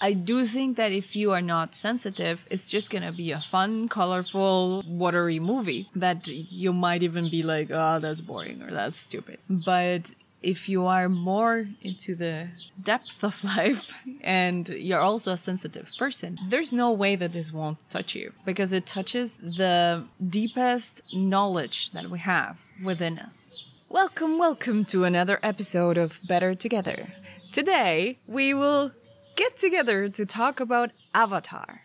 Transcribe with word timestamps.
I 0.00 0.14
do 0.14 0.46
think 0.46 0.76
that 0.78 0.92
if 0.92 1.14
you 1.14 1.32
are 1.32 1.42
not 1.42 1.74
sensitive, 1.74 2.46
it's 2.50 2.68
just 2.68 2.88
gonna 2.88 3.12
be 3.12 3.32
a 3.32 3.38
fun, 3.38 3.88
colorful, 3.88 4.82
watery 4.86 5.38
movie 5.38 5.90
that 5.94 6.26
you 6.26 6.72
might 6.72 7.02
even 7.02 7.28
be 7.28 7.42
like, 7.42 7.70
oh, 7.70 7.98
that's 7.98 8.22
boring 8.22 8.62
or 8.62 8.70
that's 8.70 8.98
stupid. 8.98 9.38
But 9.48 10.14
if 10.42 10.70
you 10.70 10.86
are 10.86 11.10
more 11.10 11.68
into 11.82 12.14
the 12.14 12.48
depth 12.82 13.22
of 13.22 13.44
life 13.56 13.92
and 14.22 14.66
you're 14.70 15.00
also 15.00 15.32
a 15.32 15.38
sensitive 15.38 15.92
person, 15.98 16.38
there's 16.48 16.72
no 16.72 16.90
way 16.90 17.14
that 17.16 17.34
this 17.34 17.52
won't 17.52 17.78
touch 17.90 18.14
you 18.14 18.32
because 18.46 18.72
it 18.72 18.86
touches 18.86 19.36
the 19.38 20.04
deepest 20.26 21.02
knowledge 21.12 21.90
that 21.90 22.08
we 22.08 22.20
have 22.20 22.58
within 22.82 23.18
us. 23.18 23.64
Welcome, 23.90 24.38
welcome 24.38 24.84
to 24.86 25.04
another 25.04 25.38
episode 25.42 25.98
of 25.98 26.20
Better 26.26 26.54
Together. 26.54 27.08
Today, 27.52 28.18
we 28.28 28.54
will 28.54 28.92
get 29.36 29.56
together 29.56 30.08
to 30.08 30.26
talk 30.26 30.60
about 30.60 30.90
Avatar 31.14 31.82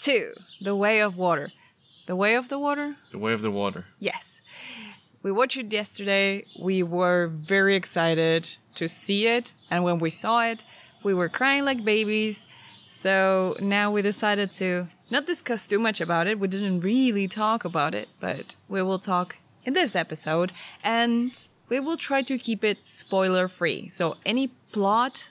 2 0.00 0.32
The 0.60 0.76
Way 0.76 1.00
of 1.00 1.16
Water. 1.16 1.52
The 2.06 2.16
Way 2.16 2.34
of 2.34 2.48
the 2.48 2.58
Water? 2.58 2.96
The 3.10 3.18
Way 3.18 3.32
of 3.32 3.42
the 3.42 3.50
Water. 3.50 3.84
Yes. 3.98 4.40
We 5.22 5.32
watched 5.32 5.56
it 5.56 5.72
yesterday. 5.72 6.44
We 6.58 6.82
were 6.82 7.28
very 7.28 7.74
excited 7.76 8.56
to 8.76 8.88
see 8.88 9.26
it. 9.26 9.52
And 9.70 9.84
when 9.84 9.98
we 9.98 10.10
saw 10.10 10.44
it, 10.44 10.64
we 11.02 11.12
were 11.12 11.28
crying 11.28 11.64
like 11.64 11.84
babies. 11.84 12.46
So 12.90 13.56
now 13.60 13.90
we 13.90 14.02
decided 14.02 14.52
to 14.52 14.88
not 15.10 15.26
discuss 15.26 15.66
too 15.66 15.78
much 15.78 16.00
about 16.00 16.26
it. 16.26 16.38
We 16.38 16.48
didn't 16.48 16.80
really 16.80 17.28
talk 17.28 17.64
about 17.64 17.94
it, 17.94 18.08
but 18.20 18.54
we 18.68 18.82
will 18.82 18.98
talk 18.98 19.38
in 19.64 19.74
this 19.74 19.94
episode. 19.94 20.52
And 20.82 21.48
we 21.68 21.80
will 21.80 21.96
try 21.96 22.22
to 22.22 22.38
keep 22.38 22.64
it 22.64 22.86
spoiler 22.86 23.48
free. 23.48 23.88
So 23.88 24.16
any 24.24 24.48
plot 24.72 25.30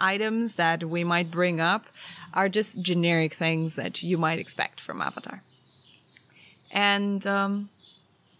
items 0.00 0.56
that 0.56 0.84
we 0.84 1.04
might 1.04 1.30
bring 1.30 1.60
up 1.60 1.86
are 2.34 2.48
just 2.48 2.82
generic 2.82 3.34
things 3.34 3.74
that 3.76 4.02
you 4.02 4.16
might 4.18 4.38
expect 4.38 4.80
from 4.80 5.00
Avatar. 5.00 5.42
And 6.70 7.26
um, 7.26 7.68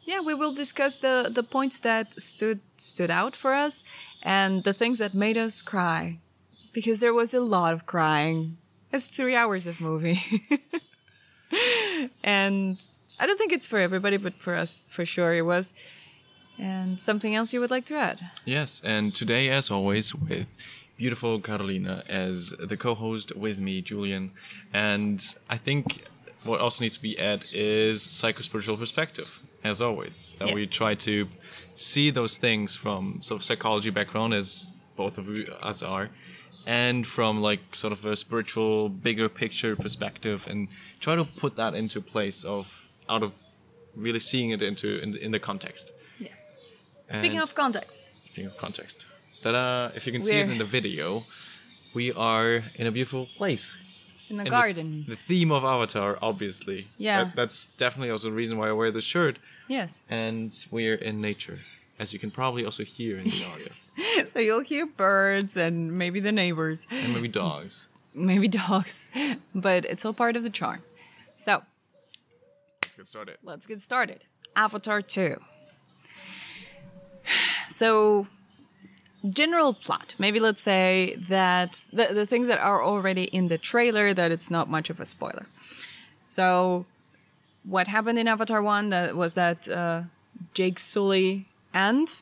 yeah, 0.05 0.21
we 0.21 0.35
will 0.35 0.53
discuss 0.53 0.97
the, 0.97 1.31
the 1.33 1.43
points 1.43 1.79
that 1.81 2.21
stood 2.21 2.61
stood 2.77 3.11
out 3.11 3.37
for 3.37 3.55
us 3.55 3.85
and 4.23 4.65
the 4.65 4.73
things 4.73 4.99
that 4.99 5.15
made 5.15 5.37
us 5.37 5.63
cry, 5.63 6.19
because 6.73 7.01
there 7.01 7.15
was 7.15 7.35
a 7.35 7.41
lot 7.41 7.75
of 7.75 7.87
crying. 7.87 8.57
It's 8.93 9.07
three 9.07 9.37
hours 9.37 9.67
of 9.67 9.81
movie, 9.81 10.21
and 12.25 12.79
I 13.21 13.27
don't 13.27 13.39
think 13.39 13.53
it's 13.53 13.67
for 13.67 13.79
everybody, 13.79 14.17
but 14.17 14.35
for 14.35 14.57
us, 14.57 14.85
for 14.89 15.05
sure, 15.05 15.33
it 15.35 15.43
was. 15.43 15.73
And 16.59 17.01
something 17.01 17.35
else 17.35 17.55
you 17.55 17.61
would 17.61 17.71
like 17.71 17.87
to 17.87 17.97
add? 17.97 18.21
Yes, 18.45 18.83
and 18.85 19.15
today, 19.15 19.49
as 19.49 19.71
always, 19.71 20.15
with 20.15 20.55
beautiful 21.05 21.41
Carolina 21.41 21.95
as 22.09 22.37
the 22.73 22.77
co-host 22.77 23.29
with 23.45 23.59
me, 23.59 23.75
Julian, 23.91 24.25
and 24.75 25.19
I 25.49 25.57
think 25.67 25.85
what 26.45 26.61
also 26.61 26.79
needs 26.85 26.97
to 27.01 27.03
be 27.11 27.15
added 27.19 27.47
is 27.53 27.97
psychospiritual 28.21 28.79
perspective, 28.85 29.41
as 29.65 29.81
always. 29.89 30.17
That 30.39 30.49
Yes. 30.49 30.55
we 30.59 30.63
try 30.81 30.93
to 31.09 31.15
see 31.75 32.07
those 32.19 32.35
things 32.47 32.77
from 32.77 33.01
sort 33.23 33.37
of 33.41 33.45
psychology 33.49 33.89
background, 33.99 34.35
as 34.35 34.67
both 35.03 35.17
of 35.17 35.25
us 35.71 35.83
are, 35.95 36.07
and 36.67 37.07
from 37.17 37.33
like 37.49 37.63
sort 37.83 37.93
of 37.97 38.01
a 38.05 38.15
spiritual, 38.25 38.91
bigger 38.91 39.29
picture 39.43 39.73
perspective, 39.77 40.39
and 40.51 40.69
try 41.05 41.15
to 41.17 41.25
put 41.43 41.53
that 41.57 41.73
into 41.81 41.99
place 42.15 42.39
of 42.45 42.65
out 43.09 43.23
of 43.27 43.31
really 44.07 44.21
seeing 44.31 44.51
it 44.51 44.61
into 44.71 44.89
in, 45.05 45.17
in 45.17 45.31
the 45.37 45.39
context. 45.51 45.93
Yes. 46.19 46.41
Speaking 47.11 47.39
And- 47.41 47.49
of 47.49 47.55
context, 47.55 47.99
Speaking 48.33 48.51
of 48.53 48.57
context, 48.67 49.07
ta-da! 49.43 49.91
If 49.95 50.07
you 50.07 50.13
can 50.13 50.23
see 50.23 50.35
it 50.39 50.43
We're- 50.45 50.53
in 50.53 50.59
the 50.59 50.65
video, 50.65 51.25
we 51.95 52.13
are 52.13 52.63
in 52.77 52.87
a 52.87 52.91
beautiful 52.91 53.27
place. 53.37 53.77
in 54.29 54.37
the 54.37 54.43
And 54.43 54.51
garden. 54.51 55.05
The, 55.09 55.17
theme 55.17 55.51
of 55.51 55.65
Avatar, 55.65 56.17
obviously. 56.23 56.87
Yeah. 56.99 57.25
That- 57.25 57.35
that's 57.37 57.67
definitely 57.77 58.11
also 58.11 58.29
the 58.29 58.37
reason 58.37 58.59
why 58.59 58.69
I 58.69 58.73
wear 58.73 58.91
this 58.93 59.05
shirt. 59.05 59.39
yes. 59.69 60.03
And 60.09 60.53
we're 60.71 60.95
in 60.95 61.21
nature, 61.21 61.59
as 61.99 62.13
you 62.13 62.19
can 62.21 62.31
probably 62.31 62.65
also 62.65 62.85
hear 62.85 63.17
in 63.19 63.25
the 63.25 63.45
audio, 63.53 64.25
so 64.27 64.39
you'll 64.39 64.63
hear 64.63 64.87
birds 64.87 65.57
and 65.57 65.99
maybe 65.99 66.21
the 66.21 66.33
neighbors, 66.33 66.87
and 66.91 67.13
maybe 67.15 67.29
dogs. 67.29 67.89
maybe 68.15 68.47
dogs, 68.49 69.09
but 69.55 69.85
it's 69.85 70.05
all 70.05 70.13
part 70.15 70.37
of 70.37 70.43
the 70.45 70.51
charm. 70.51 70.83
So 71.37 71.63
Let's 72.83 72.95
get 72.97 73.07
started. 73.09 73.37
let's 73.43 73.67
get 73.67 73.81
started. 73.83 74.21
Avatar 74.55 75.03
2. 75.03 75.37
So, 77.73 78.27
general 79.29 79.75
plot. 79.75 80.15
Maybe 80.19 80.41
let's 80.41 80.63
say 80.63 81.17
that 81.29 81.83
the, 81.93 82.09
the 82.13 82.27
things 82.27 82.47
that 82.47 82.59
are 82.59 82.83
already 82.83 83.25
in 83.25 83.49
the 83.49 83.59
trailer, 83.59 84.15
that 84.15 84.31
it's 84.33 84.51
not 84.51 84.69
much 84.69 84.91
of 84.91 85.01
a 85.01 85.07
spoiler. 85.07 85.47
So, 86.29 86.87
what 87.65 87.89
happened 87.89 88.19
in 88.19 88.27
Avatar 88.29 88.63
1 88.63 88.91
that 88.91 89.17
was 89.17 89.35
that 89.35 89.69
uh, 89.69 90.03
Jake 90.55 90.79
Sully 90.79 91.47
and 91.75 92.15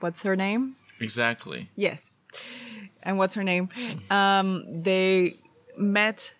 what's 0.00 0.22
her 0.22 0.34
name? 0.34 0.76
Exactly. 1.00 1.68
Yes. 1.76 2.12
And 3.02 3.18
what's 3.18 3.34
her 3.34 3.44
name? 3.44 3.68
Um, 4.10 4.82
they 4.82 5.36
met, 5.76 6.34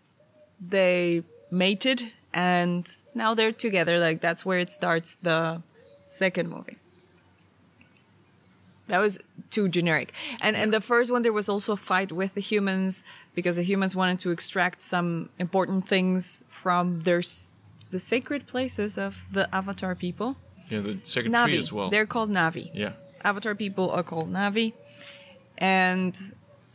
they 0.60 1.22
mated, 1.50 2.12
and 2.32 2.88
now 3.14 3.34
they're 3.34 3.52
together. 3.52 3.98
Like 3.98 4.20
that's 4.20 4.44
where 4.44 4.58
it 4.58 4.70
starts 4.70 5.14
the 5.16 5.62
second 6.06 6.48
movie. 6.50 6.78
That 8.92 9.00
was 9.00 9.18
too 9.48 9.70
generic. 9.70 10.12
And 10.42 10.54
and 10.54 10.70
the 10.70 10.80
first 10.80 11.10
one 11.10 11.22
there 11.22 11.32
was 11.32 11.48
also 11.48 11.72
a 11.72 11.78
fight 11.78 12.12
with 12.12 12.34
the 12.34 12.42
humans 12.42 13.02
because 13.34 13.56
the 13.56 13.62
humans 13.62 13.96
wanted 13.96 14.20
to 14.20 14.30
extract 14.30 14.82
some 14.82 15.30
important 15.38 15.88
things 15.88 16.42
from 16.48 17.00
their 17.04 17.22
the 17.90 17.98
sacred 17.98 18.46
places 18.46 18.98
of 18.98 19.24
the 19.32 19.48
Avatar 19.54 19.94
people. 19.94 20.36
Yeah, 20.68 20.80
the 20.80 20.98
second 21.04 21.32
Navi. 21.32 21.44
tree 21.44 21.58
as 21.58 21.72
well. 21.72 21.88
They're 21.88 22.04
called 22.14 22.30
Navi. 22.30 22.70
yeah. 22.74 22.92
Avatar 23.24 23.54
people 23.54 23.90
are 23.90 24.02
called 24.02 24.30
Navi, 24.30 24.74
and 25.56 26.14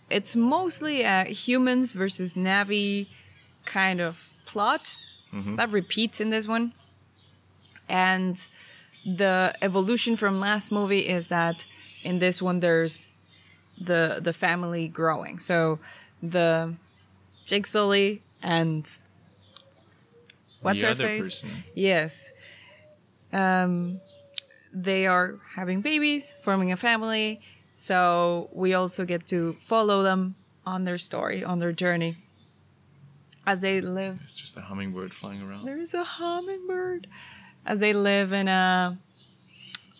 it's 0.09 0.35
mostly 0.35 1.03
a 1.03 1.25
humans 1.25 1.91
versus 1.91 2.33
Navi 2.33 3.09
kind 3.65 4.01
of 4.01 4.33
plot 4.47 4.95
mm-hmm. 5.31 5.53
that 5.53 5.69
repeats 5.69 6.19
in 6.19 6.31
this 6.31 6.47
one. 6.47 6.73
And 7.87 8.35
the 9.05 9.53
evolution 9.61 10.15
from 10.15 10.39
last 10.39 10.71
movie 10.71 11.05
is 11.17 11.27
that 11.27 11.67
in 12.03 12.19
this 12.19 12.41
one 12.41 12.59
there's 12.59 13.09
the 13.79 14.19
the 14.21 14.33
family 14.33 14.87
growing. 14.87 15.39
So 15.39 15.79
the 16.21 16.75
Jake 17.45 17.67
Sully 17.67 18.21
and 18.41 18.89
what's 20.61 20.81
the 20.81 20.87
her 20.87 20.95
face? 20.95 21.23
person. 21.23 21.49
Yes. 21.75 22.31
Um, 23.33 23.99
they 24.73 25.07
are 25.07 25.39
having 25.55 25.81
babies, 25.81 26.33
forming 26.41 26.71
a 26.71 26.77
family. 26.77 27.39
So 27.75 28.49
we 28.51 28.73
also 28.73 29.05
get 29.05 29.27
to 29.27 29.53
follow 29.53 30.01
them 30.03 30.35
on 30.65 30.83
their 30.83 30.97
story, 30.97 31.43
on 31.43 31.59
their 31.59 31.71
journey 31.71 32.17
as 33.45 33.61
they 33.61 33.79
live. 33.81 34.19
It's 34.23 34.35
just 34.35 34.57
a 34.57 34.61
hummingbird 34.61 35.13
flying 35.13 35.41
around. 35.41 35.65
There's 35.65 35.93
a 35.93 36.03
hummingbird 36.03 37.07
as 37.65 37.79
they 37.79 37.93
live 37.93 38.33
in 38.33 38.47
a. 38.47 38.97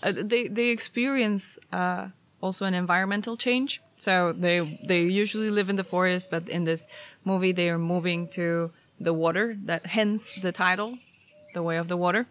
Uh, 0.04 0.14
they 0.16 0.48
they 0.48 0.70
experience 0.70 1.58
uh, 1.72 2.10
also 2.42 2.66
an 2.66 2.74
environmental 2.74 3.38
change. 3.38 3.82
So 3.98 4.32
they 4.32 4.60
they 4.86 5.02
usually 5.04 5.50
live 5.50 5.70
in 5.70 5.76
the 5.76 5.84
forest, 5.84 6.30
but 6.30 6.48
in 6.50 6.64
this 6.66 6.88
movie 7.26 7.52
they 7.52 7.70
are 7.70 7.80
moving 7.80 8.28
to 8.30 8.72
the 9.00 9.14
water. 9.14 9.58
That 9.66 9.88
hence 9.88 10.36
the 10.42 10.52
title, 10.52 11.00
"The 11.54 11.64
Way 11.64 11.78
of 11.78 11.88
the 11.88 11.98
Water." 11.98 12.28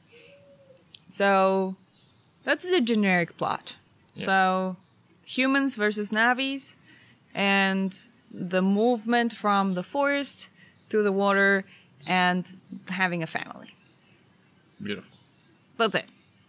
So 1.09 1.77
that's 2.44 2.69
the 2.69 2.81
generic 2.81 3.37
plot. 3.37 3.77
So 4.15 4.77
humans 5.25 5.75
versus 5.75 6.10
Navis, 6.12 6.77
and 7.34 7.93
the 8.31 8.62
movement 8.62 9.33
from 9.33 9.75
the 9.75 9.83
forest 9.83 10.48
to 10.89 11.03
the 11.03 11.12
water 11.12 11.65
and 12.07 12.47
having 12.89 13.22
a 13.22 13.27
family. 13.27 13.74
Beautiful. 14.83 15.19
That's 15.77 15.97
it. 15.97 16.07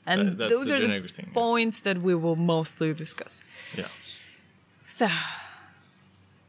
And 0.07 0.37
That- 0.37 0.49
those 0.49 0.67
the 0.67 0.75
are 0.75 0.79
the 0.79 1.07
thing, 1.17 1.27
yeah. 1.27 1.33
points 1.33 1.81
that 1.81 1.97
we 2.01 2.13
will 2.15 2.37
mostly 2.37 2.93
discuss. 2.93 3.43
Yeah. 3.75 3.89
So, 4.87 5.07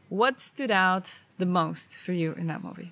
what 0.09 0.39
stood 0.39 0.71
out 0.71 1.05
the 1.37 1.45
most 1.45 1.97
for 1.97 2.13
you 2.13 2.33
in 2.33 2.47
that 2.47 2.63
movie? 2.63 2.91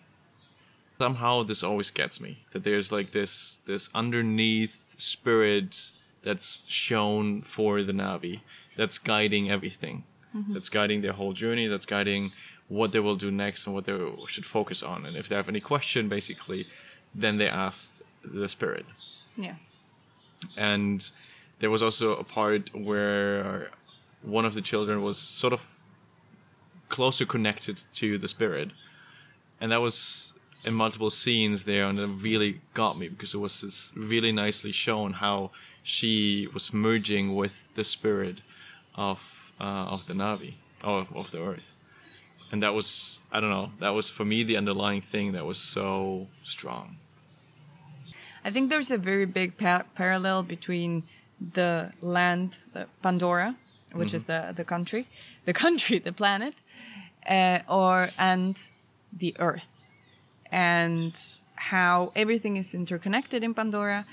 somehow 1.00 1.44
this 1.44 1.64
always 1.64 1.92
gets 1.92 2.20
me 2.20 2.32
that 2.52 2.64
there's 2.64 2.92
like 2.92 3.12
this 3.12 3.60
this 3.66 3.90
underneath 3.94 4.96
spirit 4.98 5.92
that's 6.24 6.64
shown 6.68 7.42
for 7.42 7.84
the 7.84 7.94
navi 7.94 8.40
that's 8.76 8.98
guiding 8.98 9.46
everything 9.56 10.04
mm-hmm. 10.36 10.54
that's 10.54 10.70
guiding 10.70 11.02
their 11.02 11.14
whole 11.14 11.34
journey 11.34 11.68
that's 11.68 11.86
guiding 11.86 12.32
what 12.68 12.92
they 12.92 13.00
will 13.00 13.16
do 13.16 13.30
next 13.32 13.66
and 13.68 13.76
what 13.76 13.86
they 13.86 13.98
should 14.28 14.46
focus 14.58 14.82
on 14.82 15.06
and 15.06 15.16
if 15.16 15.30
they 15.30 15.36
have 15.36 15.48
any 15.50 15.62
question 15.62 16.10
basically 16.10 16.66
then 17.14 17.38
they 17.38 17.48
ask 17.48 18.02
the 18.24 18.48
spirit 18.48 18.86
Yeah. 19.38 19.56
And 20.58 21.10
there 21.60 21.70
was 21.70 21.82
also 21.82 22.16
a 22.16 22.24
part 22.24 22.72
where 22.74 23.70
one 24.22 24.46
of 24.46 24.54
the 24.54 24.62
children 24.62 25.02
was 25.02 25.18
sort 25.18 25.54
of 25.54 25.78
closer 26.90 27.26
connected 27.26 27.84
to 27.94 28.18
the 28.18 28.28
spirit, 28.28 28.72
and 29.62 29.72
that 29.72 29.82
was 29.82 30.34
in 30.66 30.74
multiple 30.74 31.10
scenes 31.10 31.64
there, 31.64 31.88
and 31.88 32.00
it 32.00 32.08
really 32.08 32.62
got 32.74 32.98
me 32.98 33.08
because 33.08 33.34
it 33.34 33.38
was 33.38 33.62
just 33.62 33.96
really 33.96 34.32
nicely 34.32 34.72
shown 34.72 35.14
how 35.14 35.52
she 35.84 36.48
was 36.54 36.74
merging 36.74 37.36
with 37.36 37.66
the 37.76 37.84
spirit 37.84 38.42
of 38.96 39.54
uh, 39.60 39.86
of 39.94 40.08
the 40.08 40.14
Navi 40.14 40.56
of 40.84 41.16
of 41.16 41.32
the 41.32 41.42
Earth, 41.42 41.72
and 42.52 42.62
that 42.64 42.74
was 42.74 43.20
I 43.32 43.40
don't 43.40 43.50
know 43.50 43.72
that 43.80 43.94
was 43.94 44.10
for 44.10 44.26
me 44.26 44.44
the 44.44 44.58
underlying 44.58 45.02
thing 45.02 45.32
that 45.34 45.46
was 45.46 45.58
so 45.58 46.28
strong. 46.44 46.98
I 48.48 48.50
think 48.50 48.70
there's 48.70 48.92
a 48.92 48.98
very 48.98 49.26
big 49.26 49.58
pa- 49.58 49.84
parallel 49.94 50.42
between 50.42 51.04
the 51.54 51.92
land, 52.00 52.60
the 52.74 52.88
Pandora, 53.02 53.58
which 53.92 54.14
is 54.14 54.24
the 54.24 54.54
the 54.56 54.64
country, 54.64 55.04
the 55.46 55.52
country, 55.52 56.00
the 56.00 56.14
planet, 56.14 56.56
uh, 57.30 57.60
or 57.68 58.10
and 58.18 58.56
the 59.12 59.36
Earth, 59.38 59.70
and 60.50 61.14
how 61.56 62.14
everything 62.16 62.56
is 62.56 62.74
interconnected 62.74 63.44
in 63.44 63.54
Pandora. 63.54 64.06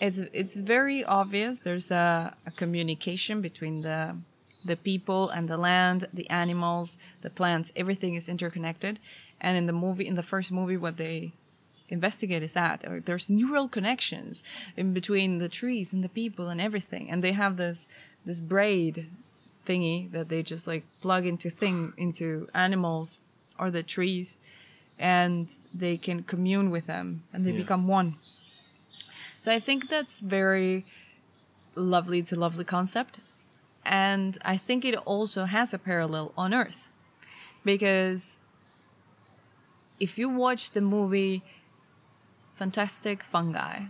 It's 0.00 0.18
it's 0.32 0.54
very 0.54 1.04
obvious. 1.04 1.58
There's 1.58 1.90
a, 1.90 2.36
a 2.46 2.52
communication 2.52 3.40
between 3.40 3.82
the 3.82 4.18
the 4.64 4.76
people 4.76 5.30
and 5.30 5.48
the 5.48 5.56
land, 5.56 6.06
the 6.14 6.30
animals, 6.30 6.96
the 7.22 7.30
plants. 7.30 7.72
Everything 7.74 8.14
is 8.14 8.28
interconnected. 8.28 9.00
And 9.40 9.56
in 9.56 9.66
the 9.66 9.72
movie, 9.72 10.06
in 10.06 10.14
the 10.14 10.22
first 10.22 10.52
movie, 10.52 10.76
what 10.76 10.96
they 10.96 11.32
investigate 11.92 12.42
is 12.42 12.54
that 12.54 12.78
or 12.88 13.00
there's 13.00 13.28
neural 13.40 13.68
connections 13.76 14.42
in 14.76 14.88
between 14.98 15.30
the 15.38 15.48
trees 15.60 15.92
and 15.94 16.02
the 16.02 16.08
people 16.20 16.46
and 16.52 16.60
everything 16.68 17.04
and 17.10 17.22
they 17.22 17.32
have 17.42 17.56
this 17.56 17.78
this 18.28 18.40
braid 18.40 18.96
thingy 19.68 20.10
that 20.14 20.28
they 20.30 20.42
just 20.42 20.66
like 20.72 20.84
plug 21.04 21.24
into 21.32 21.48
thing 21.50 21.92
into 22.06 22.26
animals 22.66 23.20
or 23.60 23.70
the 23.70 23.82
trees 23.96 24.38
and 24.98 25.44
they 25.82 25.96
can 26.06 26.22
commune 26.32 26.68
with 26.70 26.86
them 26.86 27.06
and 27.32 27.44
they 27.44 27.52
Yeah. 27.52 27.62
become 27.64 27.84
one 28.00 28.08
so 29.42 29.48
i 29.52 29.60
think 29.60 29.80
that's 29.94 30.16
very 30.40 30.84
lovely 31.94 32.18
it's 32.22 32.32
a 32.32 32.40
lovely 32.46 32.64
concept 32.76 33.14
and 33.84 34.38
i 34.54 34.56
think 34.66 34.84
it 34.84 34.96
also 35.14 35.44
has 35.44 35.68
a 35.74 35.78
parallel 35.90 36.26
on 36.36 36.50
earth 36.62 36.88
because 37.64 38.38
if 40.00 40.18
you 40.18 40.28
watch 40.28 40.72
the 40.72 40.80
movie 40.80 41.42
fantastic 42.54 43.22
fungi, 43.22 43.84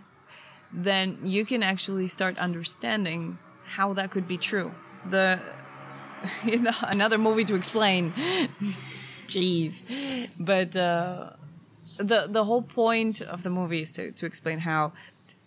then 0.73 1.19
you 1.23 1.44
can 1.44 1.62
actually 1.62 2.09
start 2.09 2.38
understanding 2.38 3.38
how 3.76 3.93
that 3.94 4.11
could 4.11 4.26
be 4.26 4.38
true. 4.38 4.73
The 5.09 5.41
you 6.44 6.59
know, 6.59 6.73
another 6.82 7.19
movie 7.19 7.44
to 7.44 7.55
explain. 7.55 8.12
Jeez, 9.26 9.75
but 10.38 10.76
uh, 10.76 11.31
the 11.97 12.26
the 12.29 12.44
whole 12.44 12.62
point 12.62 13.20
of 13.23 13.43
the 13.43 13.50
movie 13.50 13.81
is 13.81 13.93
to 13.93 14.12
to 14.12 14.26
explain 14.26 14.61
how 14.61 14.93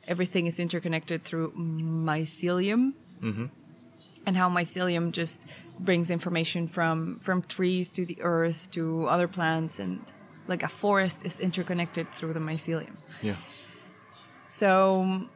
everything 0.08 0.48
is 0.48 0.60
interconnected 0.60 1.22
through 1.24 1.52
mycelium, 1.52 2.94
and 4.26 4.38
how 4.38 4.50
mycelium 4.50 5.12
just 5.12 5.42
brings 5.80 6.10
information 6.10 6.68
from 6.68 7.20
from 7.20 7.42
trees 7.44 7.90
to 7.90 8.06
the 8.06 8.18
earth 8.22 8.70
to 8.72 9.06
other 9.08 9.28
plants 9.28 9.80
and 9.80 10.00
like 10.48 10.64
a 10.64 10.68
forest 10.68 11.26
is 11.26 11.40
interconnected 11.40 12.12
through 12.12 12.34
the 12.34 12.40
mycelium. 12.40 12.98
Yeah. 13.22 13.36
So 14.48 15.28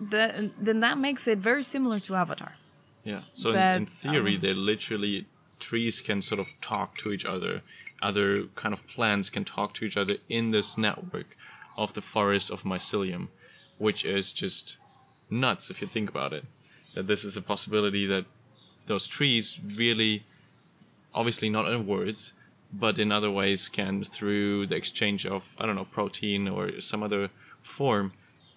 the, 0.00 0.50
then 0.58 0.80
that 0.80 0.98
makes 0.98 1.26
it 1.26 1.38
very 1.38 1.62
similar 1.62 2.00
to 2.00 2.14
Avatar. 2.14 2.54
Yeah. 3.04 3.22
So 3.32 3.50
in, 3.50 3.56
in 3.56 3.86
theory, 3.86 4.34
um, 4.36 4.40
they 4.40 4.54
literally 4.54 5.26
trees 5.58 6.00
can 6.00 6.22
sort 6.22 6.40
of 6.40 6.48
talk 6.60 6.94
to 6.96 7.12
each 7.12 7.24
other. 7.24 7.62
Other 8.00 8.44
kind 8.56 8.72
of 8.72 8.86
plants 8.88 9.30
can 9.30 9.44
talk 9.44 9.74
to 9.74 9.84
each 9.84 9.96
other 9.96 10.16
in 10.28 10.50
this 10.50 10.76
network 10.76 11.36
of 11.76 11.94
the 11.94 12.02
forest 12.02 12.50
of 12.50 12.64
mycelium, 12.64 13.28
which 13.78 14.04
is 14.04 14.32
just 14.32 14.76
nuts 15.30 15.70
if 15.70 15.80
you 15.80 15.86
think 15.86 16.10
about 16.10 16.32
it. 16.32 16.44
That 16.94 17.06
this 17.06 17.24
is 17.24 17.36
a 17.36 17.42
possibility 17.42 18.06
that 18.06 18.26
those 18.86 19.06
trees 19.06 19.60
really, 19.76 20.24
obviously 21.14 21.48
not 21.48 21.70
in 21.72 21.86
words, 21.86 22.32
but 22.72 22.98
in 22.98 23.12
other 23.12 23.30
ways 23.30 23.68
can 23.68 24.02
through 24.04 24.66
the 24.66 24.76
exchange 24.76 25.26
of 25.26 25.54
I 25.58 25.66
don't 25.66 25.76
know 25.76 25.84
protein 25.84 26.48
or 26.48 26.80
some 26.80 27.02
other 27.02 27.30
form 27.62 28.12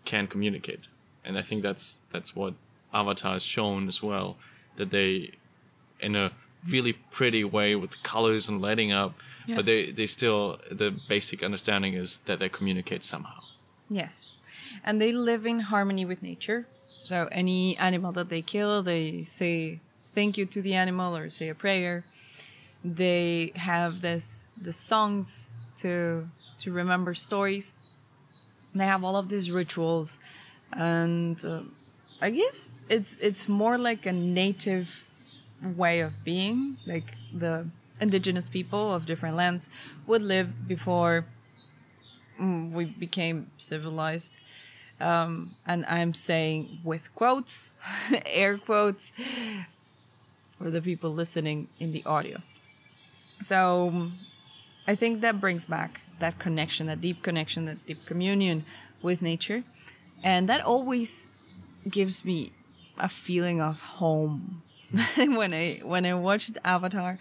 can 0.06 0.27
communicate. 0.27 0.81
And 1.23 1.38
I 1.38 1.41
think 1.41 1.63
that's 1.63 1.97
that's 2.12 2.35
what 2.35 2.53
Avatar 2.94 3.33
has 3.33 3.44
shown 3.44 3.88
as 3.88 4.01
well 4.01 4.38
that 4.77 4.89
they 4.91 5.31
in 6.00 6.15
a 6.15 6.31
really 6.69 6.94
pretty 7.12 7.44
way 7.44 7.75
with 7.75 8.01
colors 8.03 8.50
and 8.50 8.62
lighting 8.62 8.91
up 8.91 9.13
Yeah. 9.47 9.56
but 9.57 9.65
they 9.65 9.91
they 9.91 10.07
still 10.07 10.59
the 10.71 10.89
basic 11.07 11.44
understanding 11.44 11.94
is 11.94 12.19
that 12.25 12.39
they 12.39 12.50
communicate 12.50 13.03
somehow 13.03 13.39
Yes. 13.89 14.31
And 14.83 15.00
they 15.00 15.12
live 15.12 15.45
in 15.45 15.59
harmony 15.59 16.06
with 16.06 16.23
nature. 16.23 16.65
So 17.03 17.27
any 17.31 17.77
animal 17.77 18.12
that 18.13 18.29
they 18.29 18.41
kill, 18.41 18.81
they 18.81 19.23
say 19.23 19.79
thank 20.15 20.38
you 20.39 20.45
to 20.47 20.59
the 20.62 20.73
animal 20.73 21.15
or 21.15 21.29
say 21.29 21.50
a 21.50 21.56
prayer. 21.56 22.03
They 22.86 23.52
have 23.56 24.02
this 24.02 24.46
the 24.62 24.72
songs 24.72 25.48
to 25.78 26.30
to 26.60 26.72
remember 26.72 27.16
stories. 27.16 27.74
They 28.76 28.86
have 28.86 29.04
all 29.04 29.16
of 29.16 29.28
these 29.28 29.50
rituals, 29.50 30.20
and 30.72 31.44
uh, 31.44 31.62
I 32.22 32.30
guess 32.30 32.72
it's 32.88 33.16
it's 33.20 33.50
more 33.50 33.80
like 33.80 34.06
a 34.06 34.12
native 34.12 35.04
way 35.64 36.02
of 36.02 36.14
being, 36.24 36.78
like 36.86 37.16
the 37.34 37.66
indigenous 38.00 38.50
people 38.50 38.94
of 38.94 39.08
different 39.08 39.36
lands 39.36 39.68
would 40.06 40.22
live 40.22 40.68
before 40.68 41.26
mm, 42.40 42.72
we 42.72 42.86
became 42.86 43.50
civilized. 43.58 44.38
Um, 45.00 45.56
and 45.66 45.88
I'm 45.88 46.14
saying 46.14 46.82
with 46.84 47.14
quotes, 47.16 47.72
air 48.28 48.60
quotes, 48.60 49.12
for 50.60 50.70
the 50.70 50.82
people 50.82 51.12
listening 51.12 51.70
in 51.80 51.92
the 51.92 52.06
audio. 52.06 52.42
So 53.42 54.08
I 54.88 54.96
think 54.96 55.22
that 55.22 55.40
brings 55.40 55.66
back 55.66 56.02
that 56.20 56.40
connection, 56.40 56.88
that 56.88 57.02
deep 57.02 57.22
connection, 57.22 57.66
that 57.66 57.86
deep 57.86 58.06
communion 58.06 58.64
with 59.02 59.22
nature. 59.22 59.64
And 60.24 60.50
that 60.50 60.62
always 60.62 61.26
gives 61.90 62.26
me 62.26 62.54
a 62.98 63.10
feeling 63.10 63.62
of 63.62 63.80
home. 63.80 64.64
when 65.18 65.54
I 65.54 65.82
when 65.84 66.06
I 66.06 66.14
watched 66.14 66.58
Avatar, 66.64 67.18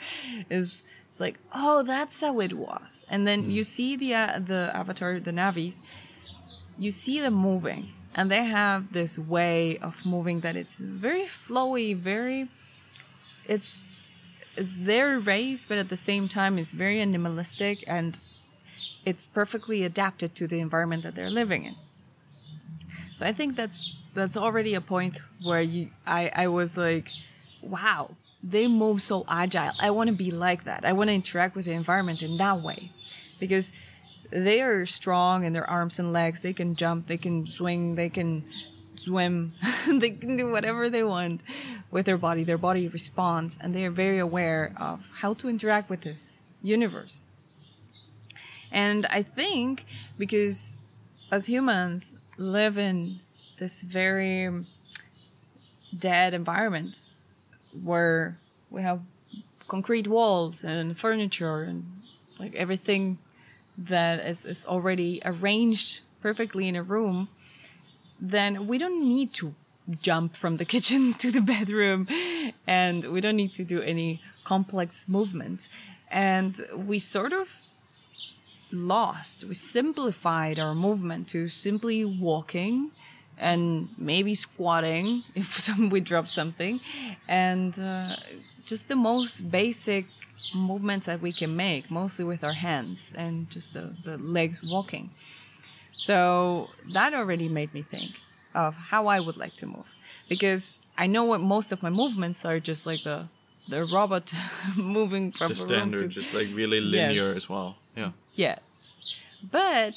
is 0.51 0.85
it's 1.09 1.21
like, 1.21 1.39
oh, 1.53 1.83
that's 1.83 2.21
how 2.21 2.41
it 2.41 2.53
was. 2.53 3.05
And 3.09 3.27
then 3.27 3.51
you 3.51 3.65
see 3.65 3.97
the 3.97 4.15
uh, 4.15 4.39
the 4.39 4.71
Avatar, 4.75 5.19
the 5.19 5.33
Navis, 5.33 5.81
you 6.79 6.91
see 6.91 7.21
them 7.21 7.35
moving, 7.35 7.93
and 8.15 8.31
they 8.31 8.44
have 8.44 8.93
this 8.93 9.19
way 9.19 9.79
of 9.79 10.05
moving 10.05 10.41
that 10.41 10.56
it's 10.56 10.77
very 10.77 11.25
flowy, 11.25 11.97
very. 11.97 12.49
It's 13.47 13.77
it's 14.56 14.77
their 14.77 15.19
race, 15.19 15.67
but 15.67 15.79
at 15.79 15.89
the 15.89 15.96
same 15.96 16.29
time, 16.29 16.58
it's 16.58 16.73
very 16.73 17.01
animalistic 17.01 17.84
and 17.87 18.19
it's 19.05 19.27
perfectly 19.27 19.84
adapted 19.84 20.34
to 20.37 20.46
the 20.46 20.61
environment 20.61 21.03
that 21.03 21.15
they're 21.15 21.31
living 21.31 21.65
in. 21.65 21.77
So 23.17 23.27
I 23.27 23.32
think 23.32 23.56
that's 23.56 23.94
that's 24.15 24.37
already 24.37 24.75
a 24.75 24.81
point 24.81 25.20
where 25.43 25.61
you 25.61 25.91
I 26.06 26.31
I 26.34 26.46
was 26.49 26.77
like, 26.77 27.08
wow, 27.63 28.11
they 28.43 28.67
move 28.67 29.03
so 29.03 29.25
agile. 29.29 29.73
I 29.81 29.91
want 29.91 30.11
to 30.11 30.17
be 30.17 30.31
like 30.31 30.65
that. 30.65 30.84
I 30.84 30.93
want 30.93 31.11
to 31.11 31.15
interact 31.15 31.55
with 31.55 31.65
the 31.65 31.73
environment 31.73 32.23
in 32.23 32.37
that 32.39 32.61
way, 32.61 32.91
because 33.39 33.73
they 34.31 34.63
are 34.63 34.87
strong 34.87 35.44
in 35.44 35.53
their 35.53 35.69
arms 35.69 35.99
and 35.99 36.13
legs. 36.13 36.41
They 36.41 36.53
can 36.53 36.75
jump. 36.75 37.06
They 37.06 37.19
can 37.19 37.46
swing. 37.46 37.94
They 37.94 38.08
can 38.08 38.44
swim. 38.96 39.53
they 39.89 40.10
can 40.10 40.36
do 40.36 40.51
whatever 40.51 40.89
they 40.91 41.03
want 41.03 41.43
with 41.91 42.06
their 42.06 42.19
body. 42.19 42.44
Their 42.44 42.58
body 42.58 42.89
responds, 42.89 43.58
and 43.60 43.74
they 43.74 43.84
are 43.84 43.91
very 43.91 44.19
aware 44.19 44.72
of 44.77 45.01
how 45.17 45.34
to 45.34 45.48
interact 45.48 45.91
with 45.91 46.03
this 46.03 46.43
universe. 46.63 47.20
And 48.72 49.06
I 49.06 49.22
think 49.22 49.86
because 50.19 50.79
as 51.31 51.46
humans 51.46 52.24
live 52.36 52.77
in 52.77 53.20
this 53.58 53.82
very 53.82 54.48
dead 55.96 56.34
environment 56.34 57.08
where 57.82 58.39
we 58.70 58.82
have 58.82 59.01
concrete 59.69 60.08
walls 60.08 60.65
and 60.65 60.96
furniture 60.96 61.63
and 61.63 61.84
like 62.39 62.55
everything 62.55 63.19
that 63.79 64.24
is, 64.27 64.44
is 64.44 64.65
already 64.67 65.20
arranged 65.24 66.01
perfectly 66.20 66.69
in 66.69 66.77
a 66.77 66.82
room, 66.82 67.29
then 68.21 68.67
we 68.67 68.79
don't 68.79 69.05
need 69.05 69.33
to 69.35 69.53
jump 70.03 70.37
from 70.37 70.56
the 70.56 70.65
kitchen 70.65 71.15
to 71.19 71.31
the 71.31 71.41
bedroom 71.41 72.06
and 72.67 73.05
we 73.05 73.21
don't 73.21 73.37
need 73.37 73.55
to 73.55 73.65
do 73.65 73.81
any 73.83 74.21
complex 74.44 75.06
movements. 75.09 75.69
And 76.11 76.61
we 76.77 76.99
sort 76.99 77.33
of 77.33 77.63
lost. 78.71 79.44
We 79.44 79.55
simplified 79.55 80.59
our 80.59 80.75
movement 80.75 81.29
to 81.29 81.49
simply 81.49 82.05
walking 82.05 82.91
and 83.39 83.89
maybe 83.99 84.35
squatting 84.35 85.23
if 85.35 85.59
some, 85.59 85.91
we 85.91 86.01
drop 86.01 86.29
something, 86.29 86.81
and 87.27 87.79
uh, 87.79 88.17
just 88.65 88.89
the 88.89 88.97
most 88.97 89.51
basic 89.51 90.06
movements 90.55 91.06
that 91.06 91.21
we 91.21 91.33
can 91.33 91.56
make, 91.56 91.91
mostly 91.91 92.25
with 92.25 92.44
our 92.44 92.53
hands 92.53 93.13
and 93.17 93.51
just 93.51 93.73
the, 93.73 93.93
the 94.05 94.19
legs 94.19 94.61
walking. 94.71 95.11
So 95.96 96.70
that 96.93 97.15
already 97.15 97.48
made 97.48 97.72
me 97.72 97.82
think 97.82 98.13
of 98.55 98.74
how 98.74 99.06
I 99.06 99.20
would 99.20 99.36
like 99.36 99.55
to 99.55 99.67
move 99.67 99.86
because 100.29 100.77
I 100.98 101.06
know 101.06 101.24
what 101.24 101.41
most 101.41 101.72
of 101.72 101.82
my 101.82 101.91
movements 101.91 102.44
are 102.44 102.60
just 102.60 102.86
like 102.86 103.03
the 103.05 103.29
the 103.69 103.89
robot 103.93 104.32
moving 104.77 105.31
from 105.31 105.48
The 105.48 105.55
standard, 105.55 106.01
to 106.01 106.08
just 106.08 106.34
like 106.34 106.48
really 106.53 106.81
linear 106.81 107.29
Yes. 107.29 107.36
as 107.36 107.48
well. 107.48 107.77
Yeah. 107.96 108.10
Yes. 108.34 109.17
But 109.43 109.94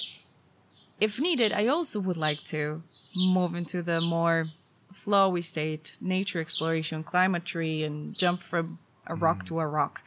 if 1.01 1.19
needed, 1.19 1.51
I 1.51 1.67
also 1.67 1.99
would 1.99 2.15
like 2.17 2.43
to 2.45 2.83
move 3.15 3.55
into 3.55 3.81
the 3.81 3.99
more 3.99 4.45
flowy 4.93 5.43
state, 5.43 5.97
nature 5.99 6.39
exploration, 6.39 7.03
climb 7.03 7.35
a 7.35 7.39
tree 7.39 7.83
and 7.83 8.17
jump 8.17 8.41
from 8.41 8.79
a 9.05 9.15
rock 9.15 9.43
mm. 9.43 9.47
to 9.47 9.59
a 9.59 9.67
rock. 9.67 10.01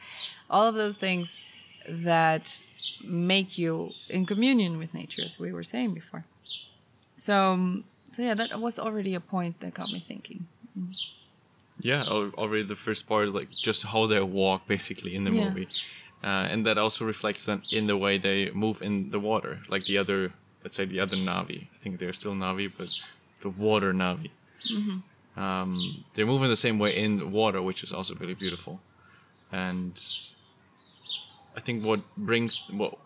All 0.49 0.67
of 0.67 0.75
those 0.75 0.97
things 0.97 1.39
that 1.87 2.63
make 3.03 3.57
you 3.57 3.91
in 4.09 4.25
communion 4.25 4.77
with 4.77 4.93
nature, 4.93 5.23
as 5.25 5.39
we 5.39 5.51
were 5.51 5.63
saying 5.63 5.93
before. 5.93 6.25
So, 7.17 7.33
um, 7.53 7.83
so 8.11 8.21
yeah, 8.21 8.33
that 8.33 8.59
was 8.59 8.79
already 8.79 9.15
a 9.15 9.19
point 9.19 9.59
that 9.59 9.73
got 9.73 9.91
me 9.91 9.99
thinking. 9.99 10.47
Yeah, 11.79 12.03
already 12.05 12.63
the 12.63 12.75
first 12.75 13.07
part, 13.07 13.29
like 13.29 13.49
just 13.49 13.83
how 13.83 14.05
they 14.05 14.19
walk 14.21 14.67
basically 14.67 15.15
in 15.15 15.23
the 15.23 15.31
Yeah. 15.31 15.45
movie. 15.45 15.67
Uh, 16.23 16.45
and 16.51 16.65
that 16.67 16.77
also 16.77 17.03
reflects 17.05 17.47
in 17.47 17.87
the 17.87 17.97
way 17.97 18.19
they 18.19 18.51
move 18.51 18.81
in 18.83 19.09
the 19.09 19.19
water, 19.19 19.61
like 19.69 19.85
the 19.85 19.97
other, 19.97 20.33
let's 20.63 20.75
say 20.75 20.85
the 20.85 20.99
other 20.99 21.17
Navi. 21.17 21.67
I 21.73 21.77
think 21.79 21.99
they're 21.99 22.13
still 22.13 22.33
Navi, 22.35 22.71
but 22.77 22.89
the 23.41 23.49
water 23.49 23.91
Navi. 23.93 24.29
Um, 25.35 26.03
they're 26.13 26.27
moving 26.27 26.49
the 26.49 26.57
same 26.57 26.77
way 26.77 26.95
in 26.95 27.31
water, 27.31 27.61
which 27.61 27.83
is 27.83 27.91
also 27.91 28.13
really 28.15 28.35
beautiful. 28.35 28.81
And 29.51 29.99
I 31.55 31.59
think 31.59 31.83
what 31.83 32.01
brings 32.17 32.61
what 32.69 32.97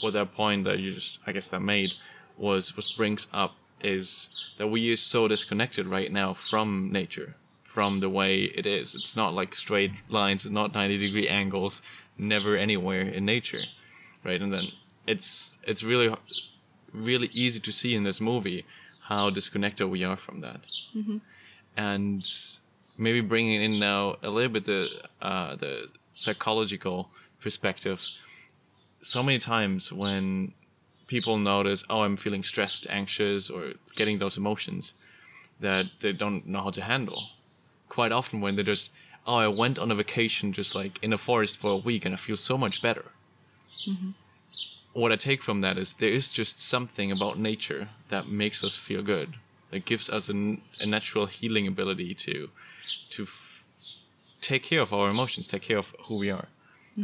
what 0.00 0.12
that 0.12 0.34
point 0.34 0.64
that 0.64 0.78
you 0.78 0.92
just 0.92 1.18
I 1.26 1.32
guess 1.32 1.48
that 1.48 1.60
made 1.60 1.92
was 2.36 2.76
what 2.76 2.86
brings 2.96 3.26
up 3.32 3.54
is 3.82 4.50
that 4.58 4.68
we 4.68 4.92
are 4.92 4.96
so 4.96 5.28
disconnected 5.28 5.86
right 5.86 6.12
now 6.12 6.34
from 6.34 6.90
nature, 6.92 7.34
from 7.64 8.00
the 8.00 8.08
way 8.08 8.42
it 8.42 8.66
is. 8.66 8.94
It's 8.94 9.16
not 9.16 9.34
like 9.34 9.54
straight 9.54 9.92
lines, 10.08 10.44
it's 10.44 10.52
not 10.52 10.74
ninety 10.74 10.98
degree 10.98 11.28
angles, 11.28 11.82
never 12.18 12.56
anywhere 12.56 13.02
in 13.02 13.24
nature, 13.24 13.62
right? 14.24 14.40
And 14.40 14.52
then 14.52 14.64
it's 15.06 15.58
it's 15.64 15.82
really 15.82 16.14
really 16.92 17.28
easy 17.32 17.60
to 17.60 17.72
see 17.72 17.94
in 17.94 18.02
this 18.04 18.20
movie 18.20 18.64
how 19.02 19.30
disconnected 19.30 19.88
we 19.88 20.04
are 20.04 20.16
from 20.16 20.40
that 20.40 20.60
and 21.76 22.28
maybe 22.98 23.20
bringing 23.20 23.62
in 23.62 23.78
now 23.78 24.16
a 24.22 24.28
little 24.28 24.52
bit 24.52 24.64
the 24.64 24.88
uh, 25.22 25.56
the 25.56 25.88
psychological 26.12 27.10
perspective. 27.40 28.04
So 29.02 29.22
many 29.22 29.38
times 29.38 29.92
when 29.92 30.52
people 31.06 31.38
notice, 31.38 31.82
oh, 31.90 32.02
I'm 32.02 32.16
feeling 32.16 32.42
stressed, 32.42 32.86
anxious, 32.88 33.50
or 33.50 33.72
getting 33.96 34.18
those 34.18 34.36
emotions 34.36 34.92
that 35.58 35.86
they 36.00 36.12
don't 36.12 36.46
know 36.46 36.62
how 36.62 36.70
to 36.70 36.82
handle. 36.82 37.30
Quite 37.88 38.12
often, 38.12 38.40
when 38.40 38.56
they 38.56 38.62
just, 38.62 38.90
oh, 39.26 39.36
I 39.36 39.48
went 39.48 39.78
on 39.78 39.90
a 39.90 39.94
vacation 39.94 40.52
just 40.52 40.74
like 40.74 40.98
in 41.02 41.12
a 41.12 41.18
forest 41.18 41.58
for 41.58 41.72
a 41.72 41.76
week 41.76 42.04
and 42.04 42.14
I 42.14 42.16
feel 42.16 42.36
so 42.36 42.56
much 42.56 42.80
better. 42.80 43.06
Mm-hmm. 43.88 44.10
What 44.92 45.12
I 45.12 45.16
take 45.16 45.42
from 45.42 45.60
that 45.60 45.78
is 45.78 45.94
there 45.94 46.08
is 46.08 46.30
just 46.30 46.58
something 46.58 47.12
about 47.12 47.38
nature 47.38 47.88
that 48.08 48.28
makes 48.28 48.64
us 48.64 48.76
feel 48.76 49.02
good. 49.02 49.34
That 49.70 49.84
gives 49.84 50.10
us 50.10 50.28
a 50.28 50.86
natural 50.86 51.26
healing 51.26 51.66
ability 51.66 52.14
to 52.14 52.50
to 53.10 53.22
f- 53.22 53.64
take 54.40 54.64
care 54.64 54.80
of 54.80 54.92
our 54.92 55.08
emotions, 55.08 55.46
take 55.46 55.62
care 55.62 55.78
of 55.78 55.94
who 56.08 56.18
we 56.18 56.30
are, 56.30 56.48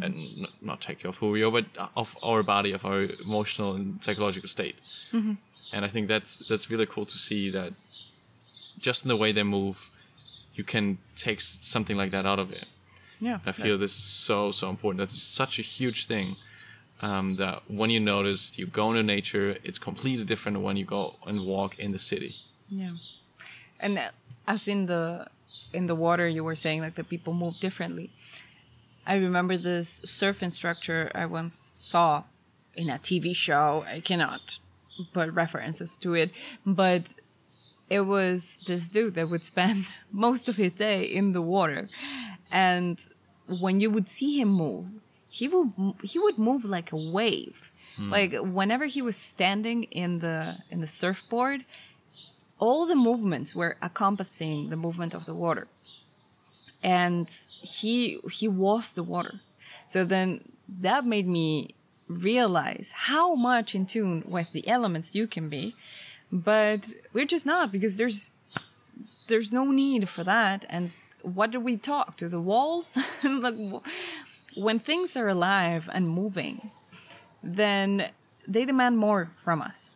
and 0.02 0.14
n- 0.14 0.46
not 0.62 0.80
take 0.80 0.98
care 1.00 1.08
of 1.08 1.16
who 1.18 1.30
we 1.30 1.42
are, 1.44 1.50
but 1.50 1.66
of 1.96 2.16
our 2.22 2.42
body, 2.42 2.72
of 2.72 2.84
our 2.84 3.02
emotional 3.24 3.74
and 3.74 4.02
psychological 4.02 4.48
state. 4.48 4.76
And 5.12 5.84
I 5.84 5.88
think 5.88 6.08
that's 6.08 6.46
that's 6.48 6.70
really 6.70 6.86
cool 6.86 7.06
to 7.06 7.18
see 7.18 7.50
that 7.50 7.72
just 8.78 9.04
in 9.04 9.08
the 9.08 9.16
way 9.16 9.32
they 9.32 9.42
move, 9.42 9.90
you 10.54 10.64
can 10.64 10.98
take 11.16 11.40
something 11.40 11.96
like 11.96 12.10
that 12.10 12.26
out 12.26 12.38
of 12.38 12.52
it. 12.52 12.66
Yeah. 13.20 13.38
I 13.46 13.52
feel 13.52 13.78
this 13.78 13.96
is 13.96 14.04
so 14.04 14.50
so 14.50 14.68
important. 14.70 14.98
That's 14.98 15.20
such 15.20 15.58
a 15.58 15.62
huge 15.62 16.06
thing. 16.06 16.34
Um, 17.02 17.36
that 17.36 17.62
when 17.68 17.90
you 17.90 18.00
notice 18.00 18.58
you 18.58 18.66
go 18.66 18.88
into 18.90 19.02
nature, 19.02 19.58
it's 19.62 19.78
completely 19.78 20.24
different 20.24 20.60
when 20.60 20.76
you 20.78 20.86
go 20.86 21.16
and 21.26 21.44
walk 21.46 21.78
in 21.78 21.92
the 21.92 21.98
city. 21.98 22.36
Yeah, 22.70 22.92
and 23.80 23.98
uh, 23.98 24.10
as 24.46 24.66
in 24.66 24.86
the 24.86 25.26
in 25.72 25.86
the 25.86 25.94
water, 25.94 26.26
you 26.26 26.42
were 26.42 26.54
saying 26.54 26.80
like 26.80 26.94
the 26.94 27.04
people 27.04 27.34
move 27.34 27.60
differently. 27.60 28.10
I 29.06 29.16
remember 29.16 29.56
this 29.56 30.02
surf 30.04 30.42
instructor 30.42 31.10
I 31.14 31.26
once 31.26 31.70
saw 31.74 32.24
in 32.74 32.90
a 32.90 32.98
TV 32.98 33.34
show. 33.34 33.84
I 33.88 34.00
cannot 34.00 34.58
put 35.12 35.32
references 35.32 35.96
to 35.98 36.14
it, 36.14 36.30
but 36.64 37.14
it 37.88 38.00
was 38.00 38.56
this 38.66 38.88
dude 38.88 39.14
that 39.14 39.28
would 39.28 39.44
spend 39.44 39.86
most 40.12 40.48
of 40.48 40.56
his 40.56 40.72
day 40.72 41.04
in 41.04 41.32
the 41.32 41.42
water, 41.42 41.88
and 42.50 42.98
when 43.60 43.78
you 43.80 43.90
would 43.90 44.08
see 44.08 44.40
him 44.40 44.48
move, 44.48 44.88
he 45.30 45.46
would 45.48 45.72
he 46.02 46.18
would 46.18 46.38
move 46.38 46.64
like 46.64 46.90
a 46.92 46.96
wave. 46.96 47.70
Hmm. 47.96 48.10
Like 48.10 48.34
whenever 48.34 48.86
he 48.86 49.02
was 49.02 49.16
standing 49.16 49.84
in 49.84 50.18
the 50.18 50.58
in 50.70 50.80
the 50.80 50.86
surfboard, 50.86 51.64
all 52.58 52.86
the 52.86 52.96
movements 52.96 53.54
were 53.54 53.76
encompassing 53.82 54.70
the 54.70 54.76
movement 54.76 55.14
of 55.14 55.26
the 55.26 55.34
water 55.34 55.68
and 56.86 57.28
he 57.76 58.20
he 58.30 58.46
was 58.48 58.92
the 58.92 59.02
water. 59.02 59.40
So 59.86 60.04
then 60.04 60.28
that 60.68 61.04
made 61.04 61.28
me 61.28 61.74
realize 62.08 62.92
how 62.94 63.34
much 63.34 63.74
in 63.74 63.84
tune 63.84 64.22
with 64.26 64.52
the 64.52 64.66
elements 64.68 65.14
you 65.14 65.26
can 65.26 65.48
be 65.48 65.74
but 66.30 66.92
we're 67.12 67.26
just 67.26 67.46
not 67.46 67.72
because 67.72 67.96
there's 67.96 68.30
there's 69.28 69.52
no 69.52 69.70
need 69.70 70.08
for 70.08 70.24
that. 70.24 70.64
And 70.68 70.92
what 71.22 71.50
do 71.50 71.60
we 71.60 71.76
talk 71.76 72.16
to? 72.18 72.28
The 72.28 72.40
walls? 72.40 72.98
Like 73.22 73.54
when 74.56 74.78
things 74.78 75.16
are 75.16 75.28
alive 75.28 75.88
and 75.92 76.08
moving 76.08 76.70
then 77.42 78.10
they 78.48 78.64
demand 78.64 78.98
more 78.98 79.30
from 79.44 79.60
us. 79.60 79.90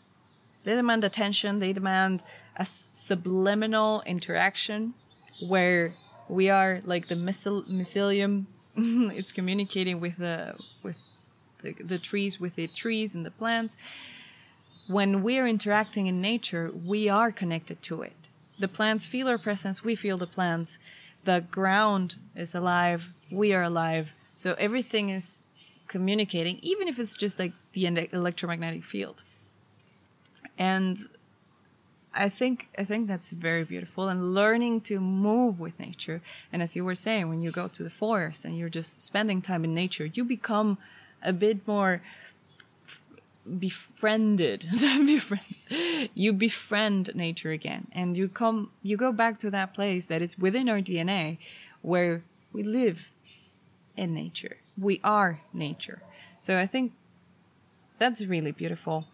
They 0.64 0.74
demand 0.74 1.02
attention. 1.04 1.58
They 1.58 1.72
demand 1.72 2.22
a 2.56 2.66
subliminal 2.66 4.02
interaction 4.04 4.94
where 5.40 5.90
we 6.30 6.48
are 6.48 6.80
like 6.84 7.08
the 7.08 7.14
mycel- 7.14 7.68
mycelium. 7.68 8.46
It's 9.18 9.32
communicating 9.32 10.00
with 10.00 10.16
the 10.16 10.54
with 10.82 10.98
the, 11.62 11.72
the 11.72 11.98
trees 11.98 12.40
with 12.40 12.54
the 12.54 12.68
trees 12.68 13.14
and 13.14 13.26
the 13.26 13.30
plants. 13.30 13.76
When 14.88 15.22
we're 15.22 15.46
interacting 15.46 16.06
in 16.06 16.20
nature 16.20 16.70
we 16.72 17.08
are 17.08 17.32
connected 17.32 17.82
to 17.82 18.02
it. 18.02 18.28
The 18.58 18.68
plants 18.68 19.06
feel 19.06 19.28
our 19.28 19.38
presence 19.38 19.82
we 19.82 19.94
feel 19.96 20.16
the 20.16 20.26
plants. 20.26 20.78
The 21.24 21.40
ground 21.40 22.16
is 22.34 22.54
alive 22.54 23.12
we 23.30 23.52
are 23.52 23.62
alive. 23.62 24.14
So 24.32 24.54
everything 24.54 25.10
is 25.10 25.42
communicating 25.88 26.58
even 26.62 26.88
if 26.88 26.98
it's 26.98 27.14
just 27.14 27.38
like 27.38 27.52
the 27.72 27.86
electromagnetic 28.12 28.84
field. 28.84 29.22
And 30.56 30.98
I 32.12 32.28
think 32.28 32.68
I 32.76 32.84
think 32.84 33.06
that's 33.06 33.30
very 33.30 33.64
beautiful 33.64 34.08
and 34.08 34.34
learning 34.34 34.80
to 34.82 35.00
move 35.00 35.60
with 35.60 35.78
nature. 35.78 36.22
And 36.52 36.62
as 36.62 36.74
you 36.74 36.84
were 36.84 36.94
saying, 36.94 37.28
when 37.28 37.42
you 37.42 37.50
go 37.50 37.68
to 37.68 37.82
the 37.82 37.90
forest 37.90 38.44
and 38.44 38.58
you're 38.58 38.68
just 38.68 39.00
spending 39.00 39.40
time 39.40 39.64
in 39.64 39.74
nature, 39.74 40.06
you 40.06 40.24
become 40.24 40.78
a 41.22 41.32
bit 41.32 41.66
more 41.68 42.02
befriended. 43.58 44.66
befriend. 44.72 45.44
You 46.14 46.32
befriend 46.32 47.14
nature 47.14 47.52
again, 47.52 47.88
and 47.92 48.16
you 48.16 48.28
come 48.28 48.70
you 48.82 48.96
go 48.96 49.12
back 49.12 49.38
to 49.38 49.50
that 49.50 49.72
place 49.72 50.06
that 50.06 50.20
is 50.20 50.38
within 50.38 50.68
our 50.68 50.80
DNA, 50.80 51.38
where 51.82 52.22
we 52.52 52.62
live 52.62 53.10
in 53.96 54.14
nature. 54.14 54.56
We 54.76 55.00
are 55.04 55.40
nature. 55.52 56.02
So 56.40 56.58
I 56.58 56.66
think 56.66 56.92
that's 57.98 58.22
really 58.22 58.52
beautiful. 58.52 59.04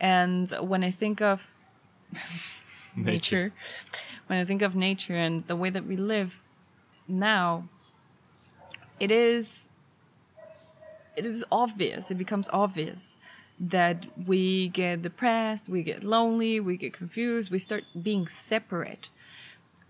And 0.00 0.50
when 0.60 0.82
I 0.82 0.90
think 0.90 1.22
of 1.22 1.54
nature. 2.96 3.52
When 4.26 4.38
I 4.38 4.44
think 4.44 4.62
of 4.62 4.74
nature 4.74 5.16
and 5.16 5.46
the 5.46 5.56
way 5.56 5.70
that 5.70 5.86
we 5.86 5.96
live 5.96 6.40
now, 7.08 7.68
it 9.00 9.10
is 9.10 9.68
it 11.16 11.26
is 11.26 11.44
obvious. 11.52 12.10
It 12.10 12.16
becomes 12.16 12.48
obvious 12.52 13.16
that 13.60 14.06
we 14.26 14.68
get 14.68 15.02
depressed, 15.02 15.68
we 15.68 15.82
get 15.82 16.02
lonely, 16.02 16.58
we 16.58 16.76
get 16.76 16.92
confused, 16.92 17.50
we 17.50 17.58
start 17.58 17.84
being 18.00 18.26
separate 18.26 19.08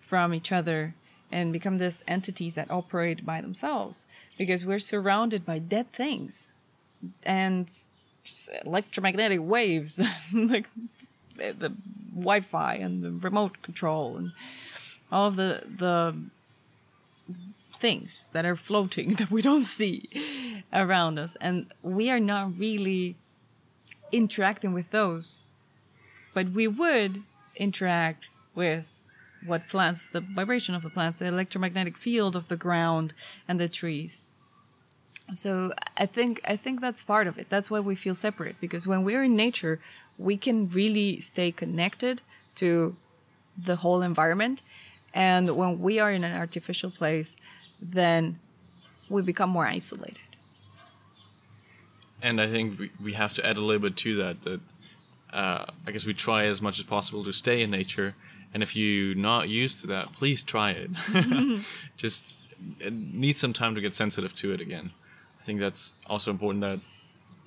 from 0.01 0.35
each 0.35 0.53
other 0.53 0.95
and 1.31 1.53
become 1.53 1.79
these 1.79 2.03
entities 2.07 2.55
that 2.55 2.71
operate 2.71 3.25
by 3.25 3.41
themselves 3.41 4.05
because 4.37 4.67
we're 4.67 4.79
surrounded 4.79 5.47
by 5.47 5.59
dead 5.59 5.91
things 5.93 6.53
and 7.25 7.71
electromagnetic 8.65 9.41
waves 9.41 10.01
like 10.35 10.69
the, 11.37 11.73
Wi-Fi 12.15 12.75
and 12.75 13.03
the 13.03 13.11
remote 13.11 13.63
control 13.63 14.17
and 14.17 14.33
all 15.11 15.29
of 15.29 15.37
the 15.37 15.63
the 15.79 16.15
things 17.77 18.29
that 18.33 18.45
are 18.45 18.57
floating 18.57 19.15
that 19.19 19.31
we 19.31 19.43
don't 19.43 19.65
see 19.65 20.09
around 20.73 21.19
us, 21.19 21.37
and 21.41 21.67
we 21.83 22.11
are 22.11 22.21
not 22.21 22.59
really 22.59 23.17
interacting 24.13 24.73
with 24.73 24.91
those, 24.91 25.43
but 26.35 26.51
we 26.51 26.69
would 26.69 27.23
interact 27.57 28.25
with 28.55 28.95
what 29.45 29.69
plants, 29.69 30.07
the 30.07 30.21
vibration 30.21 30.75
of 30.75 30.83
the 30.83 30.91
plants, 30.91 31.19
the 31.19 31.27
electromagnetic 31.27 31.97
field 31.97 32.37
of 32.37 32.49
the 32.49 32.57
ground 32.57 33.13
and 33.49 33.59
the 33.59 33.69
trees. 33.69 34.21
So 35.35 35.73
I 35.97 36.07
think 36.07 36.41
I 36.45 36.57
think 36.57 36.81
that's 36.81 37.05
part 37.05 37.27
of 37.27 37.39
it. 37.39 37.49
That's 37.49 37.71
why 37.71 37.81
we 37.81 37.95
feel 37.95 38.15
separate 38.15 38.61
because 38.61 38.87
when 38.87 39.03
we're 39.03 39.25
in 39.25 39.35
nature, 39.35 39.81
we 40.19 40.37
can 40.37 40.69
really 40.69 41.21
stay 41.21 41.51
connected 41.51 42.23
to 42.57 42.97
the 43.57 43.77
whole 43.77 44.03
environment, 44.03 44.63
and 45.15 45.57
when 45.57 45.81
we 45.81 45.99
are 45.99 46.11
in 46.11 46.25
an 46.25 46.37
artificial 46.37 46.91
place, 46.91 47.37
then 47.81 48.39
we 49.09 49.23
become 49.23 49.51
more 49.51 49.67
isolated. 49.67 50.19
And 52.23 52.41
I 52.41 52.49
think 52.49 52.79
we, 52.79 52.91
we 53.03 53.13
have 53.15 53.35
to 53.35 53.47
add 53.47 53.59
a 53.59 53.61
little 53.61 53.83
bit 53.83 53.97
to 53.99 54.17
that. 54.17 54.45
That 54.45 54.61
uh, 55.33 55.67
I 55.87 55.91
guess 55.91 56.07
we 56.07 56.15
try 56.15 56.45
as 56.45 56.63
much 56.63 56.79
as 56.79 56.85
possible 56.85 57.25
to 57.25 57.33
stay 57.33 57.63
in 57.63 57.71
nature. 57.71 58.15
And 58.55 58.63
if 58.63 58.77
you're 58.77 59.15
not 59.15 59.49
used 59.49 59.81
to 59.81 59.87
that, 59.89 60.13
please 60.13 60.43
try 60.43 60.73
it. 60.73 60.91
Just 61.97 62.25
it 62.79 62.93
needs 62.93 63.41
some 63.41 63.53
time 63.53 63.75
to 63.75 63.81
get 63.81 63.95
sensitive 63.95 64.35
to 64.37 64.53
it 64.53 64.61
again. 64.61 64.93
I 65.41 65.45
think 65.45 65.59
that's 65.59 65.95
also 66.07 66.31
important 66.31 66.61
that 66.63 66.79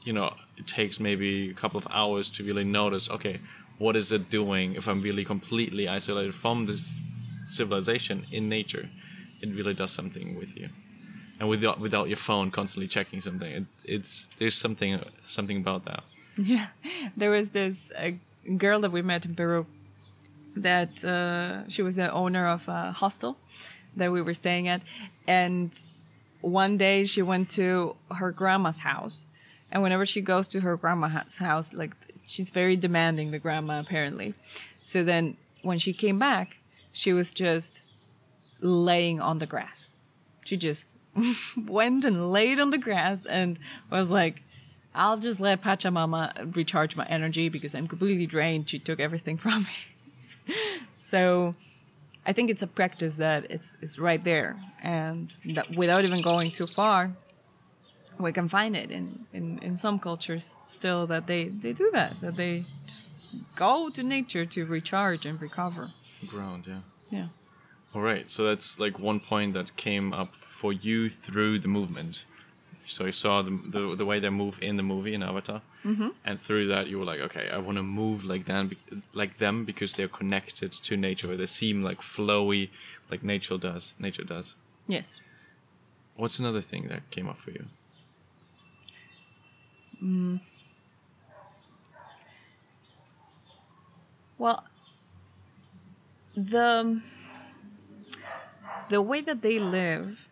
you 0.06 0.14
know 0.14 0.34
it 0.58 0.68
takes 0.68 1.00
maybe 1.00 1.50
a 1.50 1.54
couple 1.54 1.78
of 1.78 1.88
hours 1.92 2.30
to 2.32 2.44
really 2.44 2.64
notice. 2.64 3.10
Okay, 3.10 3.40
what 3.78 3.96
is 3.96 4.12
it 4.12 4.30
doing 4.30 4.76
if 4.76 4.88
I'm 4.88 5.02
really 5.02 5.26
completely 5.26 5.88
isolated 5.88 6.34
from 6.34 6.66
this 6.66 6.98
civilization 7.44 8.26
in 8.32 8.48
nature? 8.48 8.90
It 9.42 9.50
really 9.54 9.74
does 9.74 9.92
something 9.92 10.38
with 10.40 10.56
you 10.56 10.70
and 11.40 11.50
without 11.50 11.80
without 11.80 12.08
your 12.08 12.18
phone 12.18 12.52
constantly 12.52 12.88
checking 12.88 13.20
something 13.22 13.52
it, 13.52 13.66
it's 13.84 14.30
there's 14.40 14.56
something 14.56 15.00
something 15.22 15.58
about 15.58 15.84
that 15.86 16.04
Yeah, 16.38 16.68
there 17.16 17.32
was 17.32 17.52
this 17.52 17.92
uh, 17.98 18.12
girl 18.58 18.82
that 18.82 18.92
we 18.92 19.02
met 19.02 19.26
in 19.26 19.36
Peru 19.36 19.66
that 20.56 21.04
uh, 21.06 21.68
she 21.70 21.82
was 21.82 21.96
the 21.96 22.12
owner 22.12 22.48
of 22.48 22.68
a 22.68 22.92
hostel 22.92 23.38
that 23.96 24.12
we 24.12 24.22
were 24.22 24.34
staying 24.34 24.68
at, 24.68 24.82
and 25.28 25.72
one 26.42 26.78
day 26.78 27.06
she 27.06 27.22
went 27.22 27.50
to 27.52 27.96
her 28.12 28.32
grandma's 28.32 28.80
house, 28.80 29.26
and 29.76 29.84
whenever 29.84 30.06
she 30.06 30.22
goes 30.22 30.48
to 30.48 30.62
her 30.62 30.78
grandma's 30.78 31.38
house, 31.38 31.74
like 31.74 31.98
she's 32.26 32.50
very 32.50 32.78
demanding, 32.78 33.32
the 33.32 33.40
grandma 33.40 33.82
apparently. 33.82 34.34
So 34.84 35.04
then 35.04 35.36
when 35.64 35.80
she 35.80 35.92
came 35.92 36.18
back, 36.18 36.60
she 36.94 37.12
was 37.12 37.30
just 37.30 37.84
laying 38.62 39.20
on 39.20 39.40
the 39.40 39.46
grass. 39.46 39.90
She 40.46 40.56
just 40.56 40.88
went 41.58 42.06
and 42.06 42.32
laid 42.32 42.58
on 42.62 42.70
the 42.70 42.78
grass 42.78 43.26
and 43.26 43.60
was 43.92 44.10
like, 44.10 44.44
I'll 44.94 45.18
just 45.18 45.42
let 45.42 45.62
Pachamama 45.62 46.56
recharge 46.56 46.96
my 46.96 47.06
energy 47.08 47.50
because 47.50 47.76
I'm 47.76 47.90
completely 47.90 48.28
drained. 48.28 48.70
She 48.70 48.80
took 48.80 49.02
everything 49.02 49.36
from 49.46 49.68
me. 50.48 50.56
so 51.02 51.54
I 52.26 52.32
think 52.32 52.50
it's 52.50 52.62
a 52.62 52.68
practice 52.68 53.16
that 53.16 53.52
it's, 53.52 53.76
it's 53.82 54.00
right 54.00 54.24
there. 54.24 54.56
And 54.82 55.36
without 55.76 56.06
even 56.06 56.22
going 56.22 56.52
too 56.52 56.66
far, 56.66 57.12
we 58.20 58.32
can 58.32 58.48
find 58.48 58.76
it 58.76 58.92
in, 58.92 59.26
in, 59.34 59.60
in 59.60 59.76
some 59.78 60.00
cultures 60.00 60.56
still 60.68 61.06
that 61.08 61.28
they, 61.28 61.50
they 61.50 61.74
do 61.74 61.90
that, 61.94 62.20
that 62.22 62.36
they 62.38 62.66
just 62.88 63.16
go 63.56 63.90
to 63.90 64.02
nature 64.04 64.46
to 64.46 64.66
recharge 64.66 65.26
and 65.26 65.42
recover. 65.42 65.92
ground 66.28 66.66
yeah 66.68 66.82
Yeah. 67.10 67.28
all 67.94 68.02
right 68.02 68.30
so 68.30 68.44
that's 68.46 68.80
like 68.80 68.98
one 69.00 69.20
point 69.20 69.54
that 69.54 69.76
came 69.76 70.14
up 70.14 70.36
for 70.36 70.72
you 70.74 71.10
through 71.10 71.60
the 71.60 71.68
movement 71.68 72.26
so 72.88 73.06
you 73.06 73.12
saw 73.12 73.42
the 73.42 73.52
the, 73.76 73.96
the 73.96 74.06
way 74.06 74.20
they 74.20 74.30
move 74.30 74.58
in 74.62 74.78
the 74.78 74.84
movie 74.84 75.14
in 75.14 75.22
avatar 75.24 75.62
mm-hmm. 75.84 76.10
and 76.28 76.40
through 76.40 76.66
that 76.68 76.88
you 76.88 76.98
were 77.00 77.06
like 77.12 77.20
okay 77.28 77.50
i 77.52 77.58
want 77.58 77.78
to 77.78 77.84
move 77.84 78.24
like 78.24 78.46
them 78.46 78.72
like 79.14 79.38
them 79.40 79.66
because 79.66 79.94
they're 79.96 80.08
connected 80.22 80.72
to 80.88 80.96
nature 80.96 81.36
they 81.36 81.46
seem 81.62 81.84
like 81.90 82.00
flowy 82.02 82.70
like 83.12 83.22
nature 83.24 83.58
does 83.58 83.94
nature 84.00 84.24
does 84.24 84.56
Yes. 84.88 85.20
what's 86.16 86.40
another 86.40 86.62
thing 86.62 86.84
that 86.92 87.02
came 87.16 87.28
up 87.28 87.40
for 87.40 87.52
you 87.52 87.66
Well, 94.38 94.64
the 96.36 97.02
the 98.90 99.02
way 99.02 99.22
that 99.22 99.42
they 99.42 99.60
live 99.60 100.28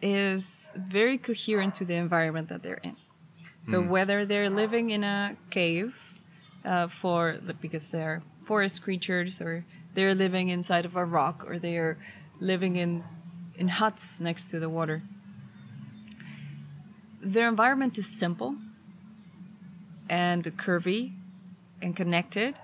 is 0.00 0.72
very 0.74 1.18
coherent 1.18 1.74
to 1.74 1.84
the 1.84 1.94
environment 1.94 2.48
that 2.48 2.62
they're 2.62 2.80
in. 2.82 2.96
So 3.62 3.82
whether 3.82 4.24
they're 4.24 4.48
living 4.48 4.90
in 4.90 5.04
a 5.04 5.36
cave 5.50 6.14
uh, 6.64 6.88
for 6.88 7.38
because 7.60 7.88
they're 7.88 8.22
forest 8.42 8.82
creatures, 8.82 9.40
or 9.40 9.64
they're 9.94 10.14
living 10.14 10.48
inside 10.48 10.84
of 10.86 10.96
a 10.96 11.04
rock, 11.04 11.44
or 11.46 11.58
they're 11.58 11.98
living 12.40 12.76
in 12.76 13.04
in 13.56 13.68
huts 13.68 14.18
next 14.18 14.48
to 14.50 14.58
the 14.58 14.68
water, 14.68 15.02
their 17.20 17.48
environment 17.48 17.98
is 17.98 18.06
simple 18.18 18.56
and 20.08 20.44
curvy 20.56 21.12
and 21.82 21.94
connected 21.96 22.58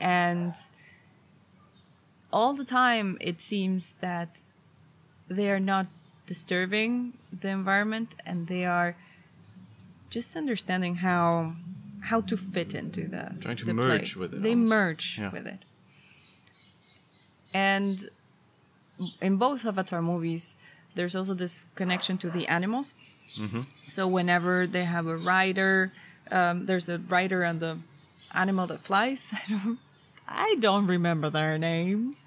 and 0.00 0.54
all 2.32 2.52
the 2.54 2.64
time 2.64 3.16
it 3.20 3.40
seems 3.40 3.94
that 4.00 4.40
they 5.28 5.50
are 5.50 5.60
not 5.60 5.86
disturbing 6.26 7.12
the 7.32 7.48
environment 7.48 8.14
and 8.26 8.48
they 8.48 8.64
are 8.64 8.96
just 10.10 10.36
understanding 10.36 10.96
how 10.96 11.54
how 12.00 12.20
to 12.20 12.36
fit 12.36 12.74
into 12.74 13.06
the 13.08 13.34
Trying 13.40 13.56
to 13.56 13.64
the 13.64 13.74
merge 13.74 14.14
place. 14.14 14.16
with 14.16 14.34
it 14.34 14.42
They 14.42 14.50
almost. 14.50 14.68
merge 14.68 15.18
Yeah. 15.18 15.30
with 15.30 15.46
it. 15.46 15.60
And 17.54 18.10
in 19.20 19.36
both 19.36 19.64
Avatar 19.64 20.02
movies, 20.02 20.54
there's 20.94 21.14
also 21.16 21.34
this 21.34 21.66
connection 21.74 22.18
to 22.18 22.30
the 22.30 22.46
animals. 22.48 22.94
So 23.88 24.06
whenever 24.06 24.66
they 24.66 24.84
have 24.84 25.06
a 25.06 25.16
rider, 25.16 25.92
um, 26.30 26.66
there's 26.66 26.88
a 26.88 26.98
rider 26.98 27.42
and 27.42 27.60
the 27.60 27.78
animal 28.32 28.66
that 28.66 28.84
flies. 28.84 29.28
I 29.32 29.42
don't, 29.48 29.78
I 30.26 30.56
don't 30.60 30.86
remember 30.86 31.30
their 31.30 31.58
names, 31.58 32.24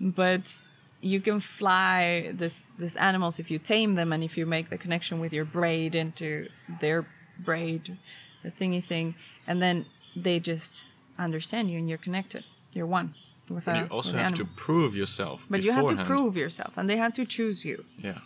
but 0.00 0.66
you 1.00 1.20
can 1.20 1.40
fly 1.40 2.32
this 2.32 2.62
this 2.78 2.96
animals 2.96 3.38
if 3.38 3.50
you 3.50 3.58
tame 3.58 3.94
them 3.94 4.12
and 4.12 4.24
if 4.24 4.36
you 4.38 4.46
make 4.46 4.70
the 4.70 4.78
connection 4.78 5.20
with 5.20 5.32
your 5.32 5.44
braid 5.44 5.94
into 5.94 6.48
their 6.80 7.06
braid, 7.38 7.98
the 8.42 8.50
thingy 8.50 8.82
thing, 8.82 9.14
and 9.46 9.62
then 9.62 9.86
they 10.14 10.40
just 10.40 10.86
understand 11.18 11.70
you 11.70 11.78
and 11.78 11.88
you're 11.88 11.98
connected. 11.98 12.44
You're 12.72 12.86
one 12.86 13.14
with 13.48 13.66
but 13.66 13.76
a 13.76 13.80
you 13.80 13.86
also 13.86 14.16
have 14.16 14.34
to 14.34 14.44
prove 14.44 14.96
yourself 14.96 15.46
But 15.48 15.62
you 15.62 15.72
have 15.72 15.86
to 15.86 15.96
prove 15.96 16.36
yourself, 16.36 16.76
and 16.76 16.88
they 16.88 16.96
have 16.96 17.12
to 17.14 17.24
choose 17.24 17.64
you. 17.64 17.84
Yeah. 17.98 18.18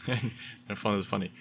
and 0.08 0.32
I 0.68 0.74
found 0.74 1.00
it 1.00 1.06
funny. 1.06 1.32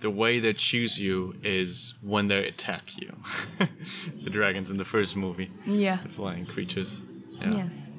The 0.00 0.10
way 0.10 0.40
they 0.40 0.52
choose 0.52 0.98
you 0.98 1.36
is 1.44 1.94
when 2.02 2.26
they 2.26 2.48
attack 2.48 2.96
you. 3.00 3.16
the 4.24 4.30
dragons 4.30 4.70
in 4.70 4.76
the 4.76 4.84
first 4.84 5.16
movie. 5.16 5.50
Yeah. 5.64 5.98
The 6.02 6.08
flying 6.08 6.46
creatures. 6.46 7.00
Yeah. 7.40 7.54
Yes. 7.54 7.90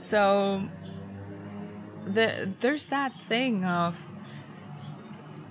So 0.00 0.68
the 2.06 2.52
there's 2.60 2.86
that 2.86 3.12
thing 3.22 3.64
of 3.64 4.10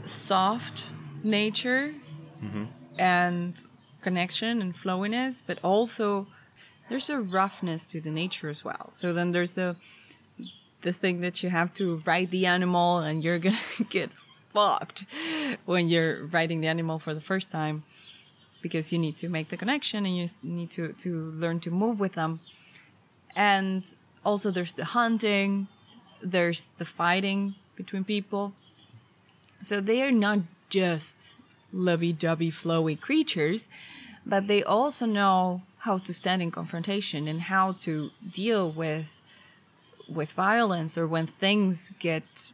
soft 0.06 0.92
nature 1.24 1.96
mm-hmm. 2.44 2.66
and 3.00 3.64
connection 4.02 4.62
and 4.62 4.76
flowiness, 4.76 5.42
but 5.46 5.58
also 5.64 6.28
there's 6.90 7.10
a 7.10 7.20
roughness 7.20 7.88
to 7.88 8.02
the 8.02 8.12
nature 8.12 8.50
as 8.50 8.64
well. 8.64 8.90
So 8.92 9.14
then 9.14 9.32
there's 9.32 9.54
the 9.54 9.76
the 10.84 10.94
thing 10.94 11.22
that 11.22 11.44
you 11.44 11.50
have 11.50 11.74
to 11.74 11.98
ride 12.06 12.32
the 12.32 12.46
animal 12.46 13.00
and 13.00 13.24
you're 13.24 13.40
gonna 13.40 13.58
get 13.90 14.12
fucked 14.12 15.06
when 15.66 15.90
you're 15.90 16.26
riding 16.28 16.62
the 16.62 16.68
animal 16.68 17.00
for 17.00 17.14
the 17.14 17.22
first 17.22 17.50
time 17.50 17.84
because 18.62 18.94
you 18.94 19.00
need 19.00 19.18
to 19.18 19.28
make 19.28 19.50
the 19.50 19.58
connection 19.58 20.06
and 20.06 20.16
you 20.16 20.28
need 20.44 20.70
to, 20.72 20.94
to 20.94 21.32
learn 21.32 21.60
to 21.60 21.72
move 21.72 22.00
with 22.00 22.14
them. 22.14 22.40
And 23.36 23.84
also 24.24 24.52
there's 24.52 24.74
the 24.74 24.86
hunting, 24.86 25.68
there's 26.22 26.70
the 26.78 26.86
fighting 26.86 27.56
between 27.76 28.04
people. 28.04 28.54
So 29.60 29.82
they 29.82 30.02
are 30.04 30.12
not 30.12 30.40
just 30.70 31.34
lovey-dovey 31.74 32.52
flowy 32.52 33.00
creatures, 33.00 33.68
but 34.26 34.48
they 34.48 34.64
also 34.64 35.06
know 35.06 35.64
how 35.80 35.98
to 35.98 36.14
stand 36.14 36.42
in 36.42 36.52
confrontation 36.52 37.28
and 37.28 37.42
how 37.42 37.74
to 37.74 38.12
deal 38.32 38.70
with 38.70 39.23
with 40.08 40.32
violence 40.32 40.98
or 40.98 41.08
when 41.08 41.28
things 41.28 41.92
get 42.00 42.52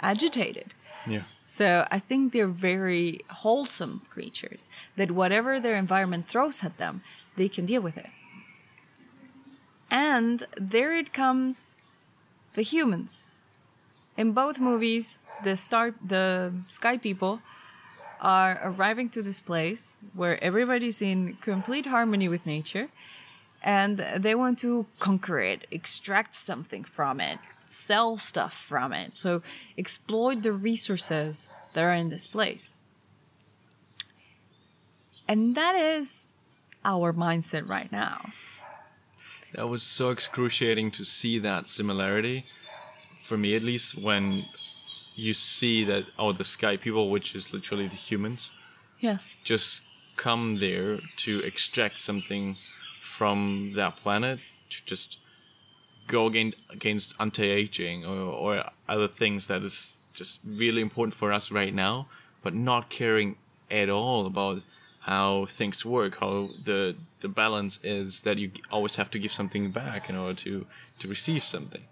agitated. 0.00 0.74
Yeah. 1.06 1.22
So 1.44 1.86
I 1.90 1.98
think 1.98 2.32
they're 2.32 2.46
very 2.46 3.20
wholesome 3.28 4.02
creatures 4.08 4.68
that 4.96 5.10
whatever 5.10 5.60
their 5.60 5.76
environment 5.76 6.28
throws 6.28 6.64
at 6.64 6.78
them, 6.78 7.02
they 7.36 7.48
can 7.48 7.66
deal 7.66 7.82
with 7.82 7.96
it. 7.96 8.10
And 9.90 10.46
there 10.56 10.96
it 10.96 11.12
comes 11.12 11.74
the 12.54 12.62
humans. 12.62 13.28
In 14.16 14.32
both 14.32 14.58
movies, 14.58 15.18
the 15.44 15.56
star 15.56 15.94
the 16.04 16.52
sky 16.68 16.96
people 16.96 17.40
are 18.20 18.60
arriving 18.62 19.08
to 19.10 19.20
this 19.20 19.40
place 19.40 19.96
where 20.14 20.42
everybody's 20.42 21.02
in 21.02 21.36
complete 21.40 21.86
harmony 21.86 22.28
with 22.28 22.46
nature 22.46 22.88
and 23.62 23.98
they 24.16 24.34
want 24.34 24.58
to 24.60 24.86
conquer 24.98 25.40
it, 25.40 25.66
extract 25.70 26.34
something 26.34 26.84
from 26.84 27.20
it, 27.20 27.38
sell 27.66 28.18
stuff 28.18 28.54
from 28.54 28.92
it. 28.92 29.12
So 29.16 29.42
exploit 29.78 30.42
the 30.42 30.52
resources 30.52 31.48
that 31.74 31.82
are 31.82 31.94
in 31.94 32.08
this 32.10 32.26
place. 32.26 32.70
And 35.28 35.54
that 35.54 35.74
is 35.74 36.34
our 36.84 37.12
mindset 37.12 37.68
right 37.68 37.90
now. 37.90 38.30
That 39.54 39.68
was 39.68 39.82
so 39.82 40.10
excruciating 40.10 40.90
to 40.92 41.04
see 41.04 41.38
that 41.38 41.68
similarity, 41.68 42.44
for 43.24 43.36
me 43.36 43.54
at 43.54 43.62
least, 43.62 43.96
when 44.02 44.46
you 45.14 45.34
see 45.34 45.84
that, 45.84 46.04
oh, 46.18 46.32
the 46.32 46.44
sky 46.44 46.76
people, 46.76 47.10
which 47.10 47.34
is 47.34 47.52
literally 47.52 47.86
the 47.86 47.96
humans, 47.96 48.50
Yeah. 48.98 49.18
just 49.44 49.82
come 50.16 50.58
there 50.58 50.98
to 51.16 51.40
extract 51.40 52.00
something 52.00 52.56
from 53.02 53.72
that 53.74 53.96
planet 53.96 54.38
to 54.70 54.84
just 54.86 55.18
go 56.06 56.26
against, 56.26 56.56
against 56.70 57.14
anti-aging 57.18 58.04
or, 58.04 58.16
or 58.16 58.64
other 58.88 59.08
things 59.08 59.46
that 59.48 59.62
is 59.62 60.00
just 60.14 60.40
really 60.44 60.80
important 60.80 61.14
for 61.14 61.32
us 61.32 61.50
right 61.50 61.74
now, 61.74 62.06
but 62.42 62.54
not 62.54 62.88
caring 62.90 63.36
at 63.70 63.88
all 63.88 64.24
about 64.26 64.62
how 65.00 65.46
things 65.46 65.84
work, 65.84 66.18
how 66.20 66.50
the 66.64 66.94
the 67.20 67.28
balance 67.28 67.78
is 67.82 68.20
that 68.22 68.38
you 68.38 68.50
always 68.70 68.96
have 68.96 69.10
to 69.10 69.18
give 69.18 69.32
something 69.32 69.70
back 69.72 70.08
in 70.08 70.16
order 70.16 70.34
to 70.34 70.66
to 71.00 71.08
receive 71.08 71.42
something. 71.42 71.82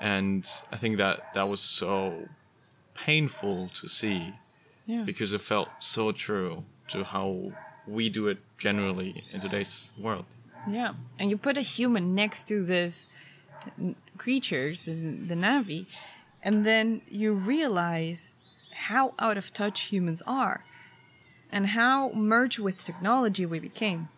And 0.00 0.46
I 0.70 0.76
think 0.76 0.96
that 0.98 1.32
that 1.34 1.48
was 1.48 1.60
so 1.60 2.28
painful 2.94 3.68
to 3.80 3.88
see 3.88 4.34
Yeah. 4.86 5.04
because 5.04 5.32
it 5.32 5.40
felt 5.40 5.68
so 5.78 6.12
true 6.12 6.64
to 6.88 7.04
how 7.04 7.52
we 7.86 8.08
do 8.08 8.28
it 8.28 8.38
generally 8.58 9.24
in 9.32 9.40
today's 9.40 9.92
world. 9.98 10.24
Yeah, 10.68 10.94
and 11.18 11.30
you 11.30 11.36
put 11.36 11.56
a 11.56 11.62
human 11.62 12.14
next 12.14 12.44
to 12.48 12.62
this 12.62 13.06
creatures, 14.18 14.84
the 14.84 15.34
Navi, 15.34 15.86
and 16.42 16.64
then 16.64 17.02
you 17.08 17.32
realize 17.32 18.32
how 18.72 19.14
out 19.18 19.36
of 19.36 19.52
touch 19.52 19.82
humans 19.82 20.22
are, 20.26 20.64
and 21.50 21.68
how 21.68 22.10
merged 22.12 22.58
with 22.58 22.84
technology 22.84 23.44
we 23.46 23.58
became. 23.58 24.08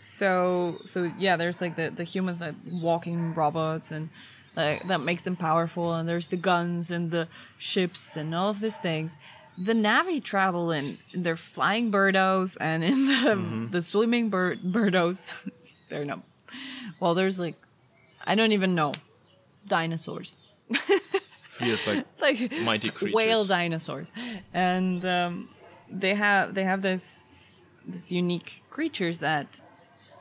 So, 0.00 0.80
so 0.86 1.10
yeah, 1.18 1.36
there's 1.36 1.60
like 1.60 1.76
the 1.76 1.90
the 1.90 2.04
humans 2.04 2.38
that 2.38 2.54
walking 2.66 3.34
robots 3.34 3.90
and 3.90 4.08
like 4.56 4.86
that 4.88 5.00
makes 5.00 5.22
them 5.22 5.36
powerful, 5.36 5.94
and 5.94 6.08
there's 6.08 6.28
the 6.28 6.36
guns 6.36 6.90
and 6.90 7.10
the 7.10 7.28
ships 7.58 8.16
and 8.16 8.34
all 8.34 8.48
of 8.48 8.60
these 8.60 8.78
things. 8.78 9.16
The 9.62 9.74
Navi 9.74 10.24
travel 10.24 10.70
in, 10.72 10.96
in 11.12 11.22
their 11.22 11.36
flying 11.36 11.92
birdos 11.92 12.56
and 12.58 12.82
in 12.82 13.06
the 13.06 13.68
the 13.70 13.82
swimming 13.82 14.30
bird 14.30 14.62
birdos. 14.62 15.30
They're 15.90 16.04
no, 16.06 16.22
well, 16.98 17.14
there's 17.14 17.38
like, 17.38 17.56
I 18.24 18.34
don't 18.34 18.52
even 18.52 18.74
know, 18.74 18.92
dinosaurs 19.66 20.36
Feels 21.38 21.86
like 21.86 22.06
like 22.20 22.52
Mighty 22.62 22.90
creatures. 22.90 23.14
whale 23.14 23.44
dinosaurs, 23.44 24.10
and 24.54 25.04
um, 25.04 25.48
they 25.90 26.14
have 26.14 26.54
they 26.54 26.64
have 26.64 26.80
this 26.80 27.30
this 27.86 28.10
unique 28.10 28.62
creatures 28.70 29.18
that 29.18 29.60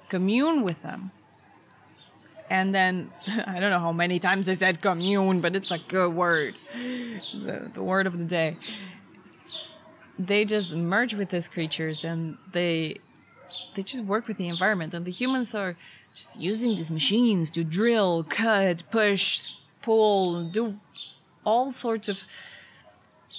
commune 0.10 0.64
with 0.64 0.82
them. 0.82 1.12
And 2.50 2.74
then 2.74 3.12
I 3.46 3.60
don't 3.60 3.70
know 3.70 3.80
how 3.80 3.92
many 3.92 4.20
times 4.20 4.50
I 4.50 4.56
said 4.56 4.82
commune, 4.82 5.40
but 5.40 5.56
it's 5.56 5.70
a 5.70 5.78
good 5.78 6.14
word, 6.14 6.56
the, 6.74 7.70
the 7.74 7.84
word 7.84 8.08
of 8.08 8.18
the 8.18 8.26
day. 8.26 8.58
They 10.20 10.44
just 10.44 10.76
merge 10.76 11.14
with 11.14 11.30
these 11.30 11.48
creatures, 11.48 12.04
and 12.04 12.38
they 12.52 12.98
they 13.76 13.84
just 13.84 14.04
work 14.04 14.28
with 14.28 14.38
the 14.38 14.48
environment, 14.48 14.94
and 14.94 15.06
the 15.06 15.12
humans 15.12 15.56
are 15.56 15.78
just 16.14 16.40
using 16.40 16.76
these 16.76 16.92
machines 16.92 17.50
to 17.52 17.64
drill, 17.64 18.24
cut, 18.24 18.84
push, 18.92 19.54
pull, 19.82 20.44
do 20.44 20.80
all 21.46 21.72
sorts 21.72 22.10
of 22.10 22.20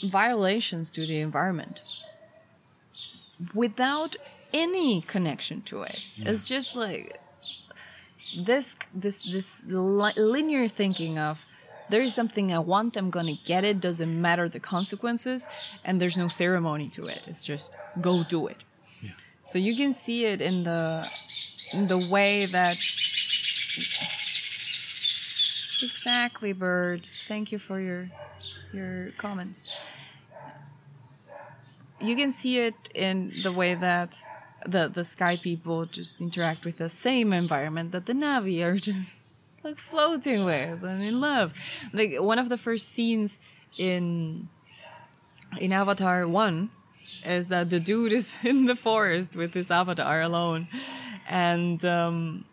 violations 0.03 0.91
to 0.93 1.07
the 1.07 1.19
environment 1.21 1.83
without 3.55 4.17
any 4.53 5.01
connection 5.03 5.63
to 5.63 5.83
it. 5.83 6.09
It's 6.17 6.49
just 6.49 6.77
like 6.77 7.21
this 8.37 8.77
this 8.95 9.19
this 9.19 9.65
li- 9.67 10.13
linear 10.17 10.69
thinking 10.69 11.19
of 11.19 11.45
there 11.91 12.01
is 12.01 12.15
something 12.15 12.53
I 12.53 12.59
want, 12.59 12.97
I'm 12.97 13.11
gonna 13.11 13.39
get 13.45 13.65
it, 13.65 13.81
doesn't 13.81 14.21
matter 14.21 14.49
the 14.49 14.61
consequences, 14.61 15.47
and 15.85 16.01
there's 16.01 16.17
no 16.17 16.29
ceremony 16.29 16.89
to 16.91 17.07
it. 17.07 17.27
It's 17.29 17.45
just 17.45 17.77
go 18.01 18.25
do 18.25 18.47
it. 18.47 18.63
So 19.51 19.59
you 19.59 19.75
can 19.75 19.93
see 19.93 20.27
it 20.27 20.41
in 20.41 20.63
the 20.63 21.05
in 21.75 21.89
the 21.89 21.99
way 22.09 22.47
that 22.47 22.77
exactly 25.83 26.53
birds. 26.53 27.21
Thank 27.27 27.51
you 27.51 27.59
for 27.59 27.81
your 27.81 28.11
your 28.73 29.11
comments. 29.19 29.65
You 32.01 32.15
can 32.15 32.31
see 32.31 32.61
it 32.61 32.77
in 32.95 33.33
the 33.43 33.51
way 33.51 33.75
that 33.75 34.23
the 34.65 34.89
the 34.89 35.05
sky 35.05 35.37
people 35.37 35.87
just 35.87 36.21
interact 36.21 36.65
with 36.65 36.77
the 36.77 36.89
same 36.89 37.33
environment 37.33 37.91
that 37.93 38.07
the 38.07 38.13
Navi 38.13 38.63
are 38.63 38.77
just 38.91 39.20
like 39.63 39.79
floating 39.79 40.45
with 40.45 40.83
and 40.83 41.03
in 41.03 41.21
love. 41.21 41.53
Like 41.93 42.17
one 42.19 42.39
of 42.39 42.49
the 42.49 42.59
first 42.59 42.93
scenes 42.93 43.39
in 43.79 44.49
in 45.59 45.73
Avatar 45.73 46.27
One 46.27 46.71
is 47.25 47.49
that 47.49 47.71
the 47.71 47.81
dude 47.81 48.13
is 48.13 48.35
in 48.43 48.67
the 48.67 48.77
forest 48.77 49.37
with 49.37 49.55
his 49.55 49.71
avatar 49.71 50.21
alone, 50.21 50.69
and 51.29 51.85
um, 51.85 52.45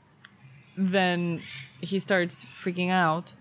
then 0.76 1.42
he 1.82 2.00
starts 2.00 2.46
freaking 2.46 2.90
out 2.90 3.34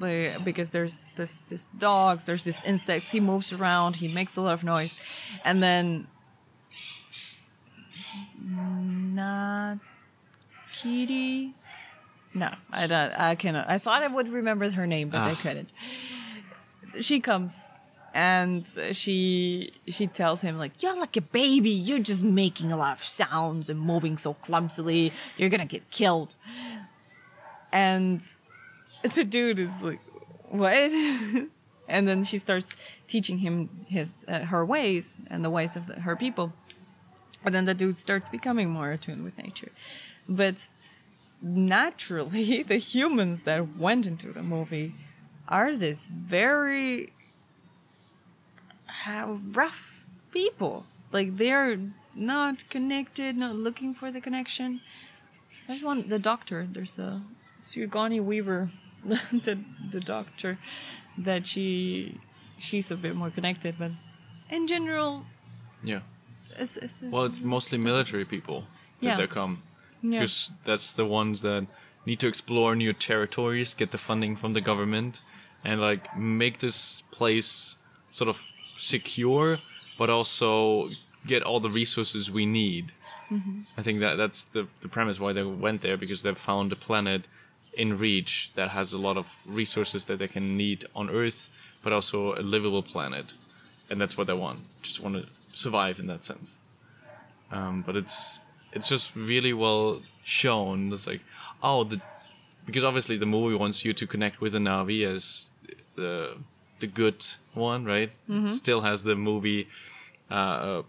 like, 0.00 0.44
because 0.44 0.70
there's 0.70 1.08
this 1.16 1.40
this 1.42 1.68
dogs, 1.76 2.24
there's 2.24 2.44
this 2.44 2.64
insects. 2.64 3.10
He 3.10 3.20
moves 3.20 3.52
around, 3.52 3.96
he 3.96 4.08
makes 4.08 4.36
a 4.36 4.40
lot 4.40 4.54
of 4.54 4.64
noise, 4.64 4.94
and 5.44 5.62
then 5.62 6.06
Kitty. 10.74 11.54
No, 12.34 12.50
I 12.72 12.86
don't. 12.86 13.12
I 13.18 13.34
cannot. 13.34 13.68
I 13.68 13.78
thought 13.78 14.02
I 14.02 14.06
would 14.08 14.28
remember 14.28 14.70
her 14.70 14.86
name, 14.86 15.08
but 15.10 15.18
I 15.18 15.32
Ah. 15.32 15.34
couldn't. 15.42 15.70
She 17.00 17.20
comes, 17.20 17.62
and 18.14 18.64
she 18.92 19.72
she 19.88 20.06
tells 20.06 20.40
him 20.40 20.56
like, 20.58 20.80
"You're 20.82 20.96
like 20.98 21.16
a 21.16 21.20
baby. 21.22 21.70
You're 21.70 21.98
just 21.98 22.22
making 22.22 22.70
a 22.72 22.76
lot 22.76 22.98
of 22.98 23.04
sounds 23.04 23.68
and 23.68 23.80
moving 23.80 24.16
so 24.16 24.34
clumsily. 24.34 25.12
You're 25.36 25.48
gonna 25.50 25.64
get 25.66 25.90
killed." 25.90 26.34
And 27.72 28.22
the 29.14 29.24
dude 29.24 29.58
is 29.58 29.82
like, 29.82 30.00
"What?" 30.48 30.74
and 31.88 32.08
then 32.08 32.22
she 32.24 32.38
starts 32.38 32.76
teaching 33.08 33.38
him 33.38 33.84
his 33.88 34.12
uh, 34.28 34.40
her 34.46 34.64
ways 34.64 35.20
and 35.28 35.44
the 35.44 35.50
ways 35.50 35.76
of 35.76 35.86
the, 35.86 36.00
her 36.00 36.16
people. 36.16 36.52
And 37.44 37.54
then 37.54 37.64
the 37.64 37.74
dude 37.74 37.98
starts 37.98 38.28
becoming 38.28 38.68
more 38.70 38.90
attuned 38.92 39.24
with 39.24 39.38
nature. 39.38 39.70
But 40.28 40.68
naturally, 41.42 42.62
the 42.72 42.76
humans 42.76 43.42
that 43.42 43.76
went 43.76 44.06
into 44.06 44.32
the 44.32 44.42
movie 44.42 44.94
are 45.48 45.74
this 45.76 46.06
very 46.06 47.12
uh, 49.06 49.36
rough 49.52 50.04
people. 50.32 50.86
Like 51.12 51.36
they're 51.36 51.78
not 52.14 52.68
connected, 52.70 53.36
not 53.36 53.56
looking 53.56 53.94
for 53.94 54.10
the 54.10 54.20
connection. 54.20 54.80
There's 55.66 55.82
one, 55.82 56.08
the 56.08 56.18
doctor. 56.18 56.68
There's 56.70 56.92
the 56.92 57.22
Sigourney 57.60 58.20
Weaver, 58.20 58.70
the 59.04 59.58
the 59.90 60.00
doctor, 60.00 60.58
that 61.18 61.46
she 61.46 62.20
she's 62.58 62.90
a 62.90 62.96
bit 62.96 63.16
more 63.16 63.30
connected, 63.30 63.76
but 63.78 63.92
in 64.50 64.66
general, 64.66 65.24
Yeah. 65.82 66.00
it's, 66.58 66.76
it's, 66.76 67.02
it's 67.02 67.12
Well, 67.12 67.24
it's 67.24 67.40
mostly 67.40 67.78
military 67.78 68.24
people 68.24 68.64
that 69.00 69.06
Yeah. 69.06 69.16
they 69.16 69.26
come. 69.26 69.62
Yeah. 70.02 70.20
Because 70.20 70.54
that's 70.64 70.92
the 70.92 71.06
ones 71.06 71.42
that 71.42 71.66
need 72.06 72.20
to 72.20 72.28
explore 72.28 72.74
new 72.74 72.92
territories, 72.92 73.74
get 73.74 73.90
the 73.90 73.98
funding 73.98 74.36
from 74.36 74.52
the 74.52 74.60
government, 74.60 75.22
and 75.64 75.80
like 75.80 76.16
make 76.16 76.58
this 76.60 77.02
place 77.10 77.76
sort 78.10 78.28
of 78.28 78.42
secure, 78.76 79.58
but 79.98 80.08
also 80.10 80.88
get 81.26 81.42
all 81.42 81.60
the 81.60 81.70
resources 81.70 82.30
we 82.30 82.46
need. 82.46 82.92
Mm-hmm. 83.30 83.60
I 83.76 83.82
think 83.82 84.00
that 84.00 84.16
that's 84.16 84.44
the, 84.44 84.66
the 84.80 84.88
premise 84.88 85.20
why 85.20 85.32
they 85.32 85.42
went 85.42 85.82
there 85.82 85.96
because 85.96 86.22
they 86.22 86.34
found 86.34 86.72
a 86.72 86.76
planet 86.76 87.28
in 87.74 87.96
reach 87.98 88.50
that 88.56 88.70
has 88.70 88.92
a 88.92 88.98
lot 88.98 89.16
of 89.16 89.36
resources 89.46 90.06
that 90.06 90.18
they 90.18 90.26
can 90.26 90.56
need 90.56 90.84
on 90.94 91.08
Earth 91.10 91.50
but 91.82 91.92
also 91.92 92.34
a 92.34 92.42
livable 92.42 92.82
planet, 92.82 93.32
and 93.88 94.00
that's 94.00 94.16
what 94.16 94.26
they 94.26 94.34
want. 94.34 94.60
Just 94.82 95.00
want 95.00 95.16
to 95.16 95.26
survive 95.52 95.98
in 95.98 96.06
that 96.08 96.24
sense. 96.24 96.56
Um, 97.50 97.82
but 97.82 97.96
it's 97.96 98.38
it's 98.72 98.88
just 98.88 99.14
really 99.16 99.52
well 99.52 100.02
shown. 100.24 100.92
It's 100.92 101.06
like, 101.06 101.20
oh, 101.62 101.84
the 101.84 102.00
because 102.66 102.84
obviously 102.84 103.16
the 103.16 103.26
movie 103.26 103.56
wants 103.56 103.84
you 103.84 103.92
to 103.94 104.06
connect 104.06 104.40
with 104.40 104.52
the 104.52 104.58
Navi 104.58 105.04
as 105.06 105.46
the 105.96 106.36
the 106.78 106.86
good 106.86 107.24
one, 107.54 107.84
right? 107.84 108.10
It 108.46 108.52
still 108.52 108.80
has 108.82 109.02
the 109.02 109.16
movie 109.16 109.68
uh, 110.30 110.82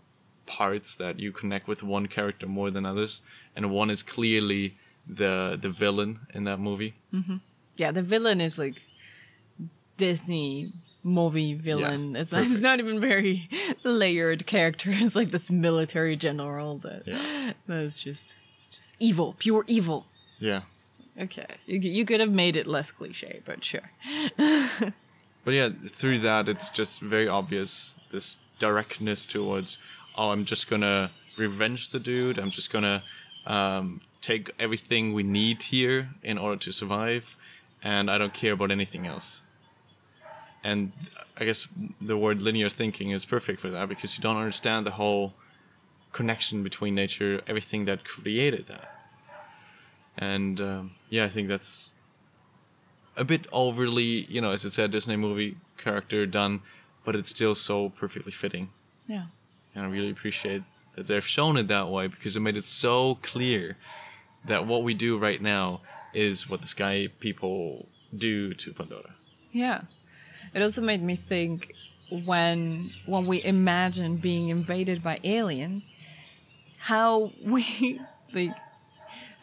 parts 0.45 0.95
that 0.95 1.19
you 1.19 1.31
connect 1.31 1.67
with 1.67 1.81
one 1.83 2.07
character 2.07 2.47
more 2.47 2.69
than 2.71 2.85
others, 2.85 3.21
and 3.55 3.71
one 3.71 3.89
is 3.89 4.03
clearly 4.03 4.77
the 5.07 5.57
the 5.59 5.69
villain 5.69 6.19
in 6.33 6.43
that 6.45 6.59
movie. 6.59 6.93
Yeah, 7.77 7.91
the 7.91 8.03
villain 8.03 8.39
is 8.41 8.57
like 8.57 8.75
Disney 9.97 10.71
movie 11.03 11.53
villain. 11.53 12.15
It's, 12.15 12.31
not, 12.31 12.43
it's 12.45 12.59
not 12.59 12.79
even 12.79 12.99
very 12.99 13.49
layered 13.83 14.45
character. 14.45 14.89
It's 14.93 15.15
like 15.15 15.31
this 15.31 15.49
military 15.49 16.15
general 16.15 16.77
that 16.79 17.03
Yeah. 17.07 17.53
that's 17.67 17.99
just 17.99 18.37
just 18.69 18.95
evil, 18.99 19.35
pure 19.37 19.63
evil. 19.67 20.05
Yeah. 20.39 20.61
Okay, 21.19 21.45
you, 21.65 21.77
you 21.79 22.05
could 22.05 22.19
have 22.21 22.31
made 22.31 22.55
it 22.55 22.65
less 22.67 22.91
cliche, 22.91 23.41
but 23.45 23.63
sure. 23.65 23.89
But 25.43 25.53
yeah, 25.55 25.69
through 25.87 26.19
that, 26.19 26.47
it's 26.47 26.69
just 26.69 27.01
very 27.01 27.27
obvious 27.27 27.95
this 28.11 28.37
directness 28.59 29.25
towards, 29.25 29.79
oh, 30.15 30.29
I'm 30.29 30.45
just 30.45 30.69
gonna 30.69 31.09
revenge 31.35 31.89
the 31.89 31.99
dude. 31.99 32.37
I'm 32.37 32.51
just 32.51 32.71
gonna 32.71 33.03
um, 33.47 34.01
take 34.21 34.51
everything 34.59 35.13
we 35.13 35.23
need 35.23 35.63
here 35.63 36.09
in 36.21 36.37
order 36.37 36.57
to 36.57 36.71
survive, 36.71 37.35
and 37.81 38.09
I 38.11 38.19
don't 38.19 38.33
care 38.35 38.53
about 38.53 38.69
anything 38.69 39.07
else. 39.07 39.41
And 40.63 40.91
I 41.37 41.45
guess 41.45 41.67
the 41.99 42.17
word 42.17 42.41
linear 42.41 42.69
thinking 42.69 43.11
is 43.11 43.25
perfect 43.25 43.61
for 43.61 43.69
that 43.69 43.89
because 43.89 44.17
you 44.17 44.21
don't 44.21 44.37
understand 44.37 44.85
the 44.85 44.91
whole 44.91 45.33
connection 46.11 46.61
between 46.63 46.93
nature, 46.93 47.41
everything 47.47 47.85
that 47.85 48.03
created 48.03 48.67
that. 48.67 48.95
And 50.17 50.61
um, 50.61 50.91
yeah, 51.09 51.25
I 51.25 51.29
think 51.29 51.47
that's 51.47 51.93
a 53.17 53.23
bit 53.23 53.47
overly, 53.51 54.25
you 54.29 54.41
know, 54.41 54.51
as 54.51 54.65
it 54.65 54.71
said, 54.71 54.91
Disney 54.91 55.15
movie 55.15 55.57
character 55.77 56.25
done, 56.25 56.61
but 57.03 57.15
it's 57.15 57.29
still 57.29 57.55
so 57.55 57.89
perfectly 57.89 58.31
fitting. 58.31 58.69
Yeah. 59.07 59.25
And 59.73 59.85
I 59.85 59.87
really 59.87 60.09
appreciate 60.09 60.63
that 60.95 61.07
they've 61.07 61.25
shown 61.25 61.57
it 61.57 61.67
that 61.69 61.89
way 61.89 62.07
because 62.07 62.35
it 62.35 62.41
made 62.41 62.57
it 62.57 62.65
so 62.65 63.17
clear 63.21 63.77
that 64.45 64.67
what 64.67 64.83
we 64.83 64.93
do 64.93 65.17
right 65.17 65.41
now 65.41 65.81
is 66.13 66.49
what 66.49 66.61
the 66.61 66.67
Sky 66.67 67.07
people 67.19 67.87
do 68.15 68.53
to 68.53 68.73
Pandora. 68.73 69.15
Yeah. 69.51 69.81
It 70.53 70.61
also 70.61 70.81
made 70.81 71.01
me 71.01 71.15
think 71.15 71.73
when 72.09 72.91
when 73.05 73.25
we 73.25 73.43
imagine 73.43 74.17
being 74.17 74.49
invaded 74.49 75.01
by 75.01 75.19
aliens, 75.23 75.95
how 76.77 77.31
we 77.43 78.01
like 78.33 78.55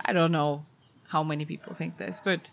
I 0.04 0.12
don't 0.12 0.32
know 0.32 0.64
how 1.08 1.22
many 1.22 1.44
people 1.44 1.74
think 1.74 1.96
this, 1.96 2.20
but 2.22 2.50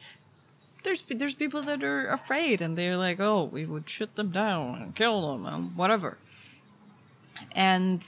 there's 0.84 1.04
there's 1.10 1.34
people 1.34 1.62
that 1.64 1.84
are 1.84 2.08
afraid 2.08 2.62
and 2.62 2.78
they're 2.78 2.98
like, 2.98 3.20
"Oh, 3.20 3.44
we 3.44 3.66
would 3.66 3.90
shoot 3.90 4.16
them 4.16 4.32
down 4.32 4.82
and 4.82 4.96
kill 4.96 5.32
them 5.32 5.46
and 5.46 5.76
whatever." 5.76 6.18
And 7.52 8.06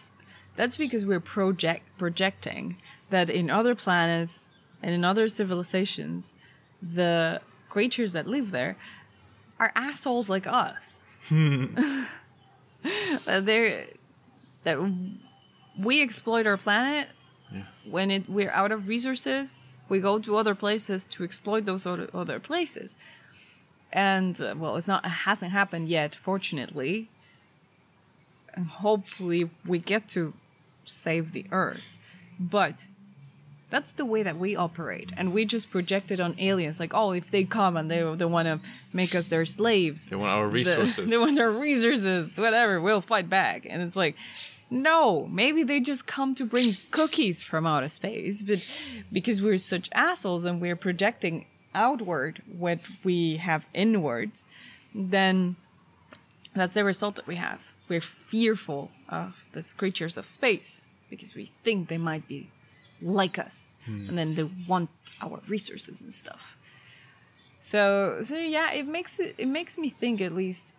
that's 0.55 0.77
because 0.77 1.05
we're 1.05 1.19
project 1.19 1.83
projecting 1.97 2.77
that 3.09 3.29
in 3.29 3.49
other 3.49 3.75
planets 3.75 4.49
and 4.81 4.93
in 4.93 5.03
other 5.03 5.27
civilizations, 5.27 6.35
the 6.81 7.41
creatures 7.69 8.13
that 8.13 8.27
live 8.27 8.51
there 8.51 8.77
are 9.59 9.71
assholes 9.75 10.29
like 10.29 10.47
us. 10.47 11.01
That 11.29 12.07
they're 13.45 13.87
that 14.63 14.77
we 15.79 16.01
exploit 16.01 16.45
our 16.47 16.57
planet 16.57 17.09
Yeah. 17.51 17.63
when 17.89 18.11
it, 18.11 18.29
we're 18.29 18.51
out 18.51 18.71
of 18.71 18.87
resources. 18.87 19.59
We 19.89 19.99
go 19.99 20.19
to 20.19 20.35
other 20.35 20.53
places 20.55 21.05
to 21.05 21.23
exploit 21.23 21.63
those 21.65 21.85
other, 21.85 22.09
other 22.13 22.39
places, 22.39 22.97
and 23.93 24.39
uh, 24.41 24.53
well, 24.57 24.75
it's 24.75 24.87
not 24.87 25.05
it 25.05 25.09
hasn't 25.25 25.51
happened 25.51 25.87
yet, 25.87 26.13
fortunately. 26.15 27.07
And 28.53 28.65
hopefully, 28.67 29.49
we 29.65 29.79
get 29.79 30.09
to 30.09 30.33
save 30.83 31.31
the 31.31 31.45
Earth, 31.51 31.83
but 32.39 32.87
that's 33.69 33.91
the 33.93 34.05
way 34.05 34.23
that 34.23 34.37
we 34.37 34.55
operate 34.55 35.11
and 35.17 35.33
we 35.33 35.43
just 35.45 35.69
project 35.69 36.11
it 36.11 36.19
on 36.19 36.35
aliens 36.39 36.79
like 36.79 36.93
oh 36.93 37.11
if 37.11 37.31
they 37.31 37.43
come 37.43 37.75
and 37.75 37.91
they, 37.91 38.01
they 38.15 38.25
want 38.25 38.47
to 38.47 38.59
make 38.93 39.13
us 39.13 39.27
their 39.27 39.45
slaves. 39.45 40.07
They 40.07 40.15
want 40.15 40.31
our 40.31 40.47
the- 40.47 40.53
resources. 40.53 41.09
they 41.09 41.17
want 41.17 41.39
our 41.39 41.51
resources 41.51 42.37
whatever 42.37 42.79
we'll 42.79 43.01
fight 43.01 43.29
back. 43.29 43.65
And 43.69 43.81
it's 43.81 43.95
like 43.95 44.15
no 44.69 45.27
maybe 45.27 45.63
they 45.63 45.79
just 45.79 46.05
come 46.05 46.35
to 46.35 46.45
bring 46.45 46.77
cookies 46.91 47.41
from 47.41 47.65
outer 47.65 47.87
space 47.87 48.43
but 48.43 48.65
because 49.11 49.41
we're 49.41 49.57
such 49.57 49.89
assholes 49.93 50.43
and 50.43 50.59
we're 50.59 50.75
projecting 50.75 51.45
outward 51.73 52.41
what 52.57 52.79
we 53.03 53.37
have 53.37 53.65
inwards 53.73 54.45
then 54.93 55.55
that's 56.57 56.73
the 56.73 56.83
result 56.83 57.15
that 57.15 57.27
we 57.27 57.35
have. 57.35 57.59
We're 57.87 58.01
fearful 58.01 58.91
of 59.07 59.45
these 59.53 59.73
creatures 59.73 60.17
of 60.17 60.25
space 60.25 60.83
because 61.09 61.35
we 61.35 61.51
think 61.63 61.87
they 61.87 61.97
might 61.97 62.27
be 62.27 62.49
like 63.01 63.37
us 63.39 63.67
hmm. 63.85 64.09
and 64.09 64.17
then 64.17 64.35
they 64.35 64.49
want 64.67 64.89
our 65.21 65.39
resources 65.47 66.01
and 66.01 66.13
stuff. 66.13 66.57
So 67.59 68.19
so 68.21 68.37
yeah 68.37 68.71
it 68.71 68.87
makes 68.87 69.19
it 69.19 69.35
it 69.37 69.47
makes 69.47 69.77
me 69.77 69.89
think 69.89 70.21
at 70.21 70.33
least 70.33 70.73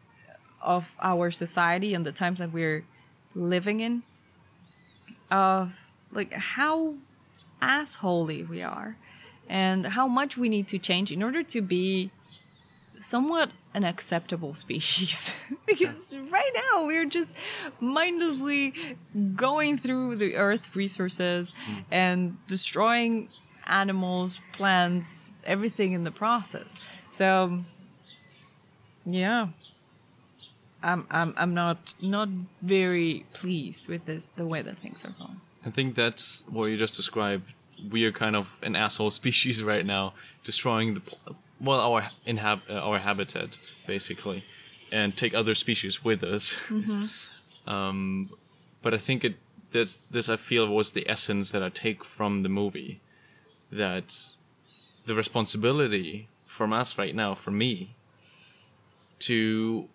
of 0.60 0.94
our 1.00 1.30
society 1.30 1.94
and 1.94 2.04
the 2.04 2.12
times 2.12 2.38
that 2.38 2.52
we're 2.52 2.84
living 3.34 3.80
in 3.80 4.02
of 5.30 5.90
like 6.10 6.32
how 6.32 6.94
assholey 7.60 8.46
we 8.48 8.62
are 8.62 8.96
and 9.48 9.86
how 9.86 10.06
much 10.06 10.36
we 10.36 10.48
need 10.48 10.68
to 10.68 10.78
change 10.78 11.10
in 11.10 11.22
order 11.22 11.42
to 11.42 11.60
be 11.60 12.10
somewhat 12.98 13.50
an 13.74 13.84
acceptable 13.84 14.54
species 14.54 15.30
because 15.66 16.16
right 16.30 16.50
now 16.54 16.86
we're 16.86 17.06
just 17.06 17.36
mindlessly 17.80 18.74
going 19.36 19.78
through 19.78 20.16
the 20.16 20.36
earth 20.36 20.74
resources 20.74 21.52
hmm. 21.66 21.80
and 21.90 22.36
destroying 22.46 23.28
animals 23.66 24.40
plants 24.52 25.34
everything 25.44 25.92
in 25.92 26.04
the 26.04 26.10
process. 26.10 26.74
So 27.08 27.60
yeah. 29.04 29.48
I'm 30.80 31.06
i'm, 31.10 31.34
I'm 31.36 31.54
not 31.54 31.94
not 32.00 32.28
very 32.62 33.26
pleased 33.32 33.88
with 33.88 34.04
this 34.06 34.28
the 34.36 34.46
way 34.46 34.62
that 34.62 34.78
things 34.78 35.04
are 35.04 35.14
going. 35.18 35.40
I 35.66 35.70
think 35.70 35.96
that's 35.96 36.44
what 36.48 36.66
you 36.66 36.76
just 36.76 36.96
described. 36.96 37.52
We 37.90 38.04
are 38.04 38.12
kind 38.12 38.36
of 38.36 38.56
an 38.62 38.76
asshole 38.76 39.10
species 39.22 39.62
right 39.62 39.84
now, 39.84 40.14
destroying 40.44 40.94
the 40.94 41.00
pl- 41.00 41.36
well 41.60 41.80
our 41.80 42.10
inhab- 42.26 42.68
uh, 42.68 42.74
our 42.74 42.98
habitat 42.98 43.58
basically, 43.86 44.44
and 44.92 45.16
take 45.16 45.34
other 45.34 45.54
species 45.54 46.04
with 46.04 46.22
us. 46.24 46.58
um, 47.66 48.30
but 48.82 48.94
I 48.94 48.98
think 48.98 49.24
it 49.24 49.36
this 49.72 50.02
this 50.10 50.28
I 50.28 50.36
feel 50.36 50.66
was 50.66 50.92
the 50.92 51.08
essence 51.08 51.50
that 51.50 51.62
I 51.62 51.68
take 51.68 52.04
from 52.04 52.40
the 52.40 52.48
movie, 52.48 53.00
that 53.70 54.16
the 55.06 55.14
responsibility 55.14 56.28
from 56.46 56.72
us 56.72 56.98
right 56.98 57.14
now, 57.14 57.34
for 57.34 57.50
me, 57.50 57.94
to 59.20 59.88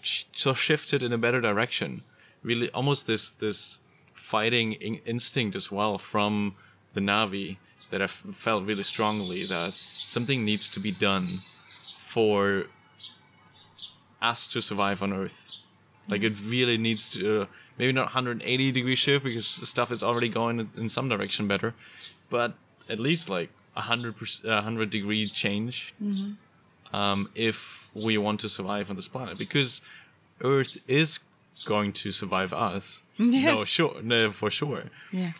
sh- 0.00 0.24
so 0.32 0.54
shift 0.54 0.92
it 0.92 1.02
in 1.02 1.12
a 1.12 1.18
better 1.18 1.40
direction. 1.40 2.02
Really, 2.42 2.70
almost 2.70 3.06
this 3.06 3.30
this 3.30 3.80
fighting 4.14 4.72
in- 4.74 5.00
instinct 5.04 5.54
as 5.56 5.70
well 5.70 5.98
from 5.98 6.54
the 6.94 7.00
Navi 7.00 7.58
that 7.90 8.00
I 8.00 8.04
f- 8.04 8.24
felt 8.32 8.64
really 8.64 8.82
strongly 8.82 9.44
that 9.46 9.74
something 10.04 10.44
needs 10.44 10.68
to 10.70 10.80
be 10.80 10.92
done 10.92 11.40
for 11.98 12.66
us 14.22 14.46
to 14.48 14.60
survive 14.60 15.02
on 15.02 15.12
Earth. 15.12 15.50
Like 16.08 16.22
it 16.22 16.36
really 16.44 16.78
needs 16.78 17.10
to 17.10 17.42
uh, 17.42 17.46
maybe 17.78 17.92
not 17.92 18.06
180 18.06 18.72
degree 18.72 18.94
shift 18.96 19.24
because 19.24 19.46
stuff 19.46 19.90
is 19.92 20.02
already 20.02 20.28
going 20.28 20.70
in- 20.76 20.88
some 20.88 21.08
direction 21.08 21.46
better, 21.48 21.74
but 22.30 22.54
at 22.88 22.98
least 23.00 23.28
like 23.28 23.50
100 23.74 24.16
percent, 24.16 24.46
100 24.46 24.90
degree 24.90 25.28
change 25.28 25.94
um, 26.92 27.28
if 27.34 27.88
we 27.94 28.16
want 28.16 28.40
to 28.40 28.48
survive 28.48 28.88
on 28.90 28.96
this 28.96 29.08
planet 29.08 29.36
because 29.38 29.80
Earth 30.42 30.78
is 30.88 31.20
going 31.64 31.92
to 31.92 32.10
survive 32.12 32.52
us. 32.52 33.02
No, 33.18 33.64
sure, 33.64 33.96
no, 34.02 34.30
for 34.30 34.50
sure. 34.50 34.84
yeah 35.10 35.32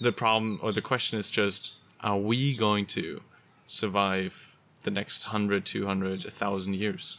The 0.00 0.10
problem 0.12 0.58
or 0.62 0.72
the 0.72 0.82
question 0.82 1.18
is 1.18 1.30
just: 1.30 1.72
Are 2.02 2.18
we 2.18 2.56
going 2.56 2.86
to 2.86 3.22
survive 3.66 4.56
the 4.84 4.90
next 4.90 5.26
100, 5.26 5.64
200, 5.64 6.24
1,000 6.24 6.74
years? 6.74 7.18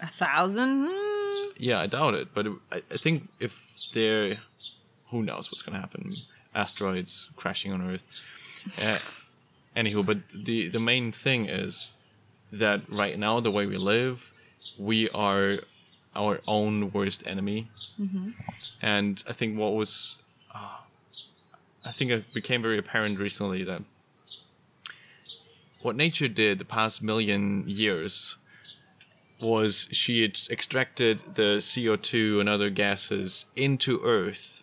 a 0.00 0.06
thousand 0.06 0.88
Hmm. 0.90 1.50
Yeah, 1.56 1.80
I 1.80 1.86
doubt 1.86 2.14
it. 2.14 2.28
But 2.32 2.46
I, 2.70 2.82
I 2.90 2.96
think 2.96 3.28
if 3.40 3.60
there, 3.92 4.36
who 5.10 5.22
knows 5.22 5.50
what's 5.50 5.62
going 5.62 5.74
to 5.74 5.80
happen? 5.80 6.12
Asteroids 6.54 7.30
crashing 7.36 7.72
on 7.72 7.82
Earth. 7.82 8.06
Uh, 8.80 8.98
anywho, 9.76 10.04
but 10.04 10.18
the 10.34 10.68
the 10.68 10.80
main 10.80 11.12
thing 11.12 11.46
is 11.46 11.90
that 12.52 12.80
right 12.88 13.18
now 13.18 13.40
the 13.40 13.50
way 13.50 13.66
we 13.66 13.76
live 13.76 14.32
we 14.78 15.08
are 15.10 15.58
our 16.16 16.40
own 16.48 16.90
worst 16.92 17.22
enemy. 17.26 17.70
And 18.82 19.22
I 19.28 19.32
think 19.32 19.56
what 19.58 19.74
was, 19.74 20.16
uh, 20.54 20.78
I 21.84 21.92
think 21.92 22.10
it 22.10 22.24
became 22.34 22.62
very 22.62 22.78
apparent 22.78 23.18
recently 23.18 23.64
that 23.64 23.82
what 25.82 25.96
nature 25.96 26.28
did 26.28 26.58
the 26.58 26.64
past 26.64 27.02
million 27.02 27.64
years 27.66 28.36
was 29.40 29.88
she 29.92 30.22
had 30.22 30.38
extracted 30.50 31.22
the 31.34 31.58
CO2 31.58 32.40
and 32.40 32.48
other 32.48 32.70
gases 32.70 33.46
into 33.54 34.00
Earth 34.02 34.62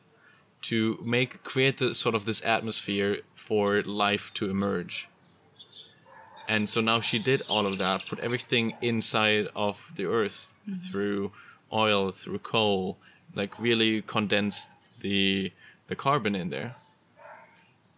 to 0.66 1.00
make 1.04 1.44
create 1.44 1.78
the 1.78 1.94
sort 1.94 2.16
of 2.16 2.26
this 2.26 2.44
atmosphere 2.44 3.20
for 3.36 3.84
life 3.84 4.34
to 4.34 4.50
emerge. 4.50 5.08
And 6.48 6.68
so 6.68 6.82
now 6.82 7.02
she 7.02 7.20
did 7.20 7.44
all 7.48 7.68
of 7.68 7.78
that, 7.78 8.06
put 8.08 8.24
everything 8.24 8.74
inside 8.82 9.48
of 9.56 9.94
the 9.96 10.06
earth 10.06 10.52
mm-hmm. 10.68 10.80
through 10.90 11.32
oil, 11.72 12.12
through 12.12 12.40
coal, 12.40 12.98
like 13.36 13.60
really 13.60 14.02
condensed 14.02 14.70
the 15.02 15.52
the 15.88 15.96
carbon 15.96 16.36
in 16.36 16.50
there. 16.50 16.76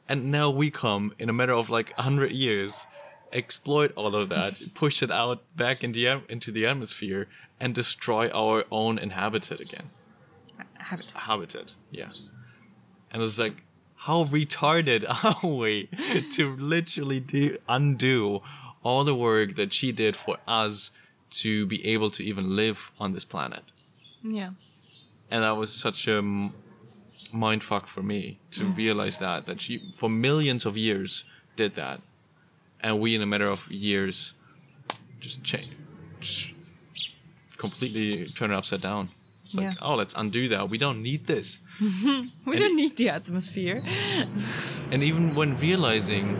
And 0.09 0.31
now 0.31 0.49
we 0.49 0.71
come 0.71 1.13
in 1.19 1.29
a 1.29 1.33
matter 1.33 1.53
of 1.53 1.69
like 1.69 1.93
a 1.97 2.03
hundred 2.03 2.31
years, 2.31 2.87
exploit 3.33 3.91
all 3.95 4.15
of 4.15 4.29
that, 4.29 4.61
push 4.73 5.03
it 5.03 5.11
out 5.11 5.43
back 5.55 5.83
into 5.83 5.99
the, 5.99 6.21
into 6.29 6.51
the 6.51 6.65
atmosphere, 6.65 7.27
and 7.59 7.75
destroy 7.75 8.29
our 8.29 8.65
own 8.71 8.97
inhabited 8.97 9.59
again 9.61 9.89
it. 10.91 11.05
habitat. 11.13 11.75
Yeah. 11.91 12.09
And 13.11 13.21
it's 13.21 13.39
like, 13.39 13.63
how 13.95 14.25
retarded 14.25 15.05
are 15.43 15.47
we 15.47 15.89
to 16.31 16.55
literally 16.55 17.19
do 17.19 17.57
undo 17.67 18.41
all 18.83 19.03
the 19.03 19.15
work 19.15 19.55
that 19.55 19.73
she 19.73 19.91
did 19.91 20.15
for 20.15 20.37
us 20.47 20.91
to 21.29 21.65
be 21.65 21.85
able 21.85 22.09
to 22.11 22.23
even 22.23 22.55
live 22.55 22.91
on 22.99 23.13
this 23.13 23.25
planet? 23.25 23.63
Yeah. 24.23 24.51
And 25.29 25.43
that 25.43 25.57
was 25.57 25.73
such 25.73 26.07
a 26.07 26.21
mind 27.33 27.63
fuck 27.63 27.87
for 27.87 28.01
me 28.01 28.39
to 28.51 28.63
mm. 28.65 28.77
realize 28.77 29.17
that 29.17 29.45
that 29.45 29.61
she 29.61 29.91
for 29.95 30.09
millions 30.09 30.65
of 30.65 30.77
years 30.77 31.23
did 31.55 31.75
that, 31.75 32.01
and 32.81 32.99
we 32.99 33.15
in 33.15 33.21
a 33.21 33.25
matter 33.25 33.47
of 33.47 33.69
years 33.71 34.33
just 35.19 35.43
change, 35.43 35.73
just 36.19 36.53
completely 37.57 38.27
turn 38.29 38.51
it 38.51 38.55
upside 38.55 38.81
down. 38.81 39.09
It's 39.43 39.55
like, 39.55 39.63
Yeah. 39.63 39.73
oh, 39.81 39.95
let's 39.95 40.13
undo 40.13 40.47
that. 40.49 40.69
We 40.69 40.77
don't 40.77 41.01
need 41.01 41.27
this. 41.27 41.59
We 42.45 42.57
don't 42.57 42.75
need 42.75 42.97
the 42.97 43.09
atmosphere. 43.09 43.83
And 44.91 45.03
even 45.03 45.35
when 45.35 45.57
realizing, 45.57 46.37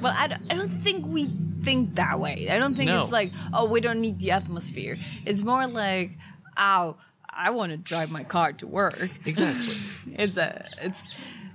Well, 0.00 0.14
I 0.16 0.26
don't, 0.28 0.42
I 0.50 0.54
don't 0.54 0.82
think 0.82 1.06
we 1.06 1.30
think 1.62 1.94
that 1.96 2.20
way. 2.20 2.48
I 2.50 2.58
don't 2.58 2.74
think 2.76 2.90
No. 2.90 3.02
it's 3.02 3.12
like, 3.12 3.32
oh, 3.52 3.64
we 3.64 3.80
don't 3.80 4.00
need 4.00 4.18
the 4.20 4.30
atmosphere. 4.32 4.96
It's 5.24 5.42
more 5.42 5.66
like, 5.66 6.12
oh, 6.56 6.96
I 7.36 7.50
want 7.50 7.70
to 7.72 7.76
drive 7.76 8.10
my 8.10 8.24
car 8.24 8.52
to 8.54 8.66
work. 8.66 9.10
exactly, 9.24 9.76
It's 10.18 10.36
a, 10.36 10.66
it's 10.80 11.02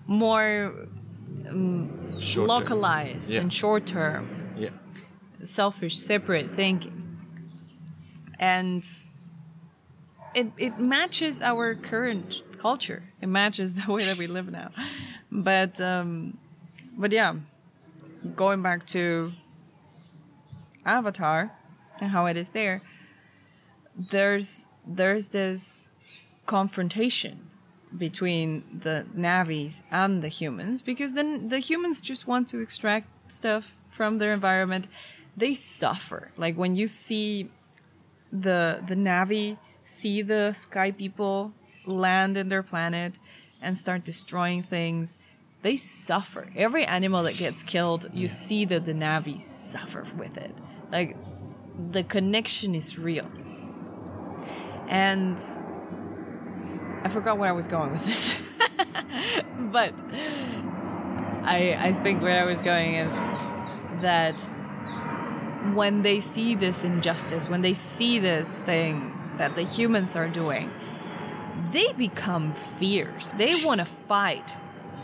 more 0.05 0.73
term. 2.19 2.45
localized 2.47 3.31
Yeah. 3.31 3.41
and 3.41 3.51
short 3.51 3.85
term, 3.85 4.27
Yeah, 4.57 4.69
selfish, 5.43 5.97
separate 5.97 6.53
thinking, 6.55 7.17
and 8.39 8.83
it 10.35 10.47
it 10.57 10.79
matches 10.79 11.41
our 11.41 11.75
current 11.75 12.43
culture. 12.59 13.01
It 13.21 13.27
matches 13.27 13.73
the 13.79 13.91
way 13.91 14.03
that 14.05 14.17
we 14.17 14.27
live 14.27 14.51
now. 14.51 14.69
But 15.31 15.79
um, 15.81 16.37
but 16.97 17.11
yeah, 17.11 17.35
going 18.35 18.61
back 18.61 18.85
to 18.87 19.31
Avatar 20.85 21.51
and 21.99 22.11
how 22.11 22.25
it 22.27 22.37
is 22.37 22.49
there, 22.49 22.81
there's 23.95 24.67
there's 24.95 25.29
this 25.29 25.89
confrontation 26.45 27.37
between 27.97 28.63
the 28.81 29.05
Navis 29.13 29.83
and 29.91 30.21
the 30.21 30.27
humans 30.27 30.81
because 30.81 31.13
then 31.13 31.49
the 31.49 31.59
humans 31.59 32.01
just 32.01 32.27
want 32.27 32.47
to 32.49 32.59
extract 32.59 33.07
stuff 33.31 33.75
from 33.89 34.17
their 34.17 34.33
environment. 34.33 34.87
They 35.35 35.53
suffer. 35.53 36.31
Like 36.37 36.55
when 36.55 36.75
you 36.75 36.87
see 36.87 37.49
the 38.31 38.81
the 38.87 38.95
Navi 38.95 39.57
see 39.83 40.21
the 40.21 40.53
sky 40.53 40.91
people 40.91 41.53
land 41.85 42.37
in 42.37 42.49
their 42.49 42.63
planet 42.63 43.19
and 43.61 43.77
start 43.77 44.03
destroying 44.03 44.63
things, 44.63 45.17
they 45.61 45.75
suffer. 45.75 46.47
Every 46.55 46.85
animal 46.85 47.23
that 47.23 47.37
gets 47.37 47.61
killed, 47.61 48.09
you 48.13 48.27
see 48.27 48.65
that 48.65 48.85
the 48.85 48.93
Navi 48.93 49.41
suffer 49.41 50.05
with 50.17 50.37
it. 50.37 50.55
Like 50.91 51.17
the 51.91 52.03
connection 52.03 52.73
is 52.73 52.97
real. 52.97 53.29
And 54.91 55.41
I 57.03 57.09
forgot 57.09 57.37
where 57.37 57.49
I 57.49 57.53
was 57.53 57.67
going 57.67 57.91
with 57.91 58.05
this. 58.05 58.37
but 59.71 59.93
I 61.43 61.77
I 61.79 61.93
think 62.03 62.21
where 62.21 62.43
I 62.43 62.45
was 62.45 62.61
going 62.61 62.95
is 62.95 63.11
that 64.01 64.35
when 65.73 66.01
they 66.01 66.19
see 66.19 66.55
this 66.55 66.83
injustice, 66.83 67.47
when 67.47 67.61
they 67.61 67.73
see 67.73 68.19
this 68.19 68.59
thing 68.59 69.17
that 69.37 69.55
the 69.55 69.63
humans 69.63 70.15
are 70.15 70.27
doing, 70.27 70.69
they 71.71 71.93
become 71.93 72.53
fierce. 72.53 73.31
They 73.31 73.63
want 73.63 73.79
to 73.79 73.85
fight 73.85 74.55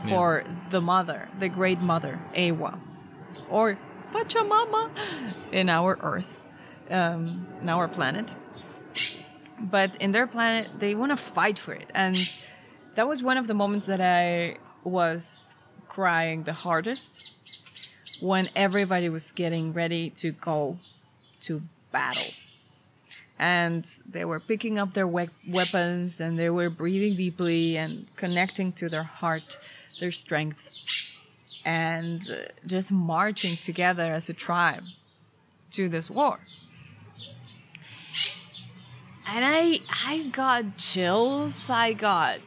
for 0.07 0.43
the 0.69 0.81
mother, 0.81 1.29
the 1.39 1.49
great 1.49 1.79
mother, 1.79 2.19
Eywa, 2.35 2.79
or 3.49 3.77
Pachamama 4.11 4.91
in 5.51 5.69
our 5.69 5.97
Earth, 6.01 6.43
um, 6.89 7.47
in 7.61 7.69
our 7.69 7.87
planet. 7.87 8.35
But 9.59 9.95
in 9.97 10.11
their 10.11 10.27
planet, 10.27 10.79
they 10.79 10.95
want 10.95 11.11
to 11.11 11.17
fight 11.17 11.57
for 11.57 11.73
it. 11.73 11.89
And 11.93 12.17
that 12.95 13.07
was 13.07 13.23
one 13.23 13.37
of 13.37 13.47
the 13.47 13.53
moments 13.53 13.87
that 13.87 14.01
I 14.01 14.57
was 14.83 15.47
crying 15.87 16.43
the 16.43 16.53
hardest 16.53 17.31
when 18.19 18.49
everybody 18.55 19.09
was 19.09 19.31
getting 19.31 19.73
ready 19.73 20.09
to 20.11 20.31
go 20.31 20.77
to 21.41 21.61
battle. 21.91 22.33
And 23.39 23.85
they 24.09 24.25
were 24.25 24.39
picking 24.39 24.79
up 24.79 24.93
their 24.93 25.07
we- 25.07 25.29
weapons 25.47 26.19
and 26.19 26.39
they 26.39 26.49
were 26.49 26.69
breathing 26.69 27.15
deeply 27.15 27.77
and 27.77 28.07
connecting 28.15 28.73
to 28.73 28.89
their 28.89 29.03
heart, 29.03 29.59
their 29.99 30.11
strength, 30.11 30.71
and 31.63 32.27
uh, 32.29 32.35
just 32.65 32.91
marching 32.91 33.57
together 33.57 34.11
as 34.11 34.29
a 34.29 34.33
tribe 34.33 34.83
to 35.71 35.87
this 35.87 36.09
war. 36.09 36.39
And 39.29 39.43
I 39.45 39.79
I 40.05 40.23
got 40.31 40.77
chills, 40.77 41.69
I 41.69 41.93
got 41.93 42.39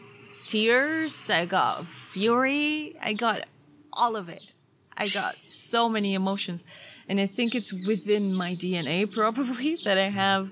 tears, 0.46 1.28
I 1.28 1.44
got 1.44 1.86
fury, 1.86 2.96
I 3.02 3.12
got 3.12 3.44
all 3.92 4.16
of 4.16 4.28
it. 4.28 4.52
I 4.96 5.08
got 5.08 5.36
so 5.46 5.88
many 5.88 6.14
emotions. 6.14 6.64
And 7.08 7.20
I 7.20 7.26
think 7.26 7.54
it's 7.54 7.72
within 7.72 8.34
my 8.34 8.54
DNA 8.54 9.10
probably 9.12 9.76
that 9.84 9.98
I 9.98 10.08
have 10.08 10.50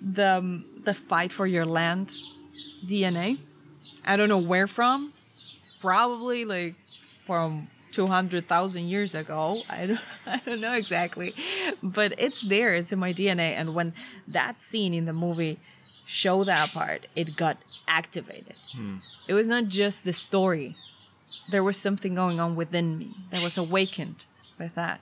the 0.00 0.38
um, 0.38 0.64
the 0.84 0.94
fight 0.94 1.32
for 1.32 1.46
your 1.46 1.64
land 1.64 2.14
DNA. 2.84 3.38
I 4.04 4.16
don't 4.16 4.28
know 4.28 4.38
where 4.38 4.66
from. 4.66 5.12
Probably 5.80 6.44
like 6.44 6.74
from 7.24 7.68
200,000 7.92 8.88
years 8.88 9.14
ago. 9.14 9.62
I 9.68 9.86
don't, 9.86 10.00
I 10.26 10.40
don't 10.44 10.60
know 10.60 10.74
exactly. 10.74 11.34
But 11.82 12.14
it's 12.18 12.42
there. 12.42 12.74
It's 12.74 12.92
in 12.92 12.98
my 12.98 13.12
DNA. 13.12 13.52
And 13.54 13.74
when 13.74 13.94
that 14.26 14.60
scene 14.60 14.94
in 14.94 15.04
the 15.04 15.12
movie 15.12 15.58
showed 16.04 16.44
that 16.48 16.70
part, 16.70 17.06
it 17.14 17.36
got 17.36 17.58
activated. 17.86 18.54
It 19.28 19.34
was 19.34 19.48
not 19.48 19.68
just 19.68 20.04
the 20.04 20.12
story 20.12 20.76
there 21.48 21.62
was 21.62 21.76
something 21.76 22.14
going 22.14 22.40
on 22.40 22.56
within 22.56 22.98
me 22.98 23.14
that 23.30 23.42
was 23.42 23.56
awakened 23.58 24.26
by 24.58 24.70
that 24.74 25.00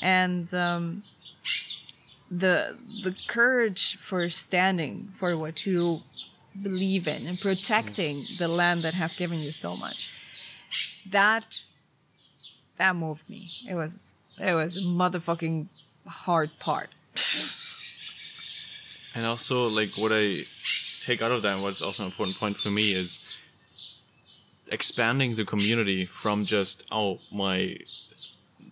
and 0.00 0.52
um, 0.54 1.02
the 2.30 2.76
the 3.02 3.14
courage 3.26 3.96
for 3.96 4.28
standing 4.28 5.12
for 5.16 5.36
what 5.36 5.66
you 5.66 6.00
believe 6.60 7.08
in 7.08 7.26
and 7.26 7.40
protecting 7.40 8.24
the 8.38 8.48
land 8.48 8.82
that 8.82 8.94
has 8.94 9.14
given 9.16 9.38
you 9.38 9.52
so 9.52 9.76
much 9.76 10.10
that 11.08 11.62
that 12.82 12.94
moved 12.96 13.24
me 13.28 13.42
it 13.68 13.74
was 13.74 14.14
it 14.38 14.54
was 14.54 14.78
motherfucking 14.78 15.66
hard 16.06 16.50
part 16.58 16.90
and 19.14 19.26
also 19.26 19.68
like 19.68 19.96
what 19.96 20.12
I 20.12 20.44
take 21.02 21.20
out 21.20 21.32
of 21.32 21.42
that, 21.42 21.60
what's 21.60 21.82
also 21.82 22.04
an 22.04 22.08
important 22.08 22.38
point 22.38 22.56
for 22.56 22.70
me 22.70 22.94
is 22.94 23.20
expanding 24.68 25.34
the 25.34 25.44
community 25.44 26.06
from 26.06 26.46
just 26.46 26.86
oh 26.90 27.18
my, 27.30 27.78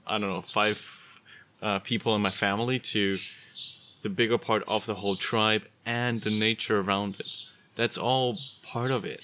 I 0.06 0.18
don't 0.18 0.30
know 0.30 0.40
five 0.40 0.80
uh, 1.60 1.80
people 1.80 2.14
in 2.16 2.22
my 2.22 2.30
family 2.30 2.78
to 2.78 3.18
the 4.02 4.08
bigger 4.08 4.38
part 4.38 4.62
of 4.66 4.86
the 4.86 4.94
whole 4.94 5.16
tribe 5.16 5.64
and 5.84 6.22
the 6.22 6.30
nature 6.30 6.80
around 6.80 7.16
it. 7.20 7.26
That's 7.76 7.98
all 7.98 8.38
part 8.62 8.90
of 8.90 9.04
it. 9.04 9.22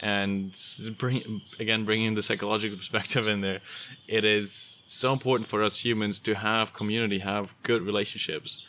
And 0.00 0.56
bring 0.96 1.40
again, 1.58 1.84
bringing 1.84 2.14
the 2.14 2.22
psychological 2.22 2.76
perspective 2.78 3.26
in 3.26 3.40
there, 3.40 3.60
it 4.06 4.24
is 4.24 4.80
so 4.84 5.12
important 5.12 5.48
for 5.48 5.62
us 5.62 5.84
humans 5.84 6.18
to 6.20 6.34
have 6.34 6.72
community, 6.72 7.18
have 7.18 7.54
good 7.64 7.82
relationships, 7.82 8.64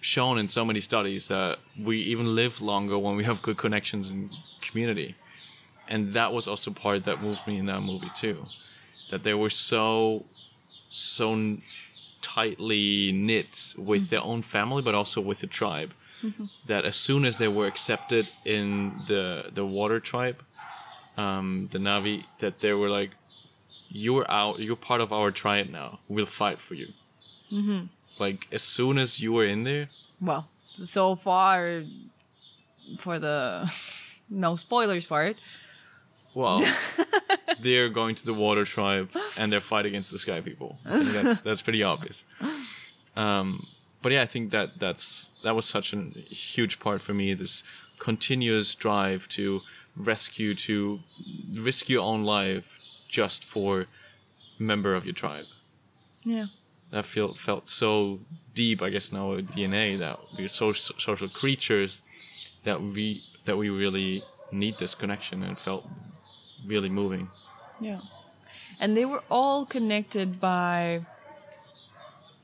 shown 0.00 0.38
in 0.38 0.48
so 0.48 0.64
many 0.64 0.80
studies 0.80 1.28
that 1.28 1.58
we 1.80 1.98
even 1.98 2.34
live 2.34 2.60
longer 2.60 2.98
when 2.98 3.16
we 3.16 3.24
have 3.24 3.40
good 3.42 3.56
connections 3.56 4.08
and 4.08 4.30
community. 4.60 5.14
And 5.88 6.12
that 6.12 6.32
was 6.32 6.46
also 6.46 6.70
part 6.70 7.04
that 7.04 7.22
moved 7.22 7.46
me 7.46 7.56
in 7.56 7.66
that 7.66 7.80
movie 7.80 8.10
too. 8.14 8.44
That 9.10 9.22
they 9.22 9.34
were 9.34 9.50
so 9.50 10.26
so 10.88 11.32
n- 11.32 11.62
tightly 12.22 13.12
knit 13.12 13.74
with 13.76 14.08
their 14.08 14.20
mm-hmm. 14.20 14.28
own 14.28 14.42
family 14.42 14.82
but 14.82 14.94
also 14.94 15.20
with 15.20 15.40
the 15.40 15.46
tribe. 15.46 15.92
Mm-hmm. 16.22 16.44
That 16.66 16.84
as 16.84 16.96
soon 16.96 17.24
as 17.24 17.38
they 17.38 17.48
were 17.48 17.66
accepted 17.66 18.28
in 18.44 18.92
the 19.06 19.50
the 19.52 19.64
water 19.64 20.00
tribe, 20.00 20.42
um, 21.16 21.68
the 21.72 21.78
Navi, 21.78 22.24
that 22.38 22.60
they 22.60 22.72
were 22.72 22.88
like, 22.88 23.10
"You're 23.88 24.30
out. 24.30 24.58
You're 24.58 24.76
part 24.76 25.00
of 25.00 25.12
our 25.12 25.30
tribe 25.30 25.68
now. 25.70 25.98
We'll 26.08 26.26
fight 26.26 26.58
for 26.60 26.74
you." 26.74 26.88
Like 28.18 28.46
as 28.52 28.62
soon 28.62 28.98
as 28.98 29.20
you 29.20 29.32
were 29.32 29.44
in 29.46 29.64
there, 29.64 29.86
Well, 30.20 30.48
so 30.84 31.14
far 31.14 31.82
for 32.98 33.18
the 33.18 33.70
no 34.30 34.56
spoilers 34.56 35.04
part. 35.04 35.36
well, 36.34 36.62
they're 37.60 37.88
going 37.88 38.14
to 38.16 38.24
the 38.26 38.34
water 38.34 38.64
tribe 38.64 39.08
and 39.38 39.52
they're 39.52 39.60
fighting 39.60 39.90
against 39.92 40.10
the 40.10 40.18
sky 40.18 40.40
people. 40.40 40.78
That's 40.84 41.40
that's 41.46 41.62
pretty 41.62 41.82
obvious. 41.82 42.24
Um, 43.16 43.66
but 44.02 44.12
yeah, 44.12 44.22
I 44.22 44.26
think 44.26 44.50
that 44.50 44.78
that's 44.78 45.40
that 45.44 45.54
was 45.54 45.64
such 45.66 45.92
a 45.92 45.96
huge 46.56 46.78
part 46.80 47.00
for 47.00 47.14
me. 47.14 47.34
This 47.34 47.62
continuous 47.98 48.74
drive 48.74 49.28
to 49.28 49.62
rescue 49.96 50.54
to 50.54 51.00
risk 51.54 51.88
your 51.88 52.02
own 52.02 52.22
life 52.24 52.78
just 53.08 53.44
for 53.44 53.86
a 54.58 54.62
member 54.62 54.94
of 54.94 55.04
your 55.04 55.14
tribe. 55.14 55.44
Yeah. 56.24 56.46
that 56.90 57.04
feel 57.04 57.34
felt 57.34 57.66
so 57.68 58.20
deep, 58.54 58.82
I 58.82 58.90
guess, 58.90 59.10
in 59.10 59.16
our 59.16 59.40
DNA 59.40 59.98
that 59.98 60.18
we're 60.36 60.48
so 60.48 60.72
social 60.72 61.28
creatures 61.28 62.02
that 62.64 62.82
we 62.82 63.22
that 63.44 63.56
we 63.56 63.70
really 63.70 64.24
need 64.50 64.78
this 64.78 64.94
connection 64.94 65.42
and 65.42 65.56
felt 65.56 65.88
really 66.66 66.88
moving. 66.88 67.28
Yeah. 67.80 68.00
And 68.80 68.96
they 68.96 69.04
were 69.04 69.22
all 69.30 69.64
connected 69.64 70.40
by 70.40 71.06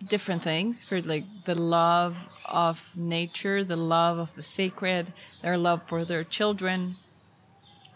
different 0.09 0.42
things 0.42 0.84
for 0.84 1.00
like 1.00 1.24
the 1.44 1.55
love 1.55 2.28
of 2.44 2.90
nature, 2.96 3.64
the 3.64 3.76
love 3.76 4.18
of 4.18 4.34
the 4.34 4.42
sacred, 4.42 5.12
their 5.42 5.59
love 5.59 5.82
for 5.86 6.05
their 6.05 6.24
children, 6.24 6.96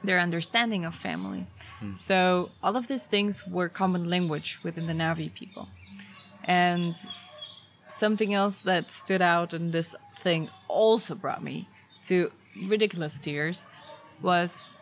their 0.05 0.19
understanding 0.19 0.85
of 0.85 0.95
family. 0.95 1.47
Hmm. 1.81 1.97
So 1.97 2.51
all 2.63 2.77
of 2.77 2.89
these 2.89 3.05
things 3.05 3.47
were 3.47 3.69
common 3.69 4.09
language 4.09 4.59
within 4.63 4.87
the 4.87 4.93
Navi 4.93 5.35
people. 5.35 5.69
And 6.45 6.95
something 7.89 8.35
else 8.35 8.61
that 8.63 8.91
stood 8.91 9.23
out 9.23 9.53
in 9.53 9.71
this 9.71 9.95
thing 10.19 10.49
also 10.69 11.15
brought 11.15 11.43
me 11.43 11.69
to 12.05 12.31
ridiculous 12.67 13.19
tears 13.19 13.67
was 14.23 14.75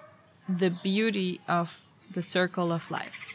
the 0.49 0.71
beauty 0.71 1.41
of 1.49 1.89
the 2.13 2.23
circle 2.23 2.73
of 2.73 2.91
life. 2.91 3.33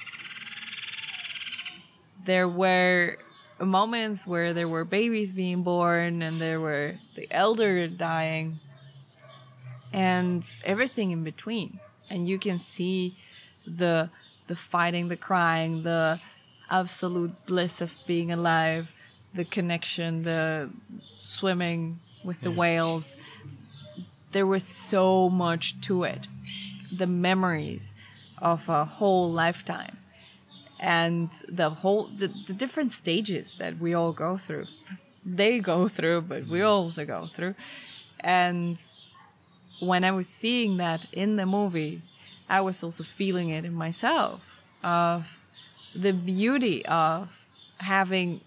There 2.24 2.48
were 2.48 3.18
moments 3.60 4.26
where 4.26 4.54
there 4.54 4.68
were 4.68 4.86
babies 4.86 5.34
being 5.34 5.64
born 5.64 6.22
and 6.22 6.40
there 6.40 6.60
were 6.60 6.96
the 7.16 7.28
elder 7.32 7.88
dying 7.88 8.60
and 9.94 10.44
everything 10.64 11.12
in 11.12 11.24
between. 11.24 11.80
And 12.10 12.28
you 12.28 12.40
can 12.40 12.60
see 12.60 13.16
the 13.66 14.10
the 14.48 14.56
fighting, 14.56 15.10
the 15.10 15.18
crying, 15.18 15.84
the 15.84 16.20
absolute 16.72 17.34
bliss 17.46 17.82
of 17.82 17.94
being 18.08 18.32
alive, 18.32 18.92
the 19.34 19.46
connection, 19.46 20.24
the 20.24 20.70
swimming 21.18 22.00
with 22.24 22.42
the 22.42 22.52
whales. 22.52 23.16
There 24.32 24.48
was 24.48 24.64
so 24.64 25.30
much 25.30 25.80
to 25.82 26.04
it. 26.04 26.28
The 26.92 27.06
memories 27.06 27.94
of 28.40 28.70
a 28.70 28.86
whole 28.86 29.32
lifetime 29.32 29.98
and 30.80 31.30
the 31.48 31.70
whole 31.70 32.06
the, 32.06 32.28
the 32.48 32.54
different 32.54 32.92
stages 32.92 33.56
that 33.56 33.78
we 33.80 33.94
all 33.94 34.14
go 34.14 34.38
through 34.38 34.66
they 35.26 35.60
go 35.60 35.88
through 35.88 36.22
but 36.22 36.48
we 36.48 36.62
also 36.62 37.06
go 37.06 37.28
through 37.36 37.54
and 38.22 38.90
when 39.80 40.04
i 40.04 40.12
was 40.12 40.28
seeing 40.28 40.78
that 40.78 41.06
in 41.12 41.36
the 41.36 41.46
movie 41.46 42.02
i 42.50 42.60
was 42.62 42.84
also 42.84 43.04
feeling 43.04 43.50
it 43.50 43.66
in 43.66 43.74
myself 43.74 44.58
of 44.84 45.38
the 45.96 46.14
beauty 46.14 46.86
of 46.86 47.30
having 47.80 48.42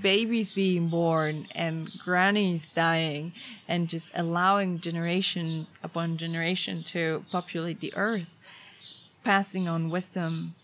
babies 0.00 0.52
being 0.52 0.88
born 0.88 1.46
and 1.54 1.90
grannies 1.98 2.68
dying 2.74 3.32
and 3.68 3.88
just 3.88 4.10
allowing 4.14 4.80
generation 4.80 5.66
upon 5.82 6.16
generation 6.16 6.82
to 6.82 7.22
populate 7.30 7.80
the 7.80 7.94
earth 7.94 8.34
passing 9.22 9.68
on 9.68 9.90
wisdom 9.90 10.54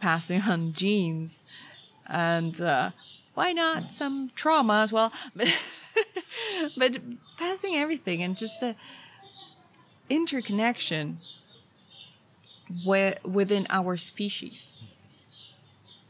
passing 0.00 0.40
on 0.48 0.72
genes 0.72 1.42
and 2.06 2.60
uh, 2.60 2.90
why 3.34 3.52
not 3.52 3.92
some 3.92 4.30
trauma 4.34 4.80
as 4.82 4.92
well 4.92 5.12
but, 5.36 5.48
but 6.76 6.98
passing 7.38 7.74
everything 7.74 8.22
and 8.22 8.36
just 8.36 8.58
the 8.60 8.74
interconnection 10.12 11.18
wi- 12.84 13.16
within 13.24 13.66
our 13.70 13.96
species. 13.96 14.74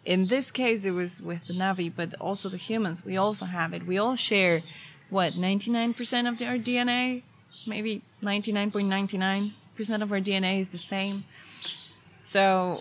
In 0.05 0.27
this 0.27 0.51
case 0.51 0.85
it 0.85 0.91
was 0.91 1.21
with 1.21 1.47
the 1.47 1.55
navi 1.55 1.91
but 1.95 2.15
also 2.15 2.49
the 2.49 2.57
humans. 2.57 3.05
We 3.05 3.17
also 3.17 3.45
have 3.45 3.73
it. 3.73 3.87
We 3.87 3.99
all 3.99 4.17
share 4.17 4.63
what 5.09 5.35
99% 5.35 6.29
of 6.29 6.43
our 6.43 6.59
dna 6.59 7.23
maybe 7.67 8.03
99.99% 8.23 10.03
of 10.03 10.11
our 10.11 10.19
dna 10.19 10.59
is 10.59 10.71
the 10.71 10.79
same. 10.79 11.25
So 12.25 12.81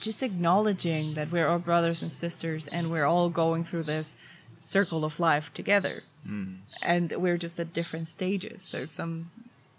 just 0.00 0.22
acknowledging 0.22 1.14
that 1.14 1.32
we're 1.32 1.48
all 1.48 1.58
brothers 1.58 2.00
and 2.02 2.12
sisters 2.12 2.68
and 2.68 2.92
we're 2.92 3.06
all 3.06 3.28
going 3.28 3.64
through 3.64 3.84
this 3.84 4.16
circle 4.60 5.04
of 5.04 5.18
life 5.18 5.52
together 5.52 6.04
and 6.82 7.12
we're 7.16 7.38
just 7.38 7.58
at 7.58 7.72
different 7.72 8.08
stages. 8.08 8.62
So 8.62 8.84
some 8.84 9.30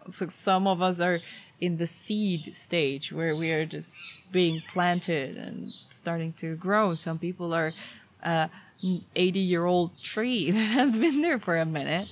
so 0.09 0.27
some 0.27 0.67
of 0.67 0.81
us 0.81 0.99
are 0.99 1.19
in 1.61 1.77
the 1.77 1.87
seed 1.87 2.55
stage 2.55 3.11
where 3.11 3.35
we 3.35 3.51
are 3.51 3.65
just 3.65 3.95
being 4.31 4.61
planted 4.67 5.37
and 5.37 5.73
starting 5.89 6.33
to 6.33 6.55
grow. 6.55 6.95
Some 6.95 7.19
people 7.19 7.53
are 7.53 7.73
a 8.21 8.49
80 9.15 9.39
year 9.39 9.65
old 9.65 10.01
tree 10.01 10.51
that 10.57 10.57
has 10.57 10.95
been 10.95 11.21
there 11.21 11.39
for 11.39 11.57
a 11.57 11.65
minute. 11.65 12.09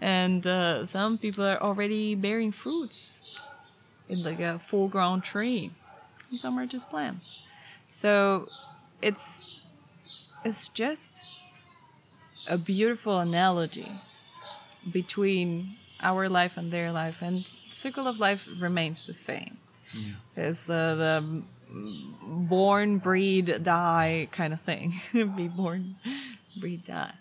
And 0.00 0.46
uh, 0.46 0.86
some 0.86 1.18
people 1.18 1.44
are 1.44 1.60
already 1.62 2.14
bearing 2.14 2.52
fruits 2.52 3.36
in 4.08 4.22
like 4.22 4.40
a 4.40 4.58
full 4.58 4.88
grown 4.88 5.20
tree. 5.20 5.70
And 6.30 6.38
some 6.38 6.58
are 6.58 6.66
just 6.66 6.88
plants. 6.90 7.38
So 7.92 8.48
it's 9.02 9.60
it's 10.44 10.68
just 10.68 11.24
a 12.46 12.58
beautiful 12.58 13.20
analogy 13.20 13.90
between 14.90 15.76
our 16.02 16.28
life 16.28 16.56
and 16.56 16.70
their 16.70 16.92
life, 16.92 17.22
and 17.22 17.44
the 17.70 17.76
circle 17.76 18.06
of 18.06 18.18
life 18.18 18.48
remains 18.60 19.04
the 19.04 19.14
same. 19.14 19.58
It's 20.36 20.66
the 20.66 20.94
the 20.96 21.42
born, 22.22 22.98
breed, 22.98 23.62
die 23.62 24.28
kind 24.32 24.52
of 24.52 24.60
thing. 24.60 24.94
Be 25.12 25.48
born, 25.48 25.96
breed, 26.56 26.84
die. 26.84 27.12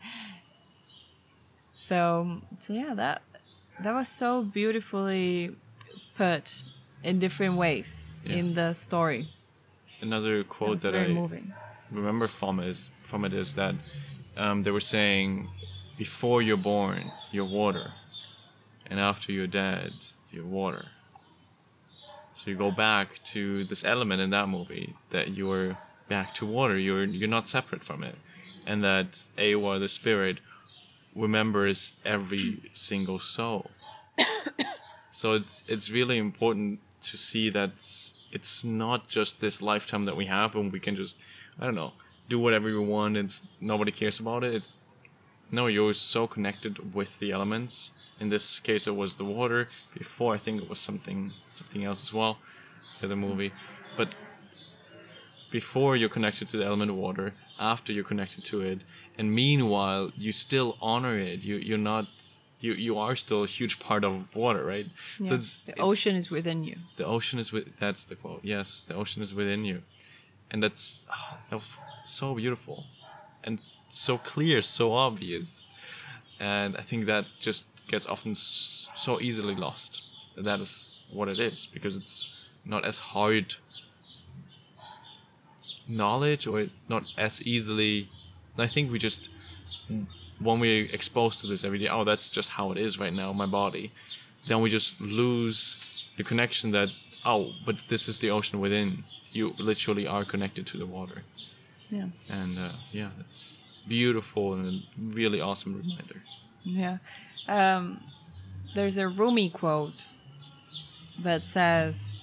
So 1.71 2.41
so 2.59 2.73
yeah, 2.73 2.93
that 2.95 3.21
that 3.79 3.93
was 3.93 4.09
so 4.09 4.43
beautifully 4.43 5.55
put 6.15 6.55
in 7.03 7.19
different 7.19 7.55
ways 7.57 8.11
in 8.25 8.53
the 8.53 8.73
story. 8.73 9.27
Another 10.01 10.43
quote 10.43 10.79
that 10.81 10.95
I 10.95 11.07
moving. 11.07 11.53
remember 11.91 12.27
from 12.27 12.59
is 12.59 12.89
from 13.03 13.25
it 13.25 13.33
is 13.33 13.55
that 13.55 13.75
um, 14.37 14.63
they 14.63 14.71
were 14.71 14.79
saying 14.79 15.47
before 15.97 16.41
you're 16.41 16.57
born 16.57 17.11
you're 17.31 17.45
water 17.45 17.93
and 18.87 18.99
after 18.99 19.31
you're 19.31 19.47
dead 19.47 19.93
you're 20.31 20.45
water. 20.45 20.85
So 22.35 22.49
you 22.49 22.57
go 22.57 22.71
back 22.71 23.23
to 23.25 23.63
this 23.63 23.85
element 23.85 24.19
in 24.19 24.31
that 24.31 24.49
movie 24.49 24.95
that 25.11 25.35
you're 25.35 25.77
back 26.09 26.33
to 26.35 26.45
water 26.45 26.77
you're 26.77 27.03
you're 27.03 27.29
not 27.29 27.47
separate 27.47 27.83
from 27.83 28.03
it 28.03 28.15
and 28.65 28.83
that 28.83 29.27
Eywa 29.37 29.79
the 29.79 29.87
spirit 29.87 30.39
remembers 31.15 31.93
every 32.03 32.71
single 32.73 33.19
soul. 33.19 33.69
So 35.13 35.33
it's 35.33 35.63
it's 35.67 35.91
really 35.91 36.17
important 36.17 36.79
to 37.03 37.17
see 37.17 37.51
that 37.51 37.73
it's 38.31 38.63
not 38.63 39.07
just 39.07 39.41
this 39.41 39.61
lifetime 39.61 40.05
that 40.05 40.17
we 40.17 40.25
have 40.25 40.55
and 40.55 40.73
we 40.73 40.79
can 40.79 40.95
just 40.95 41.17
I 41.59 41.65
don't 41.65 41.75
know 41.75 41.93
do 42.33 42.39
whatever 42.45 42.67
you 42.75 42.81
want 42.97 43.13
and 43.19 43.27
s- 43.35 43.41
nobody 43.71 43.91
cares 44.01 44.17
about 44.23 44.41
it. 44.47 44.51
It's 44.59 44.71
no, 45.57 45.63
you're 45.75 45.93
so 46.15 46.21
connected 46.35 46.73
with 46.97 47.11
the 47.21 47.29
elements. 47.37 47.73
In 48.23 48.27
this 48.35 48.45
case, 48.67 48.83
it 48.91 48.95
was 49.03 49.11
the 49.21 49.27
water. 49.39 49.61
Before, 50.01 50.31
I 50.37 50.39
think 50.43 50.55
it 50.63 50.67
was 50.73 50.79
something 50.89 51.19
something 51.59 51.81
else 51.89 52.01
as 52.07 52.11
well, 52.19 52.33
in 53.03 53.09
the 53.13 53.19
movie. 53.27 53.51
But 53.99 54.09
before 55.51 55.95
you're 55.95 56.09
connected 56.17 56.47
to 56.49 56.57
the 56.57 56.65
element 56.65 56.89
of 56.91 56.97
water, 56.97 57.33
after 57.59 57.93
you're 57.93 58.03
connected 58.13 58.43
to 58.45 58.61
it, 58.61 58.79
and 59.17 59.25
meanwhile 59.43 60.11
you 60.25 60.31
still 60.31 60.69
honor 60.81 61.15
it. 61.31 61.39
You 61.45 61.55
you're 61.69 61.85
not 61.93 62.07
you 62.59 62.71
you 62.87 62.93
are 63.05 63.15
still 63.15 63.43
a 63.43 63.47
huge 63.47 63.75
part 63.87 64.03
of 64.03 64.13
water, 64.35 64.63
right? 64.73 64.87
Yeah. 65.19 65.27
So 65.27 65.35
it's, 65.35 65.55
the 65.65 65.71
it's- 65.73 65.85
ocean 65.91 66.15
is 66.15 66.27
within 66.31 66.59
you. 66.69 66.77
the 67.01 67.05
ocean 67.05 67.37
is 67.43 67.51
with 67.53 67.65
that's 67.83 68.03
the 68.09 68.15
quote 68.15 68.41
yes 68.43 68.67
the 68.89 68.95
ocean 69.01 69.21
is 69.27 69.31
within 69.41 69.61
you 69.71 69.77
and 70.51 70.57
that's 70.63 70.83
oh, 71.15 71.37
that 71.49 71.61
so 72.05 72.35
beautiful 72.35 72.85
and 73.43 73.59
so 73.89 74.17
clear 74.17 74.61
so 74.61 74.93
obvious. 74.93 75.63
And 76.39 76.75
i 76.77 76.81
think 76.81 77.05
that 77.05 77.25
just 77.39 77.67
gets 77.87 78.05
often 78.05 78.35
so 78.35 79.19
easily 79.21 79.55
lost. 79.55 80.03
That 80.37 80.59
is 80.59 80.93
what 81.11 81.29
it 81.29 81.39
is 81.39 81.67
because 81.67 81.95
it's 81.95 82.29
not 82.65 82.85
as 82.85 82.99
hard 82.99 83.55
knowledge 85.87 86.47
or 86.47 86.67
not 86.87 87.03
as 87.17 87.41
easily 87.43 88.07
i 88.57 88.65
think 88.65 88.89
we 88.89 88.97
just 88.97 89.29
when 90.39 90.59
we're 90.59 90.85
exposed 90.93 91.41
to 91.41 91.47
this 91.47 91.65
every 91.65 91.77
day 91.77 91.89
oh 91.89 92.05
that's 92.05 92.29
just 92.29 92.51
how 92.51 92.71
it 92.71 92.77
is 92.77 92.97
right 92.97 93.13
now 93.13 93.33
my 93.33 93.45
body 93.45 93.91
then 94.47 94.61
we 94.61 94.69
just 94.69 94.99
lose 95.01 95.77
the 96.17 96.23
connection 96.23 96.71
that 96.71 96.89
oh 97.25 97.51
but 97.65 97.75
this 97.87 98.07
is 98.07 98.17
the 98.17 98.29
ocean 98.29 98.59
within. 98.59 99.03
You 99.31 99.51
literally 99.57 100.05
are 100.05 100.23
connected 100.23 100.67
to 100.67 100.77
the 100.77 100.85
water 100.85 101.23
Yeah. 101.93 102.07
and 102.29 102.57
uh, 102.57 102.71
yeah 102.91 103.09
it's 103.19 103.57
beautiful 103.87 104.53
and 104.53 104.65
a 104.65 104.81
really 104.97 105.39
awesome 105.41 105.73
reminder 105.81 106.19
Yeah. 106.63 106.97
Um, 107.47 107.99
there's 108.75 108.97
a 108.97 109.07
Rumi 109.19 109.49
quote 109.49 110.05
that 111.27 111.47
says, 111.49 112.17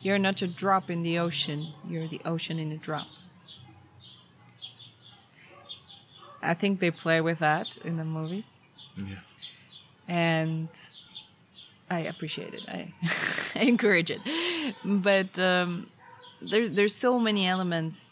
You're 0.00 0.18
not 0.28 0.40
a 0.42 0.46
drop 0.62 0.90
in 0.90 1.02
the 1.02 1.18
ocean, 1.18 1.60
you're 1.90 2.06
the 2.06 2.20
ocean 2.24 2.58
in 2.58 2.70
a 2.72 2.76
drop. 2.78 3.08
I 6.42 6.54
think 6.54 6.80
they 6.80 6.90
play 6.90 7.20
with 7.20 7.38
that 7.40 7.76
in 7.84 7.96
the 7.96 8.04
movie, 8.04 8.44
yeah 8.96 9.16
and 10.08 10.68
I 11.90 12.00
appreciate 12.00 12.54
it. 12.54 12.62
I, 12.68 12.92
I 13.56 13.60
encourage 13.74 14.10
it. 14.10 14.20
But 14.84 15.38
um, 15.38 15.88
there's, 16.50 16.70
there's 16.70 16.94
so 16.94 17.18
many 17.18 17.46
elements 17.46 18.06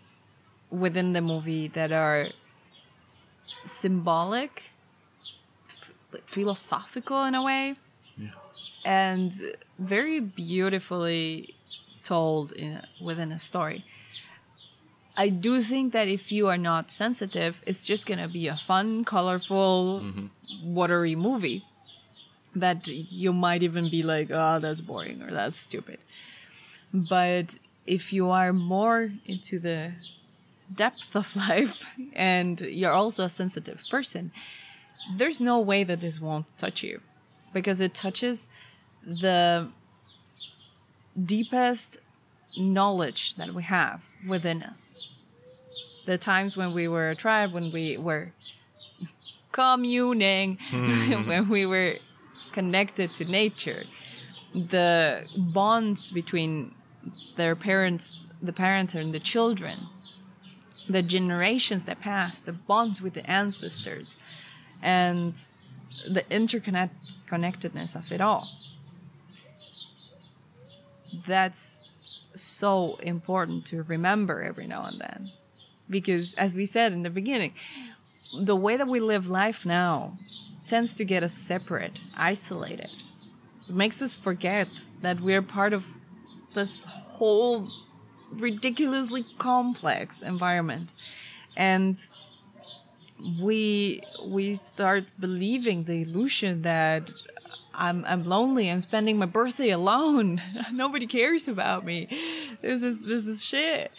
within 0.73 1.13
the 1.13 1.21
movie 1.21 1.69
that 1.69 1.93
are 1.93 2.29
symbolic, 3.65 4.71
f- 5.69 6.21
philosophical 6.27 7.25
in 7.25 7.35
a 7.35 7.43
way 7.43 7.75
yeah 8.17 8.31
and 8.85 9.57
very 9.79 10.21
beautifully 10.21 11.55
told 12.03 12.53
in 12.53 12.83
within 13.01 13.33
a 13.33 13.39
story. 13.39 13.85
I 15.17 15.29
do 15.29 15.63
think 15.63 15.93
that 15.93 16.09
if 16.09 16.33
you 16.33 16.49
are 16.49 16.57
not 16.57 16.91
sensitive, 16.91 17.61
it's 17.67 17.85
just 17.85 18.07
gonna 18.07 18.29
be 18.29 18.49
a 18.49 18.57
fun, 18.57 19.05
colorful, 19.05 20.01
mm-hmm. 20.03 20.75
watery 20.75 21.15
movie 21.15 21.65
that 22.55 22.89
you 22.89 23.33
might 23.33 23.63
even 23.63 23.91
be 23.91 24.03
like, 24.03 24.31
"Oh, 24.31 24.59
that's 24.59 24.81
boring" 24.81 25.23
or 25.23 25.31
"That's 25.31 25.59
stupid." 25.59 25.99
But 26.93 27.59
if 27.87 28.13
you 28.13 28.31
are 28.31 28.53
more 28.53 29.13
into 29.27 29.59
the 29.59 29.93
depth 30.75 31.15
of 31.15 31.35
life 31.49 31.85
and 32.15 32.61
you're 32.61 32.93
also 32.93 33.25
a 33.25 33.31
sensitive 33.31 33.83
person, 33.91 34.33
there's 35.17 35.41
no 35.41 35.59
way 35.59 35.85
that 35.85 36.01
this 36.01 36.21
won't 36.21 36.47
touch 36.59 36.83
you 36.83 37.01
because 37.53 37.81
it 37.81 37.95
touches 37.95 38.49
the 39.05 39.69
deepest 41.25 41.99
knowledge 42.57 43.35
that 43.35 43.53
we 43.55 43.63
have 43.63 44.03
within 44.27 44.63
us. 44.63 45.09
The 46.05 46.19
times 46.19 46.57
when 46.57 46.73
we 46.73 46.89
were 46.89 47.11
a 47.11 47.15
tribe, 47.17 47.53
when 47.53 47.71
we 47.73 47.97
were 47.97 48.33
communing, 49.53 50.59
mm-hmm. 50.71 51.29
when 51.29 51.49
we 51.49 51.67
were 51.67 51.97
connected 52.53 53.15
to 53.15 53.25
nature, 53.25 53.85
the 54.55 55.25
bonds 55.37 56.11
between 56.11 56.75
their 57.37 57.57
parents, 57.57 58.19
the 58.43 58.53
parents 58.53 58.95
and 58.95 59.13
the 59.13 59.21
children, 59.21 59.89
the 60.93 61.03
generations 61.03 61.85
that 61.87 62.01
passed, 62.01 62.47
the 62.47 62.53
bonds 62.53 63.03
with 63.03 63.15
the 63.15 63.29
ancestors, 63.29 64.17
and 64.81 65.37
the 66.09 66.23
interconnectedness 66.31 67.97
of 67.97 68.13
it 68.13 68.21
all. 68.21 68.49
That's 71.27 71.81
so 72.35 72.97
important 73.03 73.67
to 73.67 73.83
remember 73.83 74.43
every 74.43 74.67
now 74.67 74.85
and 74.85 75.01
then. 75.01 75.33
Because, 75.91 76.33
as 76.35 76.55
we 76.55 76.65
said 76.65 76.93
in 76.93 77.03
the 77.03 77.11
beginning, 77.11 77.53
the 78.39 78.57
way 78.57 78.77
that 78.77 78.89
we 78.89 79.01
live 79.01 79.29
life 79.29 79.67
now 79.67 80.17
tends 80.67 80.95
to 80.95 81.05
get 81.05 81.23
us 81.23 81.35
separate, 81.35 82.01
isolated. 82.17 82.91
It 83.69 83.75
makes 83.75 84.01
us 84.01 84.15
forget 84.15 84.69
that 85.03 85.21
we're 85.21 85.43
part 85.43 85.75
of 85.75 85.85
this 86.55 86.85
whole 86.85 87.69
ridiculously 88.33 89.25
complex 89.39 90.23
environment. 90.23 90.93
And 91.57 91.99
we 93.41 94.03
we 94.27 94.57
start 94.57 95.05
believing 95.19 95.85
the 95.85 96.03
illusion 96.03 96.63
that 96.63 97.11
I'm 97.75 98.05
I'm 98.07 98.25
lonely. 98.25 98.69
I'm 98.71 98.81
spending 98.81 99.19
my 99.19 99.27
birthday 99.27 99.71
alone. 99.71 100.41
Nobody 100.73 101.07
cares 101.07 101.49
about 101.49 101.85
me. 101.85 102.09
This 102.61 102.83
is 102.83 103.07
this 103.07 103.27
is 103.27 103.45
shit. 103.45 103.93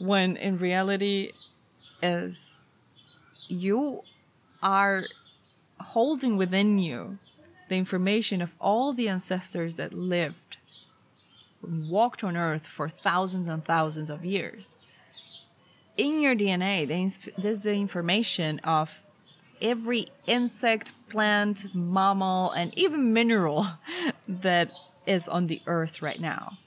When 0.00 0.36
in 0.36 0.58
reality, 0.58 1.32
is 2.04 2.54
you 3.48 4.02
are 4.62 5.04
holding 5.80 6.36
within 6.36 6.78
you 6.78 7.18
the 7.68 7.76
information 7.76 8.42
of 8.42 8.54
all 8.60 8.92
the 8.92 9.08
ancestors 9.08 9.76
that 9.76 9.94
lived, 9.94 10.58
walked 11.68 12.24
on 12.24 12.36
Earth 12.36 12.66
for 12.66 12.88
thousands 12.88 13.48
and 13.48 13.64
thousands 13.64 14.10
of 14.10 14.24
years 14.24 14.76
in 15.96 16.20
your 16.20 16.34
DNA, 16.34 16.86
there's 17.36 17.60
the 17.60 17.74
information 17.74 18.58
of 18.60 19.02
every 19.62 20.08
insect, 20.26 20.92
plant, 21.08 21.74
mammal, 21.74 22.50
and 22.52 22.76
even 22.76 23.12
mineral 23.12 23.66
that 24.28 24.72
is 25.06 25.28
on 25.28 25.46
the 25.46 25.60
earth 25.66 26.02
right 26.02 26.20
now. 26.20 26.58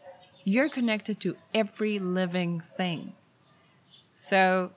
You're 0.43 0.69
connected 0.69 1.19
to 1.21 1.35
every 1.53 1.99
living 1.99 2.61
thing. 2.77 3.13
So 4.13 4.71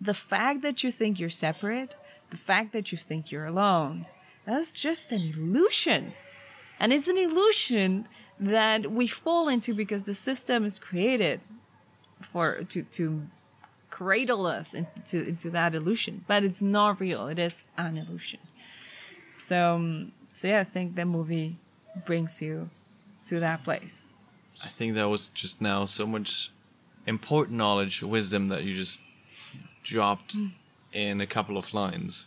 the 0.00 0.14
fact 0.14 0.62
that 0.62 0.84
you 0.84 0.92
think 0.92 1.18
you're 1.18 1.30
separate, 1.30 1.94
the 2.30 2.36
fact 2.36 2.72
that 2.72 2.92
you 2.92 2.98
think 2.98 3.32
you're 3.32 3.46
alone, 3.46 4.06
that's 4.44 4.72
just 4.72 5.10
an 5.10 5.22
illusion. 5.22 6.12
And 6.78 6.92
it's 6.92 7.08
an 7.08 7.16
illusion 7.16 8.06
that 8.40 8.90
we 8.90 9.06
fall 9.06 9.48
into 9.48 9.74
because 9.74 10.04
the 10.04 10.14
system 10.14 10.64
is 10.64 10.78
created 10.78 11.40
for 12.20 12.62
to 12.64 12.82
to 12.82 13.22
cradle 13.90 14.46
us 14.46 14.74
into 14.74 15.26
into 15.26 15.50
that 15.50 15.74
illusion. 15.74 16.24
But 16.26 16.44
it's 16.44 16.62
not 16.62 17.00
real. 17.00 17.28
It 17.28 17.38
is 17.38 17.62
an 17.76 17.96
illusion. 17.96 18.40
So 19.38 19.74
um, 19.74 20.12
so 20.34 20.46
yeah 20.48 20.60
i 20.60 20.64
think 20.64 20.94
the 20.94 21.04
movie 21.04 21.56
brings 22.06 22.40
you 22.40 22.70
to 23.24 23.40
that 23.40 23.64
place. 23.64 24.04
I 24.64 24.68
think 24.68 24.94
that 24.94 25.08
was 25.08 25.28
just 25.28 25.60
now 25.60 25.84
so 25.86 26.06
much 26.06 26.50
important 27.06 27.56
knowledge, 27.56 28.02
wisdom 28.02 28.48
that 28.48 28.64
you 28.64 28.74
just 28.74 29.00
dropped 29.84 30.36
in 30.92 31.20
a 31.20 31.26
couple 31.26 31.56
of 31.56 31.72
lines. 31.72 32.26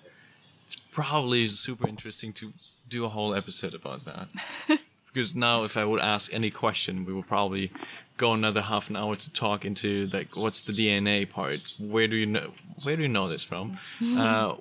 It's 0.66 0.76
probably 0.76 1.48
super 1.48 1.88
interesting 1.88 2.34
to 2.34 2.54
do 2.88 3.06
a 3.06 3.10
whole 3.10 3.34
episode 3.36 3.74
about 3.74 4.06
that. 4.06 4.32
because 5.14 5.36
now, 5.36 5.64
if 5.64 5.76
I 5.78 5.84
would 5.86 6.02
ask 6.02 6.34
any 6.34 6.50
question, 6.52 7.06
we 7.06 7.14
would 7.14 7.28
probably 7.28 7.72
go 8.18 8.34
another 8.34 8.62
half 8.62 8.90
an 8.90 8.96
hour 8.96 9.16
to 9.16 9.34
talk 9.34 9.66
into 9.66 10.08
like 10.14 10.36
what's 10.38 10.62
the 10.62 10.74
DNA 10.74 11.30
part? 11.30 11.62
Where 11.80 12.08
do 12.08 12.16
you 12.16 12.26
know? 12.26 12.52
Where 12.84 12.96
do 12.96 13.02
you 13.02 13.10
know 13.10 13.28
this 13.28 13.44
from? 13.44 13.78
Uh, 14.18 14.56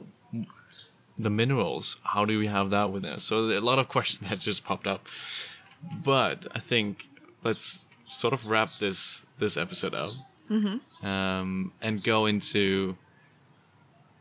the 1.18 1.30
minerals. 1.30 1.96
How 2.02 2.24
do 2.24 2.38
we 2.38 2.46
have 2.46 2.70
that 2.70 2.90
within 2.90 3.12
us? 3.12 3.22
So 3.22 3.36
a 3.40 3.60
lot 3.60 3.78
of 3.78 3.88
questions 3.96 4.28
that 4.28 4.38
just 4.40 4.64
popped 4.64 4.86
up. 4.86 5.06
But 6.04 6.46
I 6.54 6.58
think 6.58 7.08
let's 7.44 7.86
sort 8.08 8.34
of 8.34 8.46
wrap 8.46 8.70
this 8.80 9.26
this 9.38 9.56
episode 9.56 9.94
up 9.94 10.12
um, 11.02 11.72
and 11.80 12.02
go 12.02 12.26
into. 12.26 12.96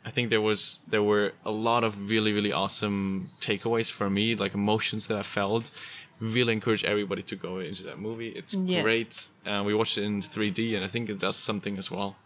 I 0.05 0.11
think 0.11 0.29
there 0.29 0.41
was 0.41 0.79
there 0.87 1.03
were 1.03 1.33
a 1.45 1.51
lot 1.51 1.83
of 1.83 2.09
really 2.09 2.33
really 2.33 2.53
awesome 2.53 3.29
takeaways 3.41 3.91
for 3.91 4.09
me, 4.09 4.35
like 4.35 4.53
emotions 4.53 5.07
that 5.07 5.17
I 5.17 5.23
felt. 5.23 5.71
Really 6.19 6.53
encourage 6.53 6.83
everybody 6.83 7.23
to 7.23 7.35
go 7.35 7.59
into 7.59 7.83
that 7.83 7.97
movie. 7.99 8.29
It's 8.29 8.53
Yes. 8.53 8.83
great. 8.83 9.29
Uh, 9.45 9.63
we 9.65 9.73
watched 9.73 9.97
it 9.97 10.03
in 10.03 10.21
3D, 10.21 10.75
and 10.75 10.83
I 10.83 10.87
think 10.87 11.09
it 11.09 11.17
does 11.19 11.37
something 11.37 11.77
as 11.77 11.89
well 11.89 12.17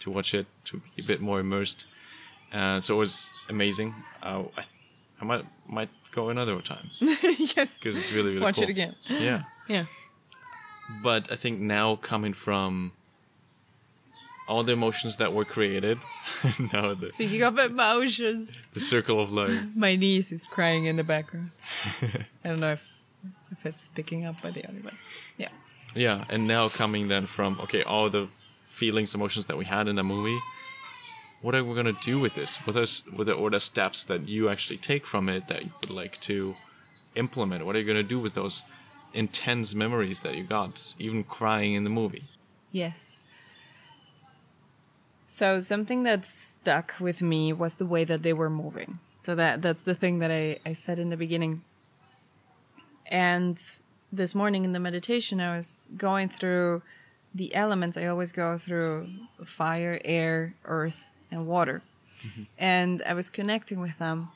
to 0.00 0.10
watch 0.10 0.34
it 0.34 0.46
to 0.66 0.78
be 0.96 1.02
a 1.02 1.06
bit 1.06 1.20
more 1.20 1.40
immersed. 1.40 1.86
Uh, 2.52 2.80
so 2.80 2.94
it 2.96 2.98
was 2.98 3.30
amazing. 3.48 3.94
Uh, 4.22 4.44
I, 4.56 4.64
I 5.20 5.24
might 5.24 5.44
might 5.66 5.88
go 6.12 6.30
another 6.30 6.60
time 6.62 6.90
yes 7.00 7.74
because 7.74 7.96
it's 7.98 8.10
really 8.12 8.30
really 8.30 8.40
watch 8.40 8.54
cool. 8.54 8.64
it 8.64 8.70
again 8.70 8.94
Yeah, 9.10 9.42
yeah 9.68 9.84
but 11.02 11.30
I 11.30 11.36
think 11.36 11.60
now 11.60 11.96
coming 11.96 12.32
from 12.32 12.92
all 14.48 14.62
the 14.62 14.72
emotions 14.72 15.16
that 15.16 15.32
were 15.34 15.44
created. 15.44 15.98
now 16.72 16.94
the, 16.94 17.10
Speaking 17.10 17.42
of 17.42 17.58
emotions, 17.58 18.56
the 18.72 18.80
circle 18.80 19.20
of 19.20 19.30
life. 19.30 19.60
my 19.76 19.96
niece 19.96 20.32
is 20.32 20.46
crying 20.46 20.86
in 20.86 20.96
the 20.96 21.04
background. 21.04 21.50
I 22.42 22.48
don't 22.48 22.60
know 22.60 22.72
if 22.72 22.88
it's 23.68 23.88
picking 23.88 24.24
up 24.24 24.40
by 24.42 24.50
the 24.50 24.64
other 24.68 24.80
but 24.82 24.94
yeah. 25.36 25.48
Yeah, 25.94 26.24
and 26.28 26.46
now 26.46 26.68
coming 26.68 27.08
then 27.08 27.26
from 27.26 27.58
okay, 27.60 27.82
all 27.82 28.10
the 28.10 28.28
feelings, 28.66 29.14
emotions 29.14 29.46
that 29.46 29.56
we 29.56 29.64
had 29.64 29.88
in 29.88 29.96
the 29.96 30.04
movie. 30.04 30.38
What 31.40 31.54
are 31.54 31.64
we 31.64 31.74
gonna 31.74 31.98
do 32.04 32.18
with 32.18 32.34
this? 32.34 32.56
What 32.66 32.76
are 32.76 32.86
what 33.14 33.28
are, 33.28 33.38
what 33.38 33.54
are 33.54 33.60
steps 33.60 34.04
that 34.04 34.28
you 34.28 34.48
actually 34.48 34.78
take 34.78 35.06
from 35.06 35.28
it 35.28 35.48
that 35.48 35.64
you 35.64 35.70
would 35.80 35.90
like 35.90 36.20
to 36.22 36.56
implement? 37.14 37.64
What 37.64 37.76
are 37.76 37.80
you 37.80 37.86
gonna 37.86 38.02
do 38.02 38.18
with 38.18 38.34
those 38.34 38.62
intense 39.14 39.74
memories 39.74 40.20
that 40.20 40.34
you 40.36 40.44
got, 40.44 40.94
even 40.98 41.24
crying 41.24 41.74
in 41.74 41.84
the 41.84 41.90
movie? 41.90 42.24
Yes. 42.72 43.20
So 45.26 45.60
something 45.60 46.02
that 46.04 46.24
stuck 46.26 46.94
with 47.00 47.20
me 47.22 47.52
was 47.52 47.76
the 47.76 47.86
way 47.86 48.04
that 48.04 48.22
they 48.22 48.32
were 48.32 48.50
moving. 48.50 48.98
So 49.22 49.34
that 49.34 49.62
that's 49.62 49.82
the 49.82 49.94
thing 49.94 50.20
that 50.20 50.30
I, 50.30 50.58
I 50.64 50.72
said 50.72 50.98
in 50.98 51.10
the 51.10 51.16
beginning. 51.16 51.62
And 53.08 53.60
this 54.12 54.34
morning 54.34 54.64
in 54.64 54.72
the 54.72 54.80
meditation 54.80 55.40
I 55.40 55.56
was 55.56 55.86
going 55.96 56.28
through 56.28 56.82
the 57.34 57.54
elements. 57.54 57.96
I 57.96 58.06
always 58.06 58.32
go 58.32 58.58
through 58.58 59.08
fire, 59.44 60.00
air, 60.04 60.54
earth, 60.64 61.10
and 61.30 61.46
water. 61.46 61.82
Mm-hmm. 62.22 62.42
And 62.58 63.02
I 63.06 63.14
was 63.14 63.30
connecting 63.30 63.80
with 63.80 63.98
them 63.98 64.30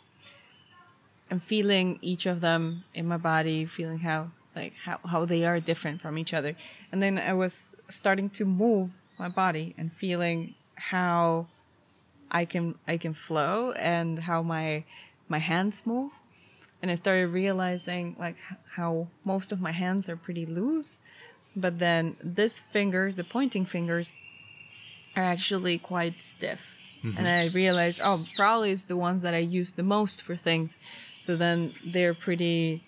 and 1.30 1.42
feeling 1.42 1.98
each 2.02 2.26
of 2.26 2.40
them 2.40 2.84
in 2.94 3.06
my 3.06 3.16
body, 3.16 3.64
feeling 3.64 4.00
how 4.00 4.30
like 4.54 4.74
how, 4.84 5.00
how 5.06 5.24
they 5.24 5.44
are 5.44 5.58
different 5.60 6.00
from 6.00 6.18
each 6.18 6.34
other. 6.34 6.54
And 6.90 7.02
then 7.02 7.18
I 7.18 7.32
was 7.32 7.66
starting 7.88 8.30
to 8.30 8.44
move 8.44 8.98
my 9.18 9.28
body 9.28 9.74
and 9.78 9.92
feeling 9.92 10.54
how 10.74 11.46
I 12.30 12.44
can 12.44 12.78
I 12.86 12.96
can 12.98 13.14
flow 13.14 13.72
and 13.72 14.20
how 14.20 14.42
my 14.42 14.84
my 15.28 15.38
hands 15.38 15.82
move. 15.84 16.12
And 16.82 16.90
I 16.90 16.96
started 16.96 17.28
realizing 17.28 18.16
like 18.18 18.36
how 18.74 19.06
most 19.24 19.52
of 19.52 19.60
my 19.60 19.70
hands 19.70 20.08
are 20.08 20.16
pretty 20.16 20.44
loose, 20.44 21.00
but 21.54 21.78
then 21.78 22.16
this 22.22 22.60
fingers, 22.60 23.14
the 23.16 23.24
pointing 23.24 23.64
fingers, 23.64 24.12
are 25.14 25.22
actually 25.22 25.78
quite 25.78 26.20
stiff. 26.20 26.76
Mm-hmm. 27.04 27.18
And 27.18 27.28
I 27.28 27.46
realized, 27.48 28.00
oh, 28.02 28.24
probably 28.36 28.72
it's 28.72 28.84
the 28.84 28.96
ones 28.96 29.22
that 29.22 29.34
I 29.34 29.38
use 29.38 29.72
the 29.72 29.82
most 29.82 30.22
for 30.22 30.36
things. 30.36 30.76
So 31.18 31.36
then 31.36 31.72
they're 31.84 32.14
pretty, 32.14 32.82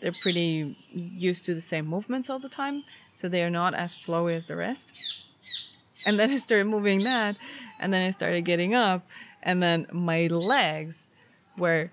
they're 0.00 0.12
pretty 0.12 0.76
used 0.92 1.44
to 1.46 1.54
the 1.54 1.60
same 1.60 1.86
movements 1.86 2.30
all 2.30 2.38
the 2.38 2.48
time. 2.48 2.84
So 3.14 3.28
they 3.28 3.42
are 3.42 3.50
not 3.50 3.74
as 3.74 3.96
flowy 3.96 4.34
as 4.34 4.46
the 4.46 4.56
rest. 4.56 4.92
And 6.06 6.18
then 6.18 6.30
I 6.30 6.36
started 6.36 6.64
moving 6.64 7.04
that, 7.04 7.36
and 7.78 7.92
then 7.92 8.06
I 8.06 8.10
started 8.10 8.46
getting 8.46 8.74
up, 8.74 9.06
and 9.42 9.62
then 9.62 9.86
my 9.92 10.28
legs 10.28 11.08
were, 11.58 11.90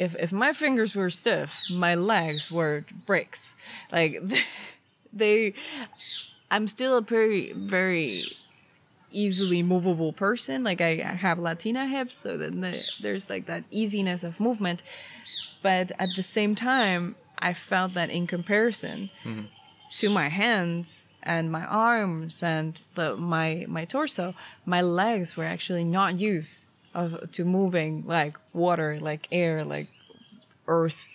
if 0.00 0.16
if 0.16 0.32
my 0.32 0.52
fingers 0.52 0.96
were 0.96 1.10
stiff, 1.10 1.54
my 1.70 1.94
legs 1.94 2.50
were 2.50 2.84
bricks. 3.06 3.54
Like 3.92 4.20
they, 5.12 5.54
I'm 6.50 6.66
still 6.66 6.96
a 6.96 7.02
very 7.02 7.52
very 7.52 8.24
easily 9.12 9.62
movable 9.62 10.12
person. 10.12 10.64
Like 10.64 10.80
I, 10.80 10.94
have 10.96 11.38
Latina 11.38 11.86
hips, 11.86 12.16
so 12.16 12.36
then 12.38 12.62
the, 12.62 12.82
there's 13.00 13.28
like 13.28 13.46
that 13.46 13.64
easiness 13.70 14.24
of 14.24 14.40
movement. 14.40 14.82
But 15.62 15.92
at 15.98 16.08
the 16.16 16.22
same 16.22 16.54
time, 16.54 17.16
I 17.38 17.52
felt 17.52 17.92
that 17.94 18.08
in 18.08 18.26
comparison 18.26 19.10
mm-hmm. 19.22 19.46
to 19.96 20.08
my 20.08 20.28
hands 20.28 21.04
and 21.22 21.52
my 21.52 21.66
arms 21.66 22.42
and 22.42 22.80
the 22.94 23.16
my 23.16 23.66
my 23.68 23.84
torso, 23.84 24.34
my 24.64 24.80
legs 24.80 25.36
were 25.36 25.44
actually 25.44 25.84
not 25.84 26.18
used 26.18 26.64
of 26.94 27.30
to 27.32 27.44
moving 27.44 28.04
like 28.06 28.36
water, 28.52 28.98
like 29.00 29.28
air, 29.30 29.64
like 29.64 29.88
earth. 30.66 31.08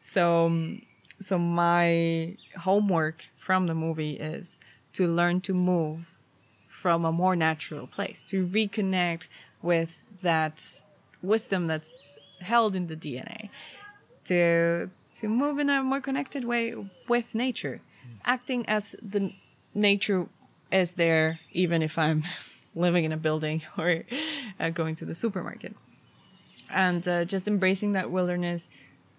So 0.00 0.46
um, 0.46 0.82
so 1.20 1.38
my 1.38 2.36
homework 2.58 3.26
from 3.36 3.66
the 3.66 3.74
movie 3.74 4.12
is 4.12 4.58
to 4.92 5.08
learn 5.08 5.40
to 5.42 5.54
move 5.54 6.14
from 6.68 7.04
a 7.04 7.12
more 7.12 7.34
natural 7.34 7.86
place, 7.86 8.22
to 8.22 8.46
reconnect 8.46 9.22
with 9.62 10.00
that 10.22 10.82
wisdom 11.22 11.66
that's 11.66 12.00
held 12.40 12.76
in 12.76 12.86
the 12.86 12.96
DNA, 12.96 13.50
to 14.24 14.90
to 15.14 15.28
move 15.28 15.58
in 15.58 15.68
a 15.68 15.82
more 15.82 16.00
connected 16.00 16.44
way 16.44 16.74
with 17.08 17.34
nature, 17.34 17.80
acting 18.24 18.64
as 18.68 18.94
the 19.02 19.32
nature 19.74 20.26
is 20.70 20.92
there, 20.92 21.40
even 21.52 21.82
if 21.82 21.98
I'm 21.98 22.22
living 22.78 23.04
in 23.04 23.12
a 23.12 23.16
building 23.16 23.62
or 23.78 24.04
uh, 24.58 24.70
going 24.70 24.94
to 24.96 25.04
the 25.04 25.14
supermarket, 25.14 25.74
and 26.70 27.06
uh, 27.06 27.24
just 27.24 27.48
embracing 27.48 27.92
that 27.92 28.10
wilderness 28.10 28.68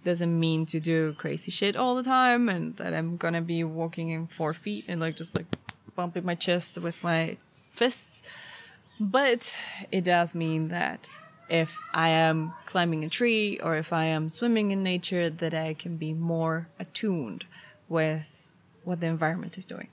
doesn't 0.04 0.40
mean 0.40 0.66
to 0.66 0.80
do 0.80 1.14
crazy 1.14 1.52
shit 1.52 1.76
all 1.76 1.94
the 1.94 2.04
time 2.04 2.48
and 2.48 2.78
that 2.78 2.94
I'm 2.94 3.18
gonna 3.18 3.42
be 3.42 3.64
walking 3.64 4.10
in 4.10 4.28
four 4.28 4.54
feet 4.54 4.86
and 4.88 5.02
like 5.02 5.16
just 5.16 5.36
like 5.36 5.46
bumping 5.96 6.26
my 6.26 6.36
chest 6.36 6.78
with 6.78 7.04
my 7.04 7.38
fists. 7.70 8.24
But 9.00 9.56
it 9.92 10.04
does 10.04 10.34
mean 10.34 10.70
that 10.70 11.10
if 11.50 11.78
I 11.94 12.10
am 12.10 12.54
climbing 12.66 13.04
a 13.04 13.10
tree 13.10 13.60
or 13.60 13.76
if 13.76 13.92
I 13.92 14.06
am 14.06 14.30
swimming 14.30 14.72
in 14.72 14.84
nature, 14.84 15.30
that 15.30 15.54
I 15.54 15.74
can 15.74 15.98
be 15.98 16.14
more 16.14 16.68
attuned 16.80 17.46
with 17.88 18.50
what 18.84 19.00
the 19.02 19.08
environment 19.08 19.58
is 19.58 19.66
doing. 19.66 19.90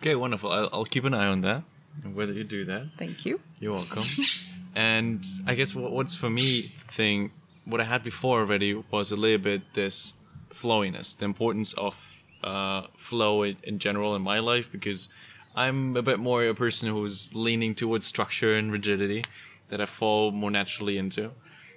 Okay, 0.00 0.14
wonderful. 0.14 0.50
I'll, 0.50 0.68
I'll 0.72 0.84
keep 0.84 1.04
an 1.04 1.14
eye 1.14 1.26
on 1.26 1.40
that. 1.42 1.62
and 2.02 2.14
Whether 2.14 2.32
you 2.32 2.44
do 2.44 2.64
that, 2.66 2.86
Thank 2.98 3.24
you. 3.24 3.40
you're 3.60 3.72
welcome. 3.72 4.04
and 4.74 5.24
I 5.46 5.54
guess 5.54 5.74
what, 5.74 5.92
what's 5.92 6.14
for 6.14 6.30
me 6.30 6.62
thing, 6.88 7.30
what 7.64 7.80
I 7.80 7.84
had 7.84 8.02
before 8.02 8.40
already 8.40 8.74
was 8.90 9.12
a 9.12 9.16
little 9.16 9.38
bit 9.38 9.62
this 9.74 10.14
flowiness, 10.50 11.14
the 11.16 11.24
importance 11.24 11.72
of 11.74 12.22
uh, 12.42 12.86
flow 12.96 13.42
in, 13.42 13.56
in 13.62 13.78
general 13.78 14.14
in 14.14 14.22
my 14.22 14.38
life 14.38 14.70
because 14.70 15.08
I'm 15.56 15.96
a 15.96 16.02
bit 16.02 16.18
more 16.18 16.44
a 16.44 16.54
person 16.54 16.90
who's 16.90 17.34
leaning 17.34 17.74
towards 17.74 18.04
structure 18.06 18.54
and 18.56 18.70
rigidity 18.70 19.24
that 19.68 19.80
I 19.80 19.86
fall 19.86 20.30
more 20.32 20.50
naturally 20.50 20.98
into. 20.98 21.30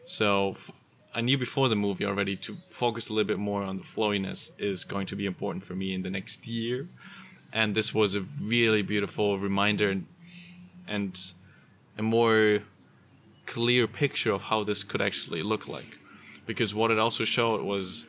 So 0.03 0.49
f- 0.49 0.71
I 1.15 1.21
knew 1.21 1.37
before 1.37 1.69
the 1.69 1.75
movie 1.75 2.05
already 2.05 2.35
to 2.37 2.57
focus 2.69 3.09
a 3.09 3.13
little 3.13 3.27
bit 3.27 3.39
more 3.39 3.63
on 3.63 3.77
the 3.77 3.83
flowiness 3.83 4.51
is 4.57 4.83
going 4.83 5.05
to 5.07 5.15
be 5.15 5.25
important 5.25 5.63
for 5.63 5.73
me 5.73 5.93
in 5.93 6.01
the 6.01 6.09
next 6.09 6.45
year. 6.47 6.87
And 7.59 7.73
this 7.73 7.89
was 8.01 8.13
a 8.13 8.23
really 8.55 8.83
beautiful 8.93 9.27
reminder 9.49 9.87
and, 9.89 10.05
and 10.87 11.11
a 11.97 12.03
more 12.03 12.61
clear 13.47 13.87
picture 13.87 14.31
of 14.37 14.41
how 14.43 14.59
this 14.63 14.83
could 14.89 15.01
actually 15.01 15.41
look 15.51 15.67
like. 15.67 15.91
Because 16.45 16.75
what 16.79 16.91
it 16.91 16.99
also 16.99 17.23
showed 17.25 17.61
was 17.73 18.05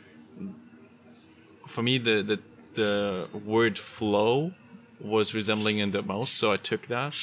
for 1.67 1.83
me 1.89 1.95
the 2.09 2.17
the, 2.31 2.39
the 2.75 3.29
word 3.57 3.79
flow 3.79 4.53
was 5.01 5.35
resembling 5.35 5.79
in 5.79 5.93
the 5.93 6.03
most, 6.03 6.35
so 6.41 6.53
I 6.53 6.59
took 6.71 6.83
that. 6.89 7.15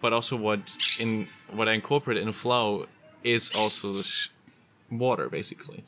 But 0.00 0.10
also 0.12 0.36
what 0.36 0.62
in 0.98 1.28
what 1.58 1.66
I 1.68 1.72
incorporated 1.80 2.22
in 2.26 2.32
flow 2.32 2.86
is 3.22 3.50
also 3.60 3.92
the 3.98 4.04
sh- 4.14 4.30
water 4.90 5.28
basically, 5.28 5.80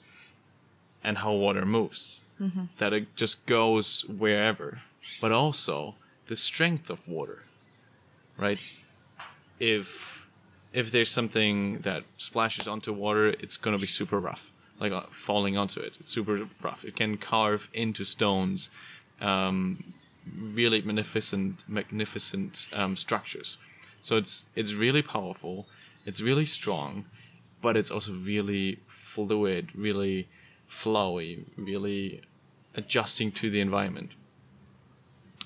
and 1.03 1.14
how 1.18 1.33
water 1.33 1.64
moves. 1.64 2.03
Mm-hmm. 2.39 2.64
That 2.78 2.93
it 2.93 3.16
just 3.16 3.47
goes 3.47 4.05
wherever, 4.22 4.81
but 5.20 5.32
also 5.32 5.94
the 6.26 6.36
strength 6.36 6.90
of 6.90 7.06
water, 7.08 7.42
right? 8.36 8.58
If 9.58 10.28
if 10.72 10.92
there's 10.92 11.11
something 11.11 11.78
that 11.80 12.04
splashes 12.16 12.68
onto 12.68 12.92
water, 12.92 13.28
it's 13.28 13.56
gonna 13.56 13.78
be 13.78 13.86
super 13.86 14.20
rough, 14.20 14.52
like 14.78 14.92
uh, 14.92 15.02
falling 15.11 15.56
onto 15.56 15.80
it. 15.80 15.96
It's 15.98 16.08
super 16.08 16.48
rough. 16.62 16.84
It 16.84 16.96
can 16.96 17.16
carve 17.16 17.68
into 17.72 18.04
stones, 18.04 18.70
um, 19.20 19.92
really 20.40 20.80
magnificent, 20.82 21.64
magnificent 21.68 22.68
um, 22.72 22.96
structures. 22.96 23.58
So 24.02 24.16
it's 24.16 24.44
it's 24.54 24.74
really 24.74 25.02
powerful. 25.02 25.66
It's 26.06 26.20
really 26.20 26.46
strong, 26.46 27.04
but 27.61 27.76
it's 27.76 27.90
also 27.90 28.12
really 28.12 28.78
fluid, 28.88 29.68
really 29.74 30.28
flowy, 30.70 31.44
really 31.56 32.22
adjusting 32.74 33.32
to 33.32 33.50
the 33.50 33.61
environment. 33.61 34.12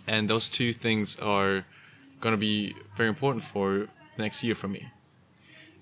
And 0.06 0.28
those 0.28 0.48
two 0.48 0.72
things 0.72 1.18
are 1.18 1.64
going 2.20 2.32
to 2.32 2.38
be 2.38 2.74
very 2.96 3.08
important 3.08 3.42
for 3.44 3.88
next 4.18 4.42
year 4.44 4.54
for 4.54 4.68
me. 4.68 4.88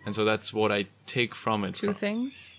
And 0.06 0.14
so 0.14 0.24
that's 0.24 0.52
what 0.52 0.70
I 0.72 0.86
take 1.06 1.34
from 1.34 1.64
it. 1.64 1.74
Two 1.76 1.86
from- 1.88 1.94
things. 1.94 2.52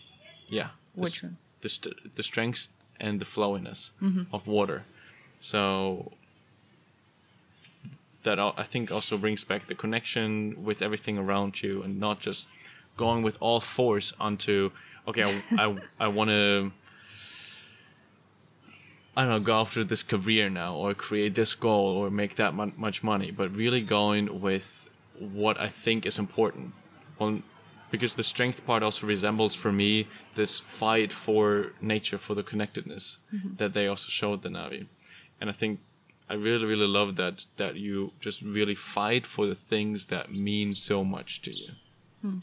yeah. 0.49 0.69
the 0.95 1.01
Which 1.01 1.17
s- 1.17 1.23
one? 1.23 1.37
The, 1.61 1.69
st- 1.69 2.15
the 2.15 2.23
strength 2.23 2.67
and 2.99 3.19
the 3.19 3.25
flowiness 3.25 3.91
Mm-hmm. 4.01 4.33
of 4.35 4.47
water. 4.47 4.83
So 5.39 6.11
that 8.23 8.39
I 8.39 8.63
think 8.63 8.91
also 8.91 9.17
brings 9.17 9.43
back 9.43 9.67
the 9.67 9.75
connection 9.75 10.63
with 10.63 10.81
everything 10.81 11.17
around 11.17 11.61
you 11.61 11.83
and 11.83 11.99
not 11.99 12.21
just 12.21 12.45
going 12.95 13.21
with 13.23 13.37
all 13.41 13.59
force 13.59 14.13
onto, 14.19 14.71
okay, 15.07 15.23
I, 15.23 15.41
I, 15.65 15.75
I 15.99 16.07
want 16.07 16.29
to 16.29 16.71
I 19.15 19.23
don't 19.23 19.29
know, 19.29 19.39
go 19.39 19.59
after 19.61 19.83
this 19.83 20.03
career 20.03 20.49
now 20.49 20.75
or 20.75 20.93
create 20.93 21.35
this 21.35 21.53
goal 21.53 21.97
or 21.97 22.09
make 22.09 22.35
that 22.35 22.55
mu- 22.55 22.71
much 22.75 23.03
money, 23.03 23.29
but 23.29 23.55
really 23.55 23.81
going 23.81 24.41
with 24.41 24.89
what 25.19 25.59
I 25.59 25.67
think 25.67 26.05
is 26.05 26.17
important. 26.17 26.73
Well, 27.19 27.41
because 27.91 28.15
the 28.15 28.23
strength 28.23 28.65
part 28.65 28.81
also 28.81 29.05
resembles 29.05 29.53
for 29.53 29.71
me 29.71 30.07
this 30.33 30.57
fight 30.57 31.13
for 31.13 31.73
nature, 31.79 32.17
for 32.17 32.33
the 32.33 32.41
connectedness 32.41 33.17
mm-hmm. 33.31 33.55
that 33.57 33.73
they 33.73 33.87
also 33.87 34.09
showed 34.09 34.41
the 34.41 34.49
Navi. 34.49 34.87
And 35.39 35.47
I 35.47 35.53
think 35.53 35.79
I 36.27 36.33
really, 36.33 36.65
really 36.65 36.87
love 36.87 37.15
that, 37.17 37.45
that 37.57 37.75
you 37.75 38.13
just 38.19 38.41
really 38.41 38.73
fight 38.73 39.27
for 39.27 39.45
the 39.45 39.53
things 39.53 40.05
that 40.05 40.33
mean 40.33 40.73
so 40.73 41.03
much 41.03 41.43
to 41.43 41.51
you. 41.51 41.69
Hmm. 42.21 42.39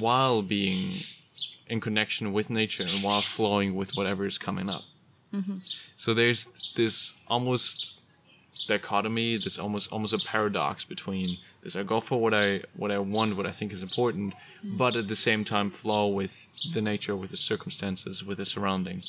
While 0.00 0.42
being 0.42 0.94
in 1.68 1.80
connection 1.80 2.32
with 2.32 2.50
nature 2.50 2.84
and 2.84 3.02
while 3.02 3.20
flowing 3.20 3.74
with 3.74 3.96
whatever 3.96 4.26
is 4.26 4.38
coming 4.38 4.68
up. 4.68 4.82
So 5.96 6.14
there's 6.14 6.46
this 6.76 7.12
almost 7.26 7.96
dichotomy, 8.68 9.36
this 9.36 9.58
almost 9.58 9.90
almost 9.90 10.12
a 10.12 10.18
paradox 10.18 10.84
between 10.84 11.38
this 11.62 11.74
I 11.74 11.82
go 11.82 11.98
for 11.98 12.20
what 12.20 12.32
I 12.32 12.62
what 12.76 12.92
I 12.92 12.98
want, 12.98 13.36
what 13.36 13.46
I 13.46 13.50
think 13.50 13.72
is 13.72 13.82
important, 13.82 14.34
but 14.62 14.94
at 14.94 15.08
the 15.08 15.16
same 15.16 15.44
time 15.44 15.70
flow 15.70 16.06
with 16.06 16.48
the 16.72 16.80
nature, 16.80 17.16
with 17.16 17.30
the 17.30 17.36
circumstances, 17.36 18.22
with 18.22 18.38
the 18.38 18.44
surrounding, 18.44 19.02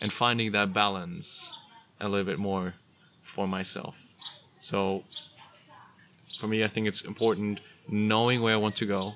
and 0.00 0.12
finding 0.12 0.50
that 0.52 0.72
balance 0.72 1.52
a 2.00 2.08
little 2.08 2.26
bit 2.26 2.38
more 2.38 2.74
for 3.22 3.46
myself. 3.46 3.94
So 4.58 5.04
for 6.38 6.48
me, 6.48 6.64
I 6.64 6.68
think 6.68 6.88
it's 6.88 7.02
important 7.02 7.60
knowing 7.88 8.42
where 8.42 8.54
I 8.54 8.56
want 8.56 8.74
to 8.76 8.86
go, 8.86 9.14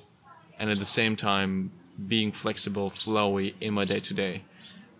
and 0.58 0.70
at 0.70 0.78
the 0.78 0.86
same 0.86 1.16
time 1.16 1.72
being 2.08 2.32
flexible, 2.32 2.90
flowy 2.90 3.54
in 3.60 3.74
my 3.74 3.84
day 3.84 4.00
to 4.00 4.14
day, 4.14 4.42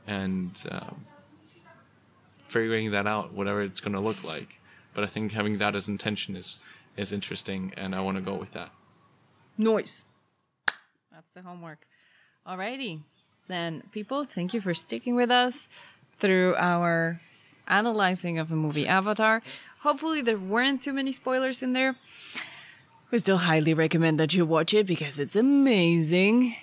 and 0.07 0.63
um, 0.71 1.05
figuring 2.39 2.91
that 2.93 3.07
out, 3.07 3.33
whatever 3.33 3.63
it's 3.63 3.81
going 3.81 3.95
to 3.95 4.01
look 4.01 4.23
like. 4.25 4.61
But 4.95 5.05
I 5.05 5.07
think 5.07 5.33
having 5.33 5.59
that 5.59 5.75
as 5.75 5.89
intention 5.89 6.37
is 6.37 6.59
is 6.97 7.13
interesting, 7.13 7.73
and 7.77 7.95
I 7.95 8.01
want 8.01 8.17
to 8.17 8.23
go 8.23 8.35
with 8.35 8.53
that. 8.53 8.71
Noise. 9.59 10.05
That's 11.13 11.31
the 11.33 11.43
homework. 11.43 11.87
Alrighty. 12.47 13.01
Then, 13.49 13.83
people, 13.93 14.25
thank 14.25 14.55
you 14.55 14.61
for 14.61 14.75
sticking 14.75 15.15
with 15.15 15.31
us 15.31 15.69
through 16.19 16.55
our 16.57 17.21
analyzing 17.69 18.39
of 18.39 18.49
the 18.49 18.57
movie 18.57 18.87
Avatar. 18.87 19.43
Hopefully, 19.81 20.23
there 20.23 20.39
weren't 20.39 20.83
too 20.83 20.93
many 20.93 21.13
spoilers 21.13 21.63
in 21.63 21.73
there. 21.75 21.97
We 23.11 23.19
still 23.19 23.39
highly 23.39 23.73
recommend 23.73 24.19
that 24.19 24.35
you 24.35 24.45
watch 24.45 24.75
it 24.75 24.87
because 24.87 25.19
it's 25.19 25.37
amazing. 25.37 26.57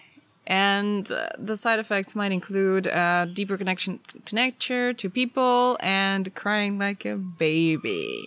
And 0.45 1.09
uh, 1.09 1.29
the 1.37 1.55
side 1.55 1.79
effects 1.79 2.15
might 2.15 2.31
include 2.31 2.87
a 2.87 3.29
deeper 3.31 3.57
connection 3.57 3.99
to 4.25 4.35
nature, 4.35 4.93
to 4.93 5.09
people, 5.09 5.77
and 5.79 6.33
crying 6.35 6.77
like 6.79 7.05
a 7.05 7.15
baby. 7.15 8.25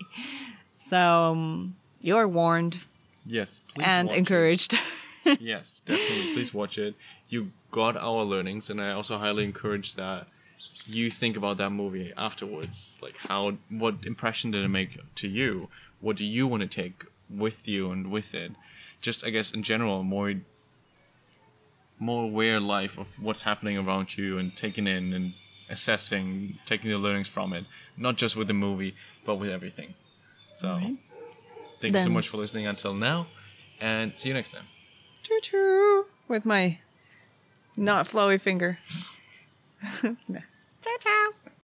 So, 0.78 0.96
um, 0.96 1.76
you're 2.00 2.28
warned 2.28 2.78
Yes, 3.26 3.60
please 3.74 3.84
and 3.84 4.12
encouraged. 4.12 4.78
yes, 5.40 5.82
definitely. 5.84 6.32
Please 6.32 6.54
watch 6.54 6.78
it. 6.78 6.94
You 7.28 7.50
got 7.70 7.96
our 7.96 8.22
learnings, 8.22 8.70
and 8.70 8.80
I 8.80 8.92
also 8.92 9.18
highly 9.18 9.44
encourage 9.44 9.94
that 9.94 10.28
you 10.86 11.10
think 11.10 11.36
about 11.36 11.56
that 11.58 11.70
movie 11.70 12.12
afterwards. 12.16 12.98
Like, 13.02 13.16
how, 13.16 13.56
what 13.68 13.96
impression 14.04 14.52
did 14.52 14.64
it 14.64 14.68
make 14.68 14.98
to 15.16 15.28
you? 15.28 15.68
What 16.00 16.16
do 16.16 16.24
you 16.24 16.46
want 16.46 16.62
to 16.62 16.68
take 16.68 17.04
with 17.28 17.66
you 17.66 17.90
and 17.90 18.10
with 18.10 18.34
it? 18.34 18.52
Just, 19.00 19.26
I 19.26 19.30
guess, 19.30 19.50
in 19.50 19.64
general, 19.64 20.04
more, 20.04 20.34
more 21.98 22.24
aware 22.24 22.60
life 22.60 22.98
of 22.98 23.06
what's 23.20 23.42
happening 23.42 23.78
around 23.78 24.16
you 24.16 24.38
and 24.38 24.54
taking 24.56 24.86
in 24.86 25.12
and 25.12 25.34
assessing, 25.70 26.58
taking 26.66 26.90
the 26.90 26.98
learnings 26.98 27.28
from 27.28 27.52
it. 27.52 27.64
Not 27.96 28.16
just 28.16 28.36
with 28.36 28.48
the 28.48 28.54
movie, 28.54 28.94
but 29.24 29.36
with 29.36 29.50
everything. 29.50 29.94
So, 30.52 30.78
thank 31.80 31.94
you 31.94 32.00
so 32.00 32.10
much 32.10 32.28
for 32.28 32.36
listening 32.38 32.66
until 32.66 32.94
now, 32.94 33.26
and 33.80 34.12
see 34.16 34.28
you 34.30 34.34
next 34.34 34.52
time. 34.52 34.64
choo 35.22 35.38
choo 35.42 36.06
with 36.28 36.44
my 36.44 36.78
not 37.76 38.06
flowy 38.08 38.40
finger. 38.40 38.78
ciao 40.02 40.96
ciao. 41.00 41.45